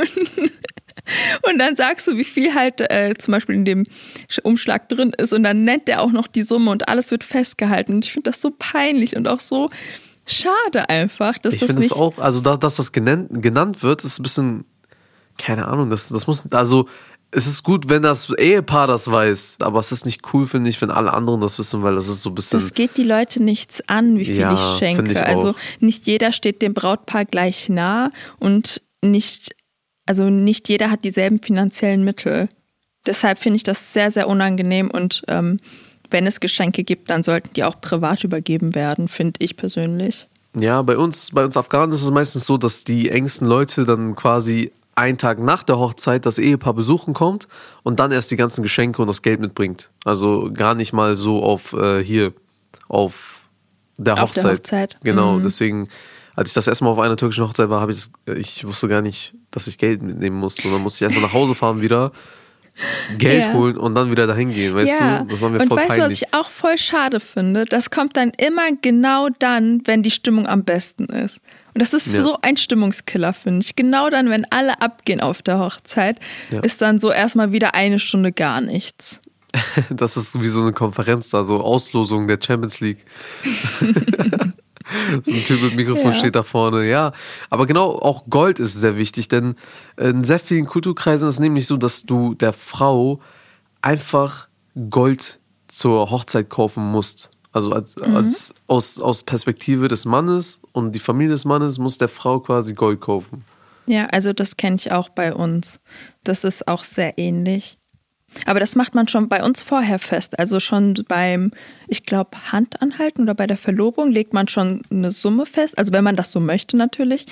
und, 0.00 0.50
und 1.48 1.58
dann 1.58 1.76
sagst 1.76 2.06
du, 2.06 2.16
wie 2.16 2.24
viel 2.24 2.54
halt 2.54 2.80
äh, 2.80 3.14
zum 3.18 3.32
Beispiel 3.32 3.54
in 3.56 3.64
dem 3.64 3.84
Umschlag 4.42 4.88
drin 4.88 5.12
ist. 5.18 5.32
Und 5.32 5.42
dann 5.42 5.64
nennt 5.64 5.88
er 5.88 6.00
auch 6.00 6.12
noch 6.12 6.26
die 6.26 6.42
Summe 6.42 6.70
und 6.70 6.88
alles 6.88 7.10
wird 7.10 7.24
festgehalten. 7.24 7.94
Und 7.94 8.04
ich 8.04 8.12
finde 8.12 8.30
das 8.30 8.40
so 8.40 8.52
peinlich 8.56 9.16
und 9.16 9.26
auch 9.28 9.40
so 9.40 9.68
schade 10.26 10.88
einfach, 10.88 11.38
dass 11.38 11.54
Ich 11.54 11.60
das 11.60 11.66
finde 11.66 11.82
es 11.82 11.90
nicht. 11.90 11.98
auch, 12.00 12.18
also 12.18 12.40
da, 12.40 12.56
dass 12.56 12.76
das 12.76 12.92
genannt, 12.92 13.28
genannt 13.42 13.82
wird, 13.82 14.04
ist 14.04 14.20
ein 14.20 14.22
bisschen, 14.22 14.64
keine 15.38 15.66
Ahnung, 15.68 15.90
das, 15.90 16.08
das 16.10 16.26
muss, 16.26 16.44
also 16.52 16.86
es 17.34 17.46
ist 17.46 17.62
gut, 17.64 17.88
wenn 17.88 18.02
das 18.02 18.30
Ehepaar 18.30 18.86
das 18.86 19.10
weiß, 19.10 19.56
aber 19.60 19.80
es 19.80 19.90
ist 19.90 20.04
nicht 20.04 20.20
cool, 20.32 20.46
finde 20.46 20.68
ich, 20.70 20.80
wenn 20.82 20.90
alle 20.90 21.12
anderen 21.12 21.40
das 21.40 21.58
wissen, 21.58 21.82
weil 21.82 21.94
das 21.94 22.06
ist 22.06 22.22
so 22.22 22.30
ein 22.30 22.34
bisschen. 22.34 22.60
Das 22.60 22.74
geht 22.74 22.96
die 22.98 23.04
Leute 23.04 23.42
nichts 23.42 23.82
an, 23.88 24.18
wie 24.18 24.26
viel 24.26 24.36
Ja, 24.36 24.52
ich 24.52 24.78
schenke. 24.78 25.10
ich 25.10 25.18
also 25.18 25.54
nicht 25.80 26.06
jeder 26.06 26.30
steht 26.30 26.60
dem 26.62 26.74
Brautpaar 26.74 27.24
gleich 27.24 27.68
nah 27.70 28.10
und 28.38 28.82
nicht, 29.02 29.56
also 30.06 30.30
nicht 30.30 30.68
jeder 30.68 30.90
hat 30.90 31.04
dieselben 31.04 31.40
finanziellen 31.40 32.04
Mittel. 32.04 32.48
Deshalb 33.06 33.38
finde 33.38 33.56
ich 33.56 33.62
das 33.62 33.92
sehr, 33.92 34.10
sehr 34.10 34.28
unangenehm 34.28 34.90
und 34.90 35.22
ähm, 35.28 35.58
wenn 36.10 36.26
es 36.26 36.40
Geschenke 36.40 36.84
gibt, 36.84 37.10
dann 37.10 37.22
sollten 37.22 37.50
die 37.54 37.64
auch 37.64 37.80
privat 37.80 38.22
übergeben 38.22 38.74
werden, 38.74 39.08
finde 39.08 39.38
ich 39.38 39.56
persönlich. 39.56 40.28
Ja, 40.54 40.82
bei 40.82 40.98
uns, 40.98 41.30
bei 41.32 41.44
uns 41.44 41.56
Afghanen 41.56 41.92
ist 41.94 42.02
es 42.02 42.10
meistens 42.10 42.44
so, 42.44 42.58
dass 42.58 42.84
die 42.84 43.08
engsten 43.08 43.46
Leute 43.48 43.84
dann 43.86 44.14
quasi 44.14 44.72
einen 44.94 45.16
Tag 45.16 45.38
nach 45.38 45.62
der 45.62 45.78
Hochzeit 45.78 46.26
das 46.26 46.38
Ehepaar 46.38 46.74
besuchen 46.74 47.14
kommt 47.14 47.48
und 47.82 47.98
dann 47.98 48.12
erst 48.12 48.30
die 48.30 48.36
ganzen 48.36 48.62
Geschenke 48.62 49.00
und 49.00 49.08
das 49.08 49.22
Geld 49.22 49.40
mitbringt. 49.40 49.88
Also 50.04 50.50
gar 50.52 50.74
nicht 50.74 50.92
mal 50.92 51.16
so 51.16 51.42
auf 51.42 51.72
äh, 51.72 52.04
hier, 52.04 52.34
auf 52.88 53.40
der 53.96 54.22
Auf 54.22 54.32
der 54.32 54.42
Hochzeit. 54.44 54.58
Hochzeit. 54.58 54.98
Genau, 55.02 55.38
Mhm. 55.38 55.44
deswegen, 55.44 55.88
als 56.34 56.50
ich 56.50 56.54
das 56.54 56.66
erste 56.68 56.84
Mal 56.84 56.90
auf 56.90 56.98
einer 56.98 57.16
türkischen 57.16 57.44
Hochzeit 57.44 57.68
war, 57.68 57.80
habe 57.80 57.92
ich 57.92 57.98
das, 58.26 58.36
ich 58.38 58.66
wusste 58.66 58.88
gar 58.88 59.02
nicht, 59.02 59.34
dass 59.50 59.66
ich 59.66 59.78
Geld 59.78 60.02
mitnehmen 60.02 60.36
musste. 60.36 60.66
Und 60.68 60.74
dann 60.74 60.82
musste 60.82 61.04
ich 61.04 61.10
erstmal 61.10 61.28
nach 61.28 61.34
Hause 61.34 61.54
fahren 61.54 61.80
wieder, 61.82 62.12
Geld 63.18 63.44
Ja. 63.44 63.52
holen 63.52 63.76
und 63.76 63.94
dann 63.94 64.10
wieder 64.10 64.26
dahin 64.26 64.50
gehen, 64.52 64.74
weißt 64.74 64.88
ja, 64.98 65.18
du? 65.18 65.26
Das 65.26 65.40
war 65.42 65.50
mir 65.50 65.60
und 65.60 65.68
voll 65.68 65.76
weißt 65.76 65.88
du, 65.88 65.92
was 65.92 65.98
peinlich. 65.98 66.22
ich 66.22 66.34
auch 66.34 66.50
voll 66.50 66.78
schade 66.78 67.20
finde? 67.20 67.66
Das 67.66 67.90
kommt 67.90 68.16
dann 68.16 68.30
immer 68.38 68.62
genau 68.80 69.28
dann, 69.38 69.82
wenn 69.84 70.02
die 70.02 70.10
Stimmung 70.10 70.46
am 70.46 70.64
besten 70.64 71.04
ist. 71.04 71.38
Und 71.74 71.82
das 71.82 71.92
ist 71.92 72.06
Ja. 72.14 72.22
so 72.22 72.38
ein 72.40 72.56
Stimmungskiller, 72.56 73.34
finde 73.34 73.62
ich. 73.64 73.76
Genau 73.76 74.08
dann, 74.08 74.30
wenn 74.30 74.46
alle 74.50 74.80
abgehen 74.80 75.20
auf 75.20 75.42
der 75.42 75.58
Hochzeit, 75.58 76.18
Ja. 76.50 76.60
ist 76.60 76.80
dann 76.80 76.98
so 76.98 77.10
erstmal 77.12 77.52
wieder 77.52 77.74
eine 77.74 77.98
Stunde 77.98 78.32
gar 78.32 78.60
nichts. 78.62 79.20
Das 79.90 80.16
ist 80.16 80.40
wie 80.40 80.48
so 80.48 80.62
eine 80.62 80.72
Konferenz 80.72 81.28
da, 81.28 81.44
so 81.44 81.60
Auslosung 81.60 82.26
der 82.26 82.38
Champions 82.42 82.80
League. 82.80 83.04
so 85.24 85.32
ein 85.34 85.44
Typ 85.44 85.62
mit 85.62 85.76
Mikrofon 85.76 86.12
Ja. 86.12 86.14
steht 86.14 86.34
da 86.34 86.42
vorne, 86.42 86.88
ja. 86.88 87.12
Aber 87.50 87.66
genau, 87.66 87.98
auch 87.98 88.24
Gold 88.28 88.58
ist 88.58 88.74
sehr 88.74 88.96
wichtig, 88.96 89.28
denn 89.28 89.56
in 89.96 90.24
sehr 90.24 90.38
vielen 90.38 90.66
Kulturkreisen 90.66 91.28
ist 91.28 91.36
es 91.36 91.40
nämlich 91.40 91.66
so, 91.66 91.76
dass 91.76 92.04
du 92.04 92.34
der 92.34 92.52
Frau 92.52 93.20
einfach 93.80 94.48
Gold 94.90 95.40
zur 95.68 96.10
Hochzeit 96.10 96.48
kaufen 96.50 96.90
musst. 96.90 97.30
Also 97.52 97.72
als, 97.72 97.96
als 97.98 98.54
aus, 98.66 98.98
aus 98.98 99.24
Perspektive 99.24 99.88
des 99.88 100.06
Mannes 100.06 100.60
und 100.72 100.92
die 100.92 100.98
Familie 100.98 101.32
des 101.32 101.44
Mannes 101.44 101.78
muss 101.78 101.98
der 101.98 102.08
Frau 102.08 102.40
quasi 102.40 102.72
Gold 102.72 103.00
kaufen. 103.00 103.44
Ja, 103.86 104.06
also 104.06 104.32
das 104.32 104.56
kenne 104.56 104.76
ich 104.76 104.92
auch 104.92 105.08
bei 105.10 105.34
uns. 105.34 105.80
Das 106.24 106.44
ist 106.44 106.66
auch 106.68 106.84
sehr 106.84 107.18
ähnlich. 107.18 107.78
Aber 108.46 108.60
das 108.60 108.76
macht 108.76 108.94
man 108.94 109.08
schon 109.08 109.28
bei 109.28 109.42
uns 109.42 109.62
vorher 109.62 109.98
fest. 109.98 110.38
Also 110.38 110.60
schon 110.60 110.94
beim, 111.08 111.52
ich 111.88 112.04
glaube, 112.04 112.30
Handanhalten 112.50 113.22
oder 113.22 113.34
bei 113.34 113.46
der 113.46 113.56
Verlobung 113.56 114.10
legt 114.10 114.32
man 114.32 114.48
schon 114.48 114.82
eine 114.90 115.10
Summe 115.10 115.46
fest. 115.46 115.78
Also 115.78 115.92
wenn 115.92 116.04
man 116.04 116.16
das 116.16 116.32
so 116.32 116.40
möchte 116.40 116.76
natürlich, 116.76 117.26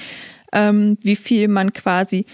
ähm, 0.53 0.99
wie 1.03 1.17
viel 1.17 1.49
man 1.49 1.73
quasi, 1.73 2.27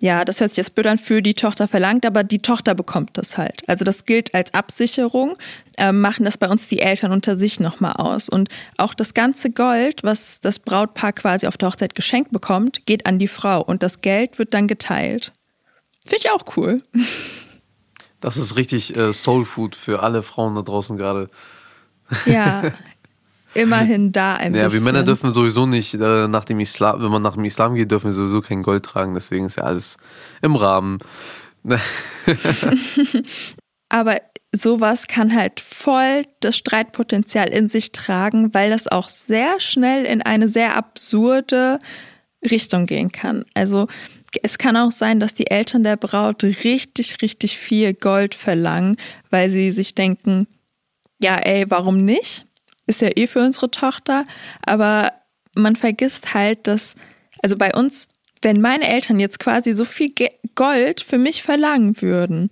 ja, 0.00 0.24
das 0.24 0.40
hört 0.40 0.50
sich 0.50 0.56
jetzt 0.56 0.74
blöd 0.74 0.88
an, 0.88 0.98
für 0.98 1.22
die 1.22 1.34
Tochter 1.34 1.68
verlangt, 1.68 2.04
aber 2.04 2.24
die 2.24 2.40
Tochter 2.40 2.74
bekommt 2.74 3.10
das 3.14 3.38
halt. 3.38 3.62
Also 3.68 3.84
das 3.84 4.04
gilt 4.04 4.34
als 4.34 4.52
Absicherung, 4.52 5.36
ähm, 5.78 6.00
machen 6.00 6.24
das 6.24 6.38
bei 6.38 6.48
uns 6.48 6.66
die 6.68 6.80
Eltern 6.80 7.12
unter 7.12 7.36
sich 7.36 7.60
nochmal 7.60 7.92
aus. 7.92 8.28
Und 8.28 8.48
auch 8.78 8.94
das 8.94 9.14
ganze 9.14 9.50
Gold, 9.50 10.02
was 10.02 10.40
das 10.40 10.58
Brautpaar 10.58 11.12
quasi 11.12 11.46
auf 11.46 11.56
der 11.56 11.68
Hochzeit 11.68 11.94
geschenkt 11.94 12.32
bekommt, 12.32 12.84
geht 12.86 13.06
an 13.06 13.18
die 13.18 13.28
Frau 13.28 13.62
und 13.62 13.82
das 13.82 14.00
Geld 14.00 14.38
wird 14.38 14.54
dann 14.54 14.66
geteilt. 14.66 15.32
Finde 16.04 16.24
ich 16.24 16.30
auch 16.30 16.56
cool. 16.56 16.82
Das 18.22 18.38
ist 18.38 18.56
richtig 18.56 18.96
äh, 18.96 19.12
Soul 19.12 19.44
Food 19.44 19.76
für 19.76 20.02
alle 20.02 20.22
Frauen 20.22 20.54
da 20.54 20.62
draußen 20.62 20.96
gerade. 20.96 21.28
Ja, 22.24 22.62
immerhin 23.52 24.12
da 24.12 24.36
ein 24.36 24.54
Ja, 24.54 24.64
bisschen. 24.64 24.84
wir 24.84 24.92
Männer 24.92 25.04
dürfen 25.04 25.34
sowieso 25.34 25.66
nicht 25.66 25.94
äh, 25.94 26.28
nach 26.28 26.44
dem 26.44 26.60
Islam, 26.60 27.02
wenn 27.02 27.10
man 27.10 27.20
nach 27.22 27.34
dem 27.34 27.44
Islam 27.44 27.74
geht, 27.74 27.90
dürfen 27.90 28.10
wir 28.10 28.14
sowieso 28.14 28.40
kein 28.40 28.62
Gold 28.62 28.84
tragen, 28.84 29.12
deswegen 29.14 29.46
ist 29.46 29.56
ja 29.56 29.64
alles 29.64 29.96
im 30.40 30.56
Rahmen. 30.56 31.00
Aber 33.88 34.20
sowas 34.54 35.06
kann 35.06 35.34
halt 35.34 35.60
voll 35.60 36.22
das 36.40 36.56
Streitpotenzial 36.56 37.48
in 37.48 37.68
sich 37.68 37.92
tragen, 37.92 38.54
weil 38.54 38.70
das 38.70 38.86
auch 38.86 39.08
sehr 39.08 39.60
schnell 39.60 40.04
in 40.04 40.22
eine 40.22 40.48
sehr 40.48 40.76
absurde 40.76 41.78
Richtung 42.50 42.86
gehen 42.86 43.12
kann. 43.12 43.44
Also 43.54 43.86
es 44.42 44.58
kann 44.58 44.76
auch 44.76 44.90
sein, 44.90 45.20
dass 45.20 45.34
die 45.34 45.50
Eltern 45.50 45.84
der 45.84 45.96
Braut 45.96 46.42
richtig, 46.44 47.22
richtig 47.22 47.58
viel 47.58 47.94
Gold 47.94 48.34
verlangen, 48.34 48.96
weil 49.30 49.50
sie 49.50 49.72
sich 49.72 49.94
denken, 49.94 50.46
ja, 51.20 51.36
ey, 51.36 51.70
warum 51.70 52.04
nicht? 52.04 52.46
Ist 52.86 53.00
ja 53.00 53.10
eh 53.14 53.26
für 53.26 53.40
unsere 53.40 53.70
Tochter. 53.70 54.24
Aber 54.64 55.12
man 55.54 55.76
vergisst 55.76 56.34
halt, 56.34 56.66
dass, 56.66 56.94
also 57.42 57.56
bei 57.56 57.74
uns, 57.74 58.08
wenn 58.40 58.60
meine 58.60 58.88
Eltern 58.88 59.20
jetzt 59.20 59.38
quasi 59.38 59.74
so 59.74 59.84
viel 59.84 60.12
Gold 60.54 61.00
für 61.00 61.18
mich 61.18 61.42
verlangen 61.42 62.00
würden, 62.00 62.50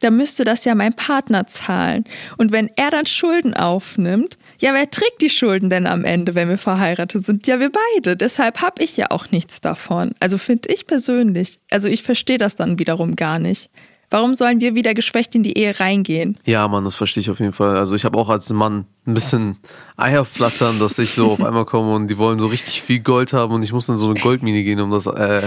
dann 0.00 0.16
müsste 0.16 0.44
das 0.44 0.64
ja 0.64 0.74
mein 0.74 0.94
Partner 0.94 1.46
zahlen. 1.46 2.04
Und 2.36 2.52
wenn 2.52 2.68
er 2.76 2.90
dann 2.90 3.06
Schulden 3.06 3.54
aufnimmt, 3.54 4.38
ja, 4.60 4.74
wer 4.74 4.90
trägt 4.90 5.22
die 5.22 5.30
Schulden 5.30 5.70
denn 5.70 5.86
am 5.86 6.04
Ende, 6.04 6.34
wenn 6.34 6.48
wir 6.48 6.58
verheiratet 6.58 7.24
sind? 7.24 7.46
Ja, 7.46 7.60
wir 7.60 7.70
beide. 7.72 8.14
Deshalb 8.16 8.60
habe 8.60 8.82
ich 8.84 8.96
ja 8.96 9.06
auch 9.10 9.30
nichts 9.30 9.62
davon. 9.62 10.12
Also 10.20 10.36
finde 10.36 10.68
ich 10.72 10.86
persönlich. 10.86 11.60
Also 11.70 11.88
ich 11.88 12.02
verstehe 12.02 12.36
das 12.36 12.56
dann 12.56 12.78
wiederum 12.78 13.16
gar 13.16 13.38
nicht. 13.38 13.70
Warum 14.10 14.34
sollen 14.34 14.60
wir 14.60 14.74
wieder 14.74 14.92
geschwächt 14.92 15.34
in 15.34 15.44
die 15.44 15.56
Ehe 15.56 15.78
reingehen? 15.80 16.36
Ja, 16.44 16.66
Mann, 16.68 16.84
das 16.84 16.96
verstehe 16.96 17.22
ich 17.22 17.30
auf 17.30 17.38
jeden 17.38 17.52
Fall. 17.52 17.76
Also 17.76 17.94
ich 17.94 18.04
habe 18.04 18.18
auch 18.18 18.28
als 18.28 18.50
Mann 18.50 18.84
ein 19.06 19.14
bisschen 19.14 19.56
Eier 19.96 20.24
flattern, 20.24 20.78
dass 20.78 20.98
ich 20.98 21.12
so 21.12 21.30
auf 21.30 21.42
einmal 21.42 21.64
komme 21.64 21.94
und 21.94 22.08
die 22.08 22.18
wollen 22.18 22.38
so 22.38 22.46
richtig 22.46 22.82
viel 22.82 23.00
Gold 23.00 23.32
haben 23.32 23.54
und 23.54 23.62
ich 23.62 23.72
muss 23.72 23.88
in 23.88 23.96
so 23.96 24.10
eine 24.10 24.18
Goldmine 24.18 24.62
gehen, 24.64 24.80
um 24.80 24.90
das 24.90 25.06
äh, 25.06 25.42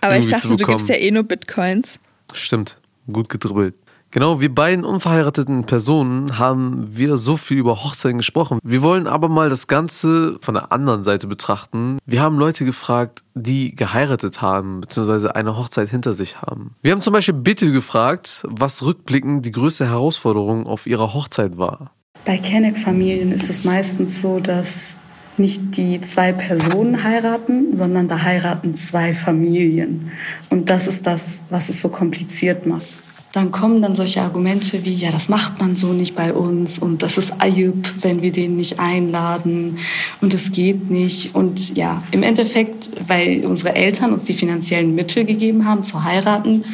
Aber 0.00 0.16
ich 0.16 0.28
dachte, 0.28 0.56
du 0.56 0.64
gibst 0.64 0.88
ja 0.88 0.94
eh 0.94 1.10
nur 1.10 1.24
Bitcoins. 1.24 1.98
Stimmt, 2.32 2.78
gut 3.12 3.28
gedribbelt. 3.28 3.74
Genau, 4.12 4.40
wir 4.40 4.52
beiden 4.52 4.84
unverheirateten 4.84 5.66
Personen 5.66 6.36
haben 6.36 6.96
wieder 6.96 7.16
so 7.16 7.36
viel 7.36 7.58
über 7.58 7.84
Hochzeiten 7.84 8.18
gesprochen. 8.18 8.58
Wir 8.64 8.82
wollen 8.82 9.06
aber 9.06 9.28
mal 9.28 9.48
das 9.48 9.68
Ganze 9.68 10.36
von 10.40 10.54
der 10.54 10.72
anderen 10.72 11.04
Seite 11.04 11.28
betrachten. 11.28 11.98
Wir 12.06 12.20
haben 12.20 12.36
Leute 12.36 12.64
gefragt, 12.64 13.22
die 13.34 13.76
geheiratet 13.76 14.42
haben, 14.42 14.80
beziehungsweise 14.80 15.36
eine 15.36 15.56
Hochzeit 15.56 15.90
hinter 15.90 16.12
sich 16.14 16.42
haben. 16.42 16.74
Wir 16.82 16.90
haben 16.90 17.02
zum 17.02 17.12
Beispiel 17.12 17.34
Bitte 17.34 17.70
gefragt, 17.70 18.44
was 18.48 18.82
rückblickend 18.82 19.46
die 19.46 19.52
größte 19.52 19.86
Herausforderung 19.86 20.66
auf 20.66 20.88
ihrer 20.88 21.14
Hochzeit 21.14 21.56
war. 21.56 21.92
Bei 22.24 22.36
Kenneck-Familien 22.36 23.30
ist 23.30 23.48
es 23.48 23.62
meistens 23.62 24.20
so, 24.20 24.40
dass 24.40 24.96
nicht 25.36 25.76
die 25.76 26.00
zwei 26.00 26.32
Personen 26.32 27.04
heiraten, 27.04 27.76
sondern 27.76 28.08
da 28.08 28.20
heiraten 28.22 28.74
zwei 28.74 29.14
Familien. 29.14 30.10
Und 30.50 30.68
das 30.68 30.88
ist 30.88 31.06
das, 31.06 31.42
was 31.48 31.68
es 31.68 31.80
so 31.80 31.88
kompliziert 31.88 32.66
macht 32.66 32.98
dann 33.32 33.52
kommen 33.52 33.80
dann 33.80 33.94
solche 33.94 34.22
Argumente 34.22 34.84
wie, 34.84 34.94
ja, 34.94 35.12
das 35.12 35.28
macht 35.28 35.60
man 35.60 35.76
so 35.76 35.92
nicht 35.92 36.16
bei 36.16 36.32
uns 36.32 36.80
und 36.80 37.02
das 37.02 37.16
ist 37.16 37.40
Ayub, 37.40 37.92
wenn 38.02 38.22
wir 38.22 38.32
den 38.32 38.56
nicht 38.56 38.80
einladen 38.80 39.78
und 40.20 40.34
es 40.34 40.50
geht 40.50 40.90
nicht. 40.90 41.34
Und 41.34 41.76
ja, 41.76 42.02
im 42.10 42.24
Endeffekt, 42.24 42.90
weil 43.06 43.46
unsere 43.46 43.76
Eltern 43.76 44.12
uns 44.12 44.24
die 44.24 44.34
finanziellen 44.34 44.96
Mittel 44.96 45.24
gegeben 45.24 45.64
haben 45.64 45.84
zu 45.84 46.02
heiraten, 46.02 46.64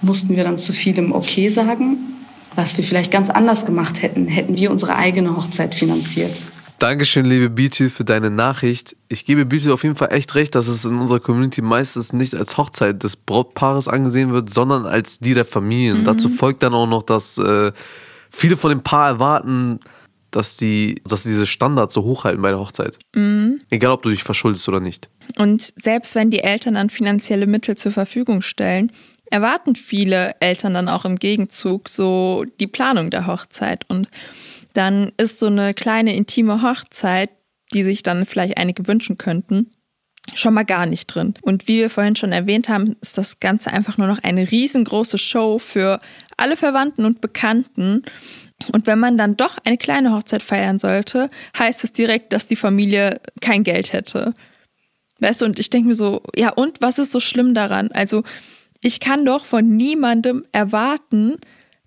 mussten 0.00 0.36
wir 0.36 0.42
dann 0.42 0.58
zu 0.58 0.72
vielem 0.72 1.12
Okay 1.12 1.50
sagen, 1.50 1.98
was 2.56 2.76
wir 2.76 2.84
vielleicht 2.84 3.12
ganz 3.12 3.30
anders 3.30 3.64
gemacht 3.64 4.02
hätten, 4.02 4.26
hätten 4.26 4.56
wir 4.56 4.72
unsere 4.72 4.96
eigene 4.96 5.36
Hochzeit 5.36 5.74
finanziert. 5.74 6.34
Dankeschön, 6.82 7.26
liebe 7.26 7.48
Beauty, 7.48 7.90
für 7.90 8.02
deine 8.02 8.28
Nachricht. 8.28 8.96
Ich 9.08 9.24
gebe 9.24 9.46
Beauty 9.46 9.70
auf 9.70 9.84
jeden 9.84 9.94
Fall 9.94 10.12
echt 10.12 10.34
recht, 10.34 10.56
dass 10.56 10.66
es 10.66 10.84
in 10.84 10.98
unserer 10.98 11.20
Community 11.20 11.62
meistens 11.62 12.12
nicht 12.12 12.34
als 12.34 12.56
Hochzeit 12.56 13.04
des 13.04 13.14
Brautpaares 13.14 13.86
angesehen 13.86 14.32
wird, 14.32 14.52
sondern 14.52 14.84
als 14.84 15.20
die 15.20 15.34
der 15.34 15.44
Familien. 15.44 16.00
Mhm. 16.00 16.04
Dazu 16.04 16.28
folgt 16.28 16.64
dann 16.64 16.74
auch 16.74 16.88
noch, 16.88 17.04
dass 17.04 17.38
äh, 17.38 17.70
viele 18.30 18.56
von 18.56 18.70
dem 18.70 18.82
Paar 18.82 19.06
erwarten, 19.06 19.78
dass 20.32 20.56
die, 20.56 21.00
dass 21.06 21.22
diese 21.22 21.46
Standards 21.46 21.94
so 21.94 22.02
hochhalten 22.02 22.42
bei 22.42 22.50
der 22.50 22.58
Hochzeit. 22.58 22.98
Mhm. 23.14 23.60
Egal, 23.70 23.92
ob 23.92 24.02
du 24.02 24.10
dich 24.10 24.24
verschuldest 24.24 24.68
oder 24.68 24.80
nicht. 24.80 25.08
Und 25.36 25.62
selbst 25.80 26.16
wenn 26.16 26.30
die 26.30 26.40
Eltern 26.40 26.74
dann 26.74 26.90
finanzielle 26.90 27.46
Mittel 27.46 27.76
zur 27.76 27.92
Verfügung 27.92 28.42
stellen, 28.42 28.90
erwarten 29.30 29.76
viele 29.76 30.34
Eltern 30.40 30.74
dann 30.74 30.88
auch 30.88 31.04
im 31.04 31.14
Gegenzug 31.14 31.88
so 31.88 32.44
die 32.58 32.66
Planung 32.66 33.10
der 33.10 33.28
Hochzeit. 33.28 33.84
Und 33.88 34.08
dann 34.74 35.12
ist 35.16 35.38
so 35.38 35.46
eine 35.46 35.74
kleine 35.74 36.14
intime 36.14 36.62
Hochzeit, 36.62 37.30
die 37.72 37.84
sich 37.84 38.02
dann 38.02 38.26
vielleicht 38.26 38.58
einige 38.58 38.86
wünschen 38.86 39.18
könnten, 39.18 39.70
schon 40.34 40.54
mal 40.54 40.64
gar 40.64 40.86
nicht 40.86 41.06
drin. 41.06 41.34
Und 41.42 41.68
wie 41.68 41.78
wir 41.78 41.90
vorhin 41.90 42.16
schon 42.16 42.32
erwähnt 42.32 42.68
haben, 42.68 42.96
ist 43.00 43.18
das 43.18 43.40
Ganze 43.40 43.72
einfach 43.72 43.98
nur 43.98 44.06
noch 44.06 44.22
eine 44.22 44.50
riesengroße 44.50 45.18
Show 45.18 45.58
für 45.58 46.00
alle 46.36 46.56
Verwandten 46.56 47.04
und 47.04 47.20
Bekannten. 47.20 48.02
Und 48.72 48.86
wenn 48.86 48.98
man 48.98 49.16
dann 49.16 49.36
doch 49.36 49.58
eine 49.64 49.78
kleine 49.78 50.14
Hochzeit 50.14 50.42
feiern 50.42 50.78
sollte, 50.78 51.28
heißt 51.58 51.84
es 51.84 51.92
direkt, 51.92 52.32
dass 52.32 52.46
die 52.46 52.56
Familie 52.56 53.20
kein 53.40 53.64
Geld 53.64 53.92
hätte. 53.92 54.34
Weißt 55.18 55.42
du, 55.42 55.46
und 55.46 55.58
ich 55.58 55.70
denke 55.70 55.88
mir 55.88 55.94
so, 55.94 56.22
ja, 56.34 56.50
und 56.50 56.80
was 56.80 56.98
ist 56.98 57.12
so 57.12 57.20
schlimm 57.20 57.54
daran? 57.54 57.90
Also, 57.92 58.22
ich 58.82 58.98
kann 58.98 59.24
doch 59.24 59.44
von 59.44 59.76
niemandem 59.76 60.44
erwarten, 60.50 61.36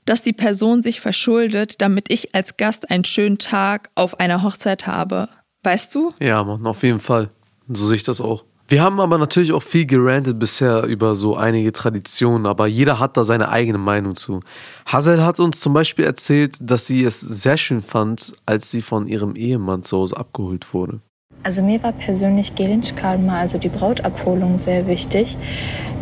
dass 0.06 0.22
die 0.22 0.34
Person 0.34 0.82
sich 0.82 1.02
verschuldet, 1.02 1.82
damit 1.82 2.12
ich 2.12 2.34
als 2.36 2.58
Gast 2.58 2.90
einen 2.92 3.04
schönen 3.04 3.38
Tag 3.38 3.90
auf 3.96 4.20
einer 4.20 4.44
Hochzeit 4.44 4.88
habe. 4.88 5.30
Weißt 5.64 5.94
du? 5.96 6.12
Ja, 6.20 6.44
Mann, 6.44 6.66
auf 6.66 6.84
jeden 6.84 7.00
Fall. 7.00 7.30
So 7.68 7.88
sehe 7.88 7.96
ich 7.96 8.04
das 8.04 8.22
auch. 8.22 8.44
Wir 8.68 8.82
haben 8.82 9.00
aber 9.00 9.20
natürlich 9.20 9.54
auch 9.54 9.62
viel 9.62 9.86
gerantet 9.86 10.40
bisher 10.40 10.84
über 10.86 11.14
so 11.14 11.36
einige 11.36 11.72
Traditionen, 11.72 12.48
aber 12.48 12.66
jeder 12.66 12.98
hat 12.98 13.16
da 13.16 13.24
seine 13.24 13.50
eigene 13.50 13.78
Meinung 13.78 14.16
zu. 14.16 14.40
Hazel 14.88 15.24
hat 15.24 15.40
uns 15.40 15.60
zum 15.60 15.74
Beispiel 15.74 16.06
erzählt, 16.06 16.58
dass 16.60 16.88
sie 16.88 17.04
es 17.04 17.20
sehr 17.20 17.58
schön 17.58 17.84
fand, 17.84 18.34
als 18.48 18.72
sie 18.72 18.82
von 18.82 19.08
ihrem 19.08 19.36
Ehemann 19.36 19.84
zu 19.84 19.98
Hause 19.98 20.18
abgeholt 20.18 20.74
wurde. 20.74 21.02
Also 21.46 21.62
mir 21.62 21.84
war 21.84 21.92
persönlich 21.92 22.56
Gelinschkalma, 22.56 23.38
also 23.38 23.60
die 23.60 23.70
Brautabholung, 23.70 24.58
sehr 24.58 24.88
wichtig. 24.88 25.38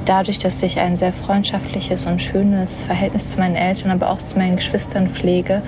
Dadurch, 0.06 0.38
dass 0.38 0.64
ich 0.64 0.80
ein 0.80 0.96
sehr 0.96 1.12
freundschaftliches 1.12 2.06
und 2.06 2.22
schönes 2.22 2.84
Verhältnis 2.84 3.28
zu 3.28 3.40
meinen 3.40 3.58
Eltern, 3.58 3.92
aber 3.92 4.10
auch 4.10 4.20
zu 4.20 4.38
meinen 4.38 4.56
Geschwistern 4.56 5.10
pflege, 5.10 5.62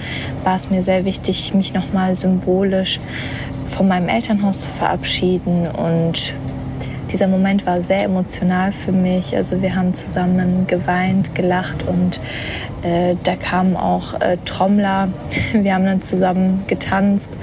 war 0.46 0.56
es 0.56 0.70
mir 0.70 0.82
sehr 0.82 1.04
wichtig, 1.04 1.54
mich 1.54 1.74
nochmal 1.74 2.16
symbolisch 2.16 3.02
von 3.68 3.90
meinem 3.90 4.08
Elternhaus 4.08 4.62
zu 4.62 4.70
verabschieden. 4.70 5.68
Und 5.68 6.34
dieser 7.12 7.28
Moment 7.28 7.66
war 7.66 7.82
sehr 7.82 8.06
emotional 8.06 8.72
für 8.72 8.94
mich. 8.94 9.36
Also 9.36 9.62
wir 9.62 9.76
haben 9.76 9.94
zusammen 9.94 10.68
geweint, 10.68 11.36
gelacht 11.36 11.86
und 11.86 12.22
äh, 12.82 13.18
da 13.26 13.36
kamen 13.36 13.76
auch 13.76 14.14
äh, 14.22 14.38
Trommler. 14.46 15.10
Wir 15.54 15.74
haben 15.74 15.86
dann 15.86 16.02
zusammen 16.02 16.64
getanzt 16.68 17.38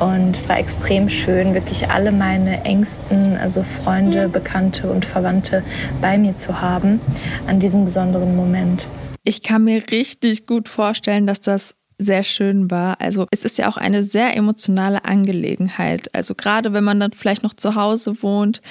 und 0.00 0.34
es 0.34 0.48
war 0.48 0.58
extrem 0.58 1.08
schön, 1.08 1.54
wirklich 1.54 1.90
alle 1.90 2.10
meine 2.10 2.64
engsten, 2.64 3.36
also 3.36 3.62
Freunde, 3.62 4.28
Bekannte 4.28 4.90
und 4.90 5.04
Verwandte 5.04 5.62
bei 6.00 6.18
mir 6.18 6.36
zu 6.36 6.60
haben 6.60 7.00
an 7.46 7.60
diesem 7.60 7.84
besonderen 7.84 8.34
Moment. 8.34 8.88
Ich 9.24 9.42
kann 9.42 9.64
mir 9.64 9.82
richtig 9.90 10.46
gut 10.46 10.68
vorstellen, 10.68 11.26
dass 11.26 11.40
das 11.40 11.74
sehr 11.98 12.22
schön 12.22 12.70
war. 12.70 13.00
Also 13.00 13.26
es 13.30 13.44
ist 13.44 13.58
ja 13.58 13.68
auch 13.68 13.76
eine 13.76 14.02
sehr 14.02 14.34
emotionale 14.34 15.04
Angelegenheit. 15.04 16.14
Also 16.14 16.34
gerade 16.34 16.72
wenn 16.72 16.84
man 16.84 16.98
dann 16.98 17.12
vielleicht 17.12 17.42
noch 17.42 17.52
zu 17.52 17.74
Hause 17.74 18.22
wohnt, 18.22 18.62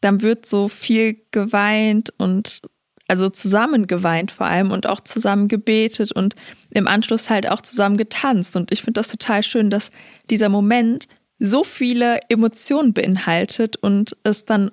dann 0.00 0.22
wird 0.22 0.46
so 0.46 0.66
viel 0.66 1.16
geweint 1.30 2.12
und 2.18 2.60
also 3.08 3.28
zusammen 3.30 3.86
geweint 3.86 4.30
vor 4.30 4.46
allem 4.46 4.70
und 4.70 4.88
auch 4.88 5.00
zusammen 5.00 5.48
gebetet 5.48 6.12
und 6.12 6.34
im 6.70 6.88
Anschluss 6.88 7.30
halt 7.30 7.48
auch 7.48 7.60
zusammen 7.60 7.96
getanzt. 7.96 8.56
Und 8.56 8.72
ich 8.72 8.80
finde 8.80 8.98
das 8.98 9.08
total 9.08 9.42
schön, 9.42 9.70
dass 9.70 9.90
dieser 10.30 10.48
Moment 10.48 11.06
so 11.38 11.64
viele 11.64 12.20
Emotionen 12.28 12.92
beinhaltet 12.92 13.76
und 13.76 14.16
es 14.24 14.44
dann 14.44 14.70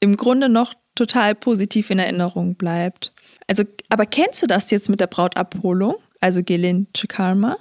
im 0.00 0.16
Grunde 0.16 0.48
noch 0.48 0.74
total 0.94 1.34
positiv 1.34 1.90
in 1.90 1.98
Erinnerung 1.98 2.54
bleibt. 2.54 3.12
Also, 3.46 3.64
aber 3.90 4.06
kennst 4.06 4.42
du 4.42 4.46
das 4.46 4.70
jetzt 4.70 4.88
mit 4.88 5.00
der 5.00 5.06
Brautabholung? 5.06 5.96
Also 6.20 6.42
Gelin 6.42 6.86
Chikarma? 6.96 7.56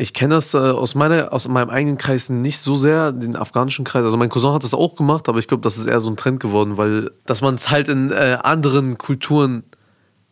Ich 0.00 0.14
kenne 0.14 0.36
das 0.36 0.54
äh, 0.54 0.58
aus, 0.58 0.94
meiner, 0.94 1.32
aus 1.32 1.48
meinem 1.48 1.70
eigenen 1.70 1.98
Kreis 1.98 2.30
nicht 2.30 2.60
so 2.60 2.76
sehr, 2.76 3.10
den 3.10 3.34
afghanischen 3.34 3.84
Kreis. 3.84 4.04
Also 4.04 4.16
mein 4.16 4.28
Cousin 4.28 4.52
hat 4.52 4.62
das 4.62 4.72
auch 4.72 4.94
gemacht, 4.94 5.28
aber 5.28 5.40
ich 5.40 5.48
glaube, 5.48 5.62
das 5.62 5.76
ist 5.76 5.86
eher 5.86 5.98
so 5.98 6.08
ein 6.08 6.16
Trend 6.16 6.38
geworden, 6.38 6.76
weil 6.76 7.10
dass 7.26 7.40
man 7.40 7.56
es 7.56 7.68
halt 7.68 7.88
in 7.88 8.12
äh, 8.12 8.38
anderen 8.40 8.96
Kulturen 8.96 9.64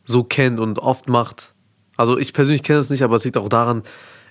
so 0.05 0.23
kennt 0.23 0.61
und 0.61 0.79
oft 0.79 1.09
macht. 1.09 1.53
Also 1.97 2.17
ich 2.17 2.33
persönlich 2.33 2.63
kenne 2.63 2.79
es 2.79 2.91
nicht, 2.91 3.03
aber 3.03 3.17
es 3.17 3.25
liegt 3.25 3.37
auch 3.37 3.49
daran, 3.49 3.83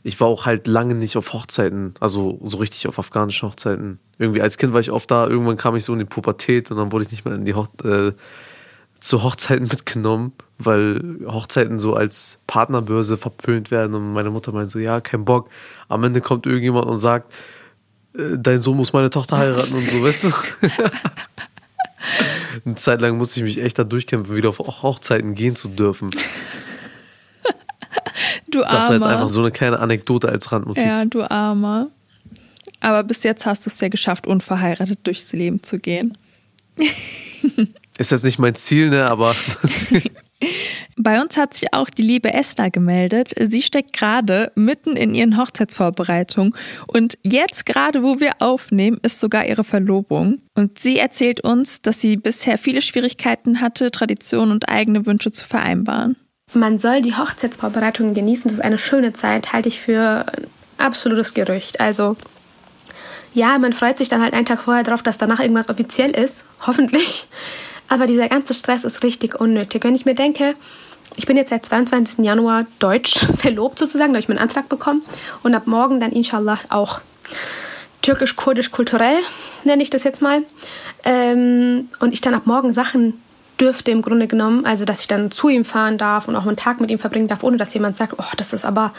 ich 0.04 0.22
war 0.22 0.30
auch 0.30 0.46
halt 0.46 0.68
lange 0.68 0.96
nicht 0.96 1.18
auf 1.18 1.34
Hochzeiten, 1.34 1.96
also 2.00 2.40
so 2.44 2.56
richtig 2.58 2.88
auf 2.88 2.98
afghanischen 2.98 3.50
Hochzeiten. 3.50 4.00
Irgendwie 4.18 4.42
als 4.42 4.58
Kind 4.58 4.72
war 4.72 4.80
ich 4.80 4.92
oft 4.92 5.12
da, 5.12 5.28
irgendwann 5.28 5.58
kam 5.58 5.76
ich 5.76 5.84
so 5.84 5.92
in 5.92 6.00
die 6.00 6.06
Pubertät 6.06 6.72
und 6.72 6.78
dann 6.78 6.94
wurde 6.94 7.04
ich 7.04 7.12
nicht 7.12 7.26
mehr 7.26 7.36
in 7.36 7.44
die 7.44 7.56
Hoch 7.56 7.68
äh, 7.84 8.14
zu 9.02 9.22
Hochzeiten 9.22 9.68
mitgenommen, 9.70 10.32
weil 10.58 11.20
Hochzeiten 11.28 11.80
so 11.80 11.96
als 11.96 12.40
Partnerbörse 12.48 13.18
verpönt 13.18 13.72
werden 13.72 13.94
und 13.94 14.14
meine 14.14 14.30
Mutter 14.30 14.52
meint 14.52 14.72
so, 14.72 14.80
ja, 14.80 15.02
kein 15.02 15.26
Bock. 15.26 15.50
Am 15.90 16.04
Ende 16.04 16.22
kommt 16.22 16.46
irgendjemand 16.46 16.86
und 16.88 17.00
sagt, 17.00 17.34
äh, 18.18 18.38
dein 18.38 18.62
Sohn 18.62 18.78
muss 18.78 18.94
meine 18.94 19.10
Tochter 19.10 19.38
heiraten 19.38 19.74
und 19.74 19.88
so, 19.88 20.04
weißt 20.04 20.24
du? 20.26 20.32
Eine 22.66 22.76
Zeit 22.76 23.02
lang 23.02 23.18
musste 23.18 23.40
ich 23.40 23.44
mich 23.44 23.64
echt 23.64 23.80
da 23.80 23.84
durchkämpfen, 23.84 24.36
wieder 24.36 24.50
auf 24.50 24.60
Hochzeiten 24.60 25.36
gehen 25.36 25.56
zu 25.56 25.68
dürfen. 25.68 26.12
du 28.50 28.64
Armer. 28.64 28.78
Das 28.78 28.88
war 28.88 28.96
jetzt 28.96 29.06
einfach 29.06 29.30
so 29.30 29.42
eine 29.42 29.52
kleine 29.52 29.80
Anekdote 29.80 30.30
als 30.30 30.52
Randnotiz. 30.52 30.84
Ja, 30.84 31.06
du 31.06 31.30
Armer. 31.30 31.88
Aber 32.80 33.04
bis 33.04 33.24
jetzt 33.24 33.46
hast 33.46 33.66
du 33.66 33.70
es 33.70 33.80
ja 33.80 33.90
geschafft, 33.90 34.28
unverheiratet 34.28 35.00
durchs 35.04 35.34
Leben 35.34 35.64
zu 35.64 35.80
gehen. 35.80 36.18
Ist 37.98 38.12
jetzt 38.12 38.24
nicht 38.24 38.40
mein 38.40 38.56
Ziel, 38.56 38.90
ne, 38.90 39.06
aber. 39.06 39.36
Bei 40.98 41.22
uns 41.22 41.38
hat 41.38 41.54
sich 41.54 41.74
auch 41.74 41.90
die 41.90 42.02
liebe 42.02 42.34
Esther 42.34 42.72
gemeldet. 42.72 43.34
Sie 43.40 43.62
steckt 43.62 43.94
gerade 43.94 44.52
mitten 44.56 44.96
in 44.96 45.14
ihren 45.14 45.38
Hochzeitsvorbereitungen 45.38 46.54
und 46.88 47.18
jetzt 47.24 47.66
gerade, 47.66 48.04
wo 48.04 48.20
wir 48.20 48.34
aufnehmen, 48.40 49.00
ist 49.02 49.20
sogar 49.20 49.46
ihre 49.46 49.64
Verlobung. 49.64 50.42
Und 50.56 50.80
sie 50.80 50.98
erzählt 50.98 51.42
uns, 51.42 51.82
dass 51.82 52.00
sie 52.00 52.18
bisher 52.18 52.58
viele 52.58 52.82
Schwierigkeiten 52.82 53.62
hatte, 53.62 53.92
Traditionen 53.92 54.52
und 54.52 54.70
eigene 54.70 55.06
Wünsche 55.06 55.32
zu 55.32 55.46
vereinbaren. 55.46 56.16
Man 56.54 56.80
soll 56.80 57.02
die 57.02 57.16
Hochzeitsvorbereitungen 57.16 58.14
genießen. 58.14 58.44
Das 58.44 58.54
ist 58.54 58.64
eine 58.64 58.78
schöne 58.78 59.14
Zeit, 59.14 59.52
halte 59.52 59.68
ich 59.68 59.80
für 59.80 60.26
ein 60.32 60.48
absolutes 60.78 61.34
Gerücht. 61.34 61.80
Also 61.80 62.16
ja, 63.34 63.58
man 63.58 63.74
freut 63.74 63.98
sich 63.98 64.08
dann 64.08 64.22
halt 64.22 64.34
einen 64.34 64.46
Tag 64.46 64.62
vorher 64.62 64.84
drauf, 64.84 65.04
dass 65.04 65.18
danach 65.18 65.42
irgendwas 65.42 65.70
offiziell 65.70 66.12
ist, 66.12 66.46
hoffentlich. 66.66 67.28
Aber 67.88 68.08
dieser 68.08 68.30
ganze 68.30 68.54
Stress 68.54 68.84
ist 68.84 69.04
richtig 69.04 69.40
unnötig. 69.40 69.84
Wenn 69.84 69.96
ich 69.96 70.06
mir 70.06 70.16
denke, 70.16 70.56
ich 71.16 71.26
bin 71.26 71.38
jetzt 71.38 71.50
seit 71.50 71.66
22. 71.66 72.26
Januar 72.26 72.66
deutsch 72.80 73.26
verlobt 73.38 73.80
sozusagen, 73.80 74.14
da 74.14 74.18
habe 74.18 74.24
ich 74.24 74.30
meinen 74.30 74.40
Antrag 74.40 74.70
bekommen 74.70 75.04
und 75.44 75.54
ab 75.54 75.68
morgen 75.68 76.00
dann 76.00 76.12
inshallah 76.12 76.60
auch 76.70 77.02
türkisch-kurdisch 78.02 78.72
kulturell, 78.72 79.20
nenne 79.64 79.82
ich 79.82 79.90
das 79.90 80.04
jetzt 80.04 80.22
mal. 80.22 80.44
Ähm, 81.04 81.90
und 82.00 82.14
ich 82.14 82.22
dann 82.22 82.34
ab 82.34 82.46
morgen 82.46 82.74
Sachen 82.74 83.22
dürfte 83.60 83.92
im 83.92 84.02
Grunde 84.02 84.28
genommen, 84.28 84.66
also 84.66 84.86
dass 84.86 85.02
ich 85.02 85.08
dann 85.08 85.32
zu 85.32 85.50
ihm 85.50 85.66
fahren 85.66 85.98
darf 85.98 86.28
und 86.28 86.36
auch 86.36 86.46
einen 86.46 86.58
Tag 86.58 86.82
mit 86.82 86.92
ihm 86.92 87.00
verbringen 87.00 87.28
darf, 87.28 87.44
ohne 87.44 87.58
dass 87.58 87.74
jemand 87.74 87.96
sagt, 87.96 88.14
oh, 88.18 88.36
das 88.38 88.54
ist 88.54 88.66
aber 88.66 88.94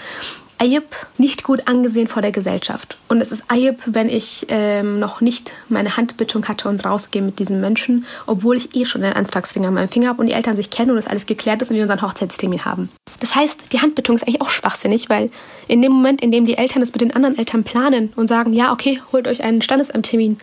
Ayib 0.59 0.85
nicht 1.19 1.45
gut 1.45 1.69
angesehen 1.69 2.09
vor 2.09 2.23
der 2.23 2.33
Gesellschaft. 2.33 2.97
Und 3.09 3.21
es 3.21 3.31
ist 3.31 3.45
Ayib, 3.49 3.79
wenn 3.87 4.09
ich 4.09 4.47
ähm, 4.49 4.99
noch 4.99 5.21
nicht 5.21 5.53
meine 5.69 5.97
Handbittung 5.97 6.49
hatte 6.49 6.69
und 6.69 6.85
rausgehe 6.85 7.21
mit 7.21 7.39
diesem 7.39 7.61
Menschen, 7.61 8.07
obwohl 8.27 8.57
ich 8.57 8.75
eh 8.75 8.87
schon 8.87 9.03
einen 9.03 9.13
Antragsring 9.13 9.67
an 9.67 9.75
meinem 9.75 9.89
Finger 9.89 10.09
habe 10.09 10.21
und 10.21 10.29
die 10.29 10.33
Eltern 10.33 10.57
sich 10.57 10.71
kennen 10.71 10.91
und 10.91 10.97
das 10.97 11.09
alles 11.09 11.27
geklärt 11.27 11.61
ist 11.61 11.71
und 11.71 11.77
wir 11.77 11.83
unseren 11.83 12.03
Hochzeitstermin 12.03 12.65
haben. 12.65 12.89
Das 13.21 13.35
heißt, 13.35 13.73
die 13.73 13.81
Handbittung 13.81 14.17
ist 14.17 14.23
eigentlich 14.23 14.41
auch 14.41 14.51
schwachsinnig, 14.51 15.11
weil 15.11 15.31
in 15.69 15.83
dem 15.83 15.93
Moment, 15.93 16.23
in 16.23 16.31
dem 16.31 16.47
die 16.47 16.57
Eltern 16.57 16.83
es 16.83 16.93
mit 16.93 17.03
den 17.03 17.15
anderen 17.15 17.37
Eltern 17.37 17.65
planen 17.65 18.13
und 18.17 18.27
sagen, 18.27 18.53
ja, 18.53 18.73
okay, 18.73 19.01
holt 19.13 19.29
euch 19.29 19.43
einen 19.43 19.63
Standesamttermin, 19.63 20.39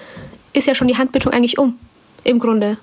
ist 0.54 0.68
ja 0.68 0.76
schon 0.76 0.88
die 0.88 0.98
Handbittung 0.98 1.34
eigentlich 1.34 1.58
um. 1.58 1.80
Im 2.24 2.40
Grunde. 2.40 2.78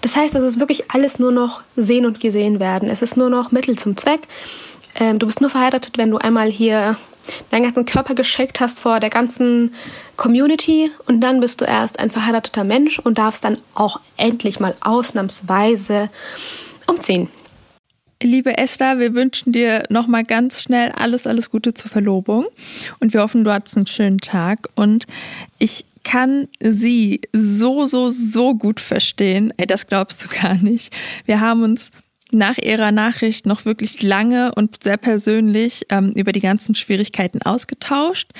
Das 0.00 0.16
heißt, 0.16 0.34
es 0.34 0.42
ist 0.42 0.60
wirklich 0.60 0.90
alles 0.90 1.18
nur 1.18 1.30
noch 1.30 1.60
sehen 1.76 2.06
und 2.06 2.20
gesehen 2.20 2.58
werden. 2.58 2.88
Es 2.88 3.02
ist 3.02 3.16
nur 3.16 3.28
noch 3.28 3.52
Mittel 3.52 3.76
zum 3.76 3.96
Zweck. 3.96 4.20
Ähm, 4.96 5.18
du 5.18 5.26
bist 5.26 5.40
nur 5.40 5.50
verheiratet, 5.50 5.98
wenn 5.98 6.10
du 6.10 6.18
einmal 6.18 6.50
hier 6.50 6.96
deinen 7.50 7.64
ganzen 7.64 7.84
Körper 7.84 8.14
geschickt 8.14 8.60
hast 8.60 8.80
vor 8.80 9.00
der 9.00 9.10
ganzen 9.10 9.74
Community 10.16 10.90
und 11.06 11.20
dann 11.20 11.40
bist 11.40 11.60
du 11.60 11.64
erst 11.64 11.98
ein 11.98 12.10
verheirateter 12.10 12.64
Mensch 12.64 12.98
und 12.98 13.18
darfst 13.18 13.44
dann 13.44 13.58
auch 13.74 14.00
endlich 14.16 14.60
mal 14.60 14.74
ausnahmsweise 14.80 16.10
umziehen. 16.86 17.28
Liebe 18.22 18.58
Esther, 18.58 18.98
wir 18.98 19.14
wünschen 19.14 19.52
dir 19.52 19.84
nochmal 19.88 20.24
ganz 20.24 20.60
schnell 20.60 20.92
alles, 20.92 21.26
alles 21.26 21.50
Gute 21.50 21.72
zur 21.72 21.90
Verlobung 21.90 22.46
und 22.98 23.14
wir 23.14 23.22
hoffen, 23.22 23.44
du 23.44 23.52
hattest 23.52 23.76
einen 23.78 23.86
schönen 23.86 24.18
Tag 24.18 24.68
und 24.74 25.06
ich 25.58 25.86
kann 26.04 26.48
sie 26.60 27.22
so, 27.32 27.86
so, 27.86 28.10
so 28.10 28.54
gut 28.54 28.80
verstehen. 28.80 29.52
Ey, 29.56 29.66
das 29.66 29.86
glaubst 29.86 30.24
du 30.24 30.28
gar 30.28 30.54
nicht. 30.54 30.94
Wir 31.24 31.40
haben 31.40 31.62
uns 31.62 31.90
nach 32.32 32.58
ihrer 32.58 32.92
Nachricht 32.92 33.46
noch 33.46 33.64
wirklich 33.64 34.02
lange 34.02 34.54
und 34.54 34.82
sehr 34.82 34.96
persönlich 34.96 35.86
ähm, 35.88 36.12
über 36.12 36.32
die 36.32 36.40
ganzen 36.40 36.74
Schwierigkeiten 36.74 37.42
ausgetauscht. 37.42 38.30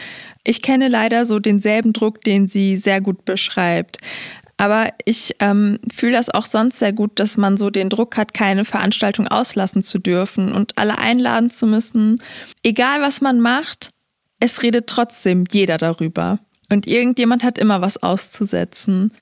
Ich 0.45 0.63
kenne 0.63 0.89
leider 0.89 1.27
so 1.27 1.39
denselben 1.39 1.93
Druck, 1.93 2.23
den 2.23 2.49
sie 2.49 2.77
sehr 2.77 3.01
gut 3.01 3.25
beschreibt. 3.25 3.99
Aber 4.57 4.91
ich 5.07 5.35
ähm, 5.39 5.79
fühle 5.91 6.13
das 6.13 6.29
auch 6.29 6.45
sonst 6.45 6.79
sehr 6.79 6.93
gut, 6.93 7.19
dass 7.19 7.39
man 7.39 7.57
so 7.57 7.71
den 7.71 7.89
Druck 7.89 8.19
hat, 8.19 8.35
keine 8.35 8.67
Veranstaltung 8.67 9.27
auslassen 9.27 9.83
zu 9.83 9.99
dürfen 9.99 10.53
und 10.53 10.77
alle 10.77 10.99
einladen 10.99 11.49
zu 11.49 11.67
müssen. 11.67 12.21
Egal 12.63 13.01
was 13.01 13.23
man 13.23 13.41
macht, 13.41 13.89
es 14.39 14.63
redet 14.63 14.87
trotzdem 14.87 15.45
jeder 15.51 15.79
darüber. 15.79 16.41
Und 16.71 16.87
irgendjemand 16.87 17.43
hat 17.43 17.59
immer 17.59 17.81
was 17.81 18.03
auszusetzen. 18.03 19.13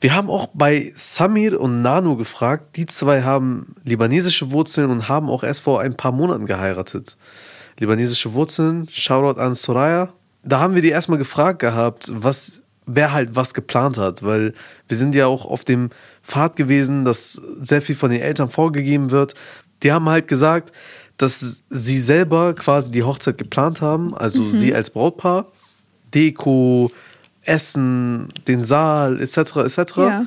Wir 0.00 0.14
haben 0.14 0.28
auch 0.28 0.48
bei 0.52 0.92
Samir 0.94 1.60
und 1.60 1.80
Nano 1.80 2.16
gefragt. 2.16 2.76
Die 2.76 2.86
zwei 2.86 3.22
haben 3.22 3.74
libanesische 3.84 4.50
Wurzeln 4.52 4.90
und 4.90 5.08
haben 5.08 5.30
auch 5.30 5.42
erst 5.42 5.62
vor 5.62 5.80
ein 5.80 5.96
paar 5.96 6.12
Monaten 6.12 6.46
geheiratet. 6.46 7.16
Libanesische 7.78 8.34
Wurzeln, 8.34 8.88
Shoutout 8.92 9.40
an 9.40 9.54
Soraya. 9.54 10.12
Da 10.42 10.60
haben 10.60 10.74
wir 10.74 10.82
die 10.82 10.90
erstmal 10.90 11.18
gefragt 11.18 11.60
gehabt, 11.60 12.10
was, 12.12 12.62
wer 12.86 13.12
halt 13.12 13.34
was 13.34 13.54
geplant 13.54 13.96
hat, 13.96 14.22
weil 14.22 14.54
wir 14.86 14.96
sind 14.96 15.14
ja 15.14 15.26
auch 15.26 15.46
auf 15.46 15.64
dem 15.64 15.90
Pfad 16.22 16.56
gewesen, 16.56 17.04
dass 17.04 17.32
sehr 17.32 17.80
viel 17.82 17.96
von 17.96 18.10
den 18.10 18.20
Eltern 18.20 18.50
vorgegeben 18.50 19.10
wird. 19.10 19.34
Die 19.82 19.92
haben 19.92 20.08
halt 20.08 20.28
gesagt, 20.28 20.72
dass 21.16 21.62
sie 21.70 22.00
selber 22.00 22.54
quasi 22.54 22.90
die 22.90 23.02
Hochzeit 23.02 23.38
geplant 23.38 23.80
haben, 23.80 24.14
also 24.14 24.42
mhm. 24.42 24.58
sie 24.58 24.74
als 24.74 24.90
Brautpaar, 24.90 25.46
Deko, 26.14 26.90
Essen, 27.46 28.32
den 28.46 28.64
Saal 28.64 29.20
etc. 29.20 29.56
etc. 29.56 29.96
Ja. 29.96 30.26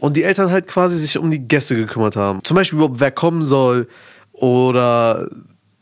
Und 0.00 0.16
die 0.16 0.24
Eltern 0.24 0.50
halt 0.50 0.66
quasi 0.66 0.98
sich 0.98 1.18
um 1.18 1.30
die 1.30 1.38
Gäste 1.38 1.76
gekümmert 1.76 2.16
haben. 2.16 2.40
Zum 2.44 2.56
Beispiel 2.56 2.78
überhaupt, 2.78 3.00
wer 3.00 3.10
kommen 3.10 3.44
soll 3.44 3.88
oder 4.32 5.28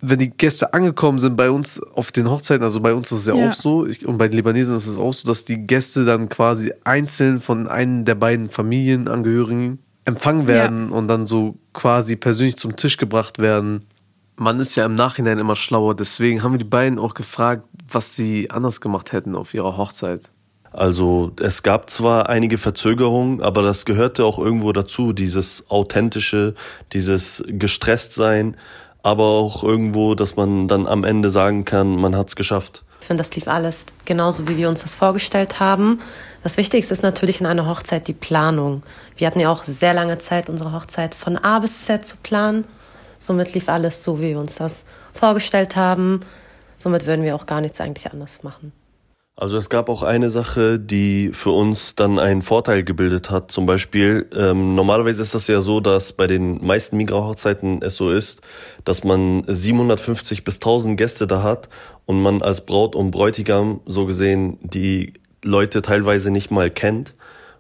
wenn 0.03 0.18
die 0.18 0.31
Gäste 0.31 0.72
angekommen 0.72 1.18
sind 1.18 1.37
bei 1.37 1.51
uns 1.51 1.83
auf 1.83 2.11
den 2.12 2.28
Hochzeiten, 2.31 2.64
also 2.64 2.81
bei 2.81 2.95
uns 2.95 3.12
ist 3.12 3.20
es 3.20 3.26
ja, 3.26 3.35
ja. 3.35 3.51
auch 3.51 3.55
so, 3.55 3.87
ich, 3.87 4.07
und 4.07 4.18
bei 4.18 4.28
den 4.28 4.37
Libanesen 4.37 4.76
ist 4.76 4.87
es 4.87 4.97
auch 4.97 5.12
so, 5.12 5.28
dass 5.28 5.45
die 5.45 5.66
Gäste 5.66 6.05
dann 6.05 6.28
quasi 6.28 6.72
einzeln 6.85 7.41
von 7.41 7.68
einem 7.68 8.05
der 8.05 8.14
beiden 8.14 8.51
Familienangehörigen 8.51 9.78
empfangen 10.05 10.49
werden 10.49 10.89
ja. 10.91 10.97
und 10.97 11.09
dann 11.09 11.26
so 11.26 11.57
quasi 11.72 12.16
persönlich 12.16 12.57
zum 12.57 12.76
Tisch 12.76 12.97
gebracht 12.97 13.39
werden. 13.39 13.87
Man 14.37 14.59
ist 14.59 14.74
ja 14.74 14.87
im 14.87 14.95
Nachhinein 14.95 15.39
immer 15.39 15.57
schlauer, 15.57 15.95
deswegen 15.95 16.43
haben 16.43 16.53
wir 16.53 16.59
die 16.59 16.64
beiden 16.64 16.99
auch 16.99 17.12
gefragt, 17.12 17.64
was 17.91 18.16
sie 18.16 18.51
anders 18.51 18.81
gemacht 18.81 19.12
hätten 19.12 19.35
auf 19.35 19.53
ihrer 19.53 19.76
Hochzeit. 19.76 20.31
Also 20.73 21.33
es 21.41 21.62
gab 21.62 21.91
zwar 21.91 22.29
einige 22.29 22.57
Verzögerungen, 22.57 23.43
aber 23.43 23.62
das 23.62 23.85
gehörte 23.85 24.25
auch 24.25 24.39
irgendwo 24.39 24.73
dazu, 24.73 25.12
dieses 25.12 25.68
authentische, 25.68 26.55
dieses 26.93 27.43
gestresst 27.49 28.14
sein, 28.14 28.57
aber 29.03 29.25
auch 29.25 29.64
irgendwo, 29.64 30.14
dass 30.14 30.37
man 30.37 30.68
dann 30.68 30.87
am 30.87 31.05
Ende 31.05 31.31
sagen 31.31 31.64
kann, 31.64 31.97
man 31.97 32.16
hat's 32.16 32.37
geschafft. 32.37 32.85
Ich 33.01 33.07
finde, 33.07 33.23
das 33.23 33.35
lief 33.35 33.49
alles 33.49 33.87
genauso, 34.05 34.47
wie 34.47 34.57
wir 34.57 34.68
uns 34.68 34.83
das 34.83 34.95
vorgestellt 34.95 35.59
haben. 35.59 36.01
Das 36.45 36.57
Wichtigste 36.57 36.93
ist 36.93 37.03
natürlich 37.03 37.41
in 37.41 37.47
einer 37.47 37.66
Hochzeit 37.66 38.07
die 38.07 38.12
Planung. 38.12 38.83
Wir 39.16 39.27
hatten 39.27 39.41
ja 39.41 39.51
auch 39.51 39.64
sehr 39.64 39.95
lange 39.95 40.18
Zeit, 40.18 40.49
unsere 40.49 40.73
Hochzeit 40.73 41.14
von 41.14 41.37
A 41.37 41.59
bis 41.59 41.83
Z 41.83 42.07
zu 42.07 42.18
planen. 42.23 42.64
Somit 43.18 43.55
lief 43.55 43.68
alles 43.68 44.05
so, 44.05 44.21
wie 44.21 44.29
wir 44.29 44.39
uns 44.39 44.55
das 44.55 44.85
vorgestellt 45.12 45.75
haben. 45.77 46.21
Somit 46.77 47.07
würden 47.07 47.25
wir 47.25 47.35
auch 47.35 47.47
gar 47.47 47.61
nichts 47.61 47.81
eigentlich 47.81 48.11
anders 48.11 48.43
machen. 48.43 48.73
Also 49.37 49.57
es 49.57 49.70
gab 49.70 49.89
auch 49.89 50.03
eine 50.03 50.28
Sache, 50.28 50.78
die 50.78 51.31
für 51.33 51.51
uns 51.51 51.95
dann 51.95 52.18
einen 52.18 52.43
Vorteil 52.43 52.85
gebildet 52.85 53.31
hat. 53.31 53.51
Zum 53.51 53.64
Beispiel, 53.64 54.28
ähm, 54.37 54.74
normalerweise 54.74 55.22
ist 55.22 55.35
das 55.35 55.47
ja 55.47 55.62
so, 55.62 55.81
dass 55.81 56.12
bei 56.12 56.26
den 56.26 56.64
meisten 56.64 56.99
Migra-Hochzeiten 56.99 57.81
es 57.81 57.97
so 57.97 58.11
ist, 58.11 58.43
dass 58.85 59.03
man 59.03 59.45
750 59.47 60.45
bis 60.45 60.57
1000 60.57 60.99
Gäste 60.99 61.26
da 61.26 61.43
hat 61.43 61.70
und 62.05 62.20
man 62.20 62.43
als 62.43 62.66
Braut 62.66 62.95
und 62.95 63.12
Bräutigam 63.12 63.81
so 63.87 64.05
gesehen 64.05 64.59
die 64.61 65.14
Leute 65.43 65.81
teilweise 65.81 66.31
nicht 66.31 66.51
mal 66.51 66.70
kennt. 66.70 67.14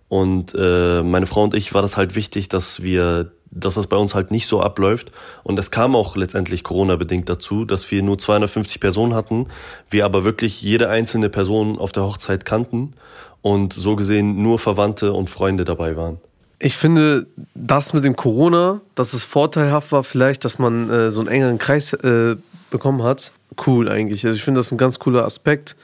Und 0.08 0.54
äh, 0.58 1.02
meine 1.02 1.26
Frau 1.26 1.44
und 1.44 1.54
ich 1.54 1.72
war 1.72 1.82
das 1.82 1.96
halt 1.96 2.14
wichtig, 2.14 2.48
dass 2.48 2.82
wir 2.82 3.32
dass 3.50 3.74
das 3.74 3.86
bei 3.86 3.96
uns 3.96 4.14
halt 4.14 4.30
nicht 4.30 4.46
so 4.46 4.60
abläuft. 4.60 5.10
Und 5.42 5.58
es 5.58 5.70
kam 5.70 5.96
auch 5.96 6.16
letztendlich 6.16 6.62
Corona-bedingt 6.62 7.28
dazu, 7.28 7.64
dass 7.64 7.90
wir 7.90 8.02
nur 8.02 8.18
250 8.18 8.80
Personen 8.80 9.14
hatten, 9.14 9.48
wir 9.88 10.04
aber 10.04 10.24
wirklich 10.24 10.62
jede 10.62 10.88
einzelne 10.88 11.28
Person 11.28 11.78
auf 11.78 11.92
der 11.92 12.04
Hochzeit 12.04 12.44
kannten 12.44 12.94
und 13.42 13.72
so 13.72 13.96
gesehen 13.96 14.42
nur 14.42 14.58
Verwandte 14.58 15.12
und 15.12 15.30
Freunde 15.30 15.64
dabei 15.64 15.96
waren. 15.96 16.18
Ich 16.58 16.76
finde, 16.76 17.26
das 17.54 17.94
mit 17.94 18.04
dem 18.04 18.16
Corona, 18.16 18.82
dass 18.94 19.14
es 19.14 19.24
vorteilhaft 19.24 19.92
war, 19.92 20.04
vielleicht, 20.04 20.44
dass 20.44 20.58
man 20.58 20.90
äh, 20.90 21.10
so 21.10 21.20
einen 21.20 21.30
engeren 21.30 21.58
Kreis 21.58 21.94
äh, 21.94 22.36
bekommen 22.70 23.02
hat. 23.02 23.32
Cool 23.66 23.88
eigentlich. 23.88 24.26
Also 24.26 24.36
ich 24.36 24.44
finde 24.44 24.60
das 24.60 24.70
ein 24.70 24.78
ganz 24.78 24.98
cooler 24.98 25.24
Aspekt. 25.24 25.74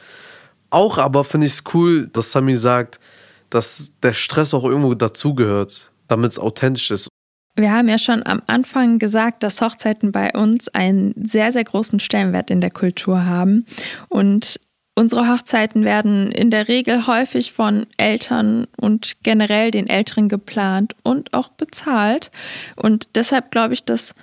Auch 0.68 0.98
aber 0.98 1.24
finde 1.24 1.46
ich 1.46 1.54
es 1.54 1.64
cool, 1.72 2.08
dass 2.08 2.32
Sami 2.32 2.56
sagt, 2.56 3.00
dass 3.48 3.92
der 4.02 4.12
Stress 4.12 4.52
auch 4.52 4.64
irgendwo 4.64 4.94
dazugehört, 4.94 5.92
damit 6.08 6.32
es 6.32 6.38
authentisch 6.38 6.90
ist. 6.90 7.08
Wir 7.56 7.72
haben 7.72 7.88
ja 7.88 7.98
schon 7.98 8.24
am 8.26 8.42
Anfang 8.46 8.98
gesagt, 8.98 9.42
dass 9.42 9.62
Hochzeiten 9.62 10.12
bei 10.12 10.32
uns 10.32 10.68
einen 10.68 11.14
sehr, 11.16 11.52
sehr 11.52 11.64
großen 11.64 12.00
Stellenwert 12.00 12.50
in 12.50 12.60
der 12.60 12.70
Kultur 12.70 13.24
haben. 13.24 13.64
Und 14.08 14.60
unsere 14.94 15.28
Hochzeiten 15.32 15.84
werden 15.84 16.30
in 16.30 16.50
der 16.50 16.68
Regel 16.68 17.06
häufig 17.06 17.52
von 17.52 17.86
Eltern 17.96 18.66
und 18.76 19.14
generell 19.22 19.70
den 19.70 19.88
Älteren 19.88 20.28
geplant 20.28 20.94
und 21.02 21.32
auch 21.32 21.48
bezahlt. 21.48 22.30
Und 22.76 23.08
deshalb 23.14 23.50
glaube 23.50 23.72
ich, 23.72 23.84
dass 23.84 24.14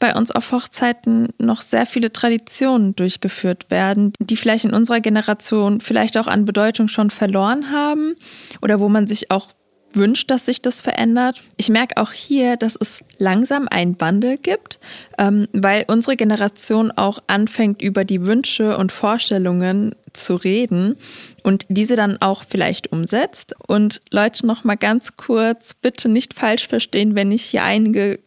bei 0.00 0.16
uns 0.16 0.32
auf 0.32 0.50
Hochzeiten 0.50 1.28
noch 1.38 1.60
sehr 1.60 1.86
viele 1.86 2.12
Traditionen 2.12 2.96
durchgeführt 2.96 3.70
werden, 3.70 4.12
die 4.18 4.36
vielleicht 4.36 4.64
in 4.64 4.74
unserer 4.74 4.98
Generation 4.98 5.80
vielleicht 5.80 6.18
auch 6.18 6.26
an 6.26 6.44
Bedeutung 6.44 6.88
schon 6.88 7.10
verloren 7.10 7.70
haben 7.70 8.16
oder 8.60 8.80
wo 8.80 8.88
man 8.88 9.06
sich 9.06 9.30
auch 9.30 9.52
wünscht, 9.96 10.30
dass 10.30 10.46
sich 10.46 10.62
das 10.62 10.80
verändert. 10.80 11.42
Ich 11.56 11.68
merke 11.68 11.96
auch 11.96 12.12
hier, 12.12 12.56
dass 12.56 12.76
es 12.80 13.02
langsam 13.18 13.68
einen 13.68 14.00
Wandel 14.00 14.36
gibt, 14.38 14.78
ähm, 15.18 15.48
weil 15.52 15.84
unsere 15.88 16.16
Generation 16.16 16.90
auch 16.90 17.20
anfängt, 17.26 17.82
über 17.82 18.04
die 18.04 18.24
Wünsche 18.24 18.76
und 18.76 18.92
Vorstellungen 18.92 19.94
zu 20.12 20.34
reden 20.34 20.96
und 21.42 21.66
diese 21.68 21.96
dann 21.96 22.20
auch 22.20 22.44
vielleicht 22.44 22.92
umsetzt. 22.92 23.54
Und 23.66 24.00
Leute, 24.10 24.46
noch 24.46 24.64
mal 24.64 24.76
ganz 24.76 25.16
kurz, 25.16 25.74
bitte 25.74 26.08
nicht 26.08 26.34
falsch 26.34 26.68
verstehen, 26.68 27.14
wenn 27.16 27.32
ich 27.32 27.44
hier 27.44 27.64
einige 27.64 28.18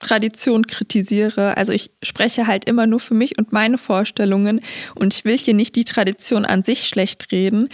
Tradition 0.00 0.66
kritisiere. 0.66 1.56
Also 1.56 1.72
ich 1.72 1.90
spreche 2.02 2.46
halt 2.46 2.64
immer 2.66 2.86
nur 2.86 3.00
für 3.00 3.14
mich 3.14 3.38
und 3.38 3.52
meine 3.52 3.78
Vorstellungen 3.78 4.60
und 4.94 5.14
ich 5.14 5.24
will 5.24 5.38
hier 5.38 5.54
nicht 5.54 5.76
die 5.76 5.84
Tradition 5.84 6.44
an 6.44 6.62
sich 6.62 6.86
schlecht 6.88 7.32
reden. 7.32 7.68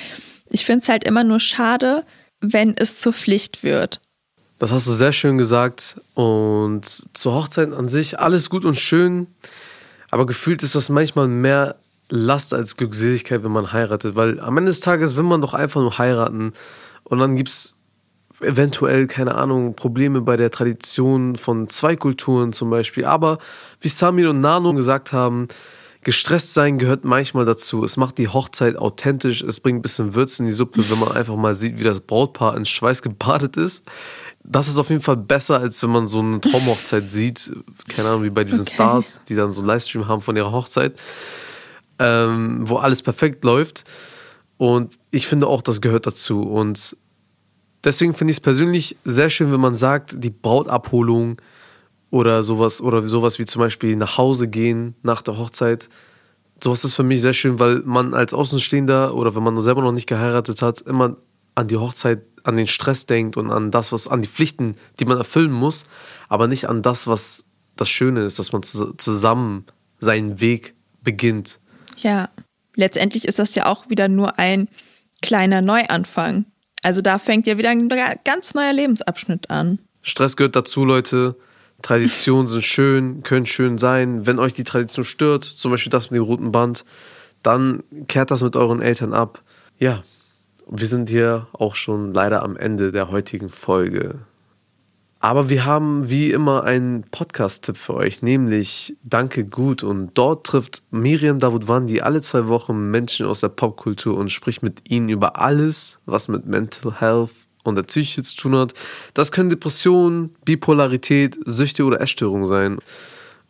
Ich 0.51 0.65
finde 0.65 0.81
es 0.81 0.89
halt 0.89 1.05
immer 1.05 1.25
nur 1.25 1.41
schade, 1.41 2.05
wenn 2.53 2.77
es 2.77 2.97
zur 2.97 3.13
Pflicht 3.13 3.63
wird. 3.63 4.01
Das 4.59 4.73
hast 4.73 4.87
du 4.87 4.93
sehr 4.93 5.13
schön 5.13 5.39
gesagt. 5.39 6.01
Und 6.15 6.83
zur 7.17 7.35
Hochzeit 7.35 7.73
an 7.73 7.89
sich 7.89 8.19
alles 8.19 8.51
gut 8.51 8.65
und 8.65 8.79
schön. 8.79 9.27
Aber 10.11 10.27
gefühlt 10.27 10.63
ist 10.63 10.75
das 10.75 10.89
manchmal 10.89 11.29
mehr 11.29 11.77
Last 12.11 12.53
als 12.55 12.77
Glückseligkeit, 12.77 13.43
wenn 13.43 13.51
man 13.51 13.73
heiratet. 13.73 14.15
Weil 14.15 14.39
am 14.41 14.57
Ende 14.57 14.71
des 14.71 14.81
Tages 14.81 15.17
will 15.17 15.25
man 15.25 15.41
doch 15.41 15.55
einfach 15.55 15.81
nur 15.81 15.99
heiraten. 15.99 16.53
Und 17.05 17.19
dann 17.19 17.37
gibt 17.37 17.49
es 17.49 17.79
eventuell, 18.41 19.07
keine 19.07 19.35
Ahnung, 19.35 19.75
Probleme 19.75 20.21
bei 20.21 20.37
der 20.37 20.51
Tradition 20.51 21.37
von 21.37 21.69
zwei 21.69 21.97
Kulturen 21.97 22.53
zum 22.53 22.71
Beispiel. 22.71 23.05
Aber 23.05 23.39
wie 23.81 23.89
Samir 23.89 24.31
und 24.31 24.41
Nano 24.41 24.75
gesagt 24.75 25.13
haben, 25.13 25.49
gestresst 26.05 26.55
sein 26.55 26.79
gehört 26.79 27.05
manchmal 27.05 27.45
dazu. 27.45 27.85
Es 27.85 27.97
macht 27.97 28.19
die 28.19 28.29
Hochzeit 28.29 28.77
authentisch, 28.77 29.43
es 29.43 29.61
bringt 29.61 29.79
ein 29.79 29.83
bisschen 29.83 30.15
Würze 30.15 30.43
in 30.43 30.47
die 30.47 30.53
Suppe, 30.53 30.89
wenn 30.89 30.99
man 30.99 31.13
einfach 31.13 31.37
mal 31.37 31.55
sieht, 31.55 31.79
wie 31.79 31.83
das 31.83 32.01
Brautpaar 32.01 32.57
in 32.57 32.65
Schweiß 32.65 33.03
gebadet 33.03 33.57
ist. 33.57 33.85
Das 34.45 34.69
ist 34.69 34.79
auf 34.79 34.91
jeden 34.91 35.01
Fall 35.01 35.17
besser, 35.17 35.59
als 35.59 35.83
wenn 35.83 35.91
man 35.91 36.07
so 36.07 36.21
eine 36.21 36.41
Traumhochzeit 36.41 37.11
sieht. 37.11 37.53
Keine 37.89 38.11
Ahnung, 38.11 38.25
wie 38.25 38.31
bei 38.31 38.45
diesen 38.45 38.61
okay. 38.61 38.75
Stars, 38.75 39.23
die 39.29 39.35
dann 39.35 39.53
so 39.53 39.61
einen 39.61 39.69
Livestream 39.69 40.07
haben 40.07 40.21
von 40.21 40.37
ihrer 40.37 40.53
Hochzeit, 40.53 40.99
ähm, 41.99 42.69
wo 42.69 42.77
alles 42.77 43.03
perfekt 43.03 43.43
läuft. 43.43 43.85
Und 44.59 44.99
ich 45.11 45.27
finde 45.27 45.47
auch, 45.47 45.63
das 45.63 45.81
gehört 45.81 46.07
dazu. 46.07 46.43
Und 46.43 46.97
deswegen 47.83 48.15
finde 48.15 48.33
ich 48.33 48.37
es 48.37 48.43
persönlich 48.43 48.99
sehr 49.05 49.31
schön, 49.31 49.51
wenn 49.51 49.61
man 49.61 49.77
sagt, 49.77 50.23
die 50.23 50.31
Brautabholung 50.31 51.41
oder 52.15 52.45
sowas, 52.45 52.81
oder 52.81 53.03
sowas 53.09 53.41
wie 53.41 53.45
zum 53.45 53.59
Beispiel 53.59 53.97
nach 53.97 54.19
Hause 54.19 54.47
gehen 54.47 54.95
nach 55.03 55.21
der 55.21 55.37
Hochzeit. 55.37 55.89
Sowas 56.63 56.85
ist 56.85 56.95
für 56.95 57.03
mich 57.03 57.21
sehr 57.21 57.33
schön, 57.33 57.59
weil 57.59 57.83
man 57.85 58.15
als 58.15 58.33
Außenstehender 58.33 59.17
oder 59.17 59.35
wenn 59.35 59.43
man 59.43 59.61
selber 59.61 59.83
noch 59.83 59.91
nicht 59.91 60.07
geheiratet 60.07 60.63
hat, 60.63 60.81
immer 60.83 61.17
an 61.57 61.67
die 61.67 61.77
Hochzeit, 61.77 62.23
an 62.45 62.57
den 62.57 62.69
Stress 62.69 63.07
denkt 63.07 63.37
und 63.37 63.51
an 63.51 63.73
das, 63.73 63.91
was, 63.91 64.07
an 64.07 64.23
die 64.23 64.29
Pflichten, 64.29 64.77
die 65.01 65.07
man 65.07 65.19
erfüllen 65.19 65.51
muss, 65.51 65.87
aber 66.29 66.47
nicht 66.47 66.69
an 66.69 66.83
das, 66.83 67.09
was 67.09 67.47
das 67.75 67.89
Schöne 67.89 68.21
ist, 68.21 68.39
dass 68.39 68.53
man 68.53 68.63
zusammen 68.63 69.65
seinen 69.99 70.41
Weg 70.41 70.77
beginnt. 71.03 71.59
Ja, 71.97 72.29
letztendlich 72.77 73.27
ist 73.27 73.41
das 73.41 73.57
ja 73.57 73.67
auch 73.67 73.91
wieder 73.91 74.07
nur 74.07 74.39
ein 74.39 74.69
kleiner 75.21 75.63
Neuanfang. 75.63 76.45
Also 76.81 77.01
da 77.01 77.19
fängt 77.19 77.49
ja 77.49 77.59
wieder 77.59 77.71
ein 77.71 77.89
ganz 78.23 78.55
neuer 78.55 78.73
Lebensabschnitt 78.73 79.51
an. 79.51 79.81
Stress 80.03 80.37
gehört 80.37 80.55
dazu, 80.55 80.85
Leute. 80.85 81.35
Traditionen 81.85 82.47
sind 82.47 82.65
schön, 82.65 83.23
können 83.23 83.45
schön 83.45 83.77
sein. 83.77 84.27
Wenn 84.27 84.39
euch 84.39 84.55
die 84.55 84.65
Tradition 84.65 85.05
stört, 85.05 85.45
zum 85.45 85.71
Beispiel 85.71 85.91
das 85.91 86.11
mit 86.11 86.17
dem 86.17 86.25
roten 86.25 86.51
Band, 86.51 86.83
dann 87.43 87.83
kehrt 88.09 88.31
das 88.31 88.43
mit 88.43 88.57
euren 88.57 88.81
Eltern 88.81 89.13
ab. 89.13 89.43
Ja, 89.79 90.03
wir 90.67 90.87
sind 90.87 91.11
hier 91.11 91.47
auch 91.53 91.75
schon 91.75 92.15
leider 92.15 92.43
am 92.43 92.57
Ende 92.57 92.91
der 92.91 93.11
heutigen 93.11 93.51
Folge. 93.51 94.21
Aber 95.21 95.51
wir 95.51 95.67
haben 95.67 96.09
wie 96.09 96.31
immer 96.31 96.65
einen 96.65 97.03
Podcast-Tipp 97.03 97.77
für 97.77 97.95
euch, 97.95 98.23
nämlich 98.23 98.97
Danke 99.03 99.45
gut. 99.45 99.83
Und 99.83 100.13
dort 100.15 100.47
trifft 100.47 100.83
Miriam 100.91 101.39
Davutwandi 101.39 102.01
alle 102.01 102.23
zwei 102.23 102.49
Wochen 102.49 102.91
Menschen 102.91 103.27
aus 103.27 103.41
der 103.41 103.51
Popkultur 103.51 104.17
und 104.17 104.33
spricht 104.33 104.63
mit 104.63 104.91
ihnen 104.91 105.11
über 105.11 105.39
alles, 105.39 105.99
was 106.07 106.29
mit 106.29 106.47
Mental 106.47 106.99
Health 106.99 107.44
und 107.65 107.77
der 107.77 107.83
Psyche 107.83 108.23
zu 108.23 108.37
tun 108.37 108.57
hat. 108.57 108.75
Das 109.15 109.33
können 109.33 109.51
Depressionen, 109.51 110.35
Bipolarität, 110.45 111.37
Süchte 111.45 111.85
oder 111.85 112.01
Essstörungen 112.01 112.47
sein. 112.47 112.79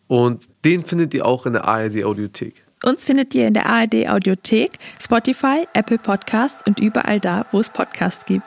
Und 0.06 0.44
den 0.64 0.84
findet 0.84 1.14
ihr 1.14 1.26
auch 1.26 1.46
in 1.46 1.52
der 1.52 1.64
ARD 1.64 2.04
Audiothek. 2.04 2.62
Uns 2.84 3.04
findet 3.04 3.34
ihr 3.34 3.48
in 3.48 3.54
der 3.54 3.66
ARD 3.66 4.08
Audiothek, 4.08 4.72
Spotify, 5.00 5.66
Apple 5.72 5.98
Podcasts 5.98 6.62
und 6.66 6.80
überall 6.80 7.18
da, 7.18 7.46
wo 7.50 7.60
es 7.60 7.70
Podcasts 7.70 8.24
gibt. 8.26 8.44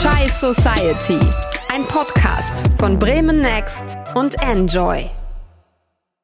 Chai 0.00 0.26
Society. 0.28 1.18
Ein 1.72 1.84
Podcast 1.84 2.64
von 2.78 2.98
Bremen 2.98 3.40
Next 3.40 3.96
und 4.14 4.34
Enjoy. 4.42 5.08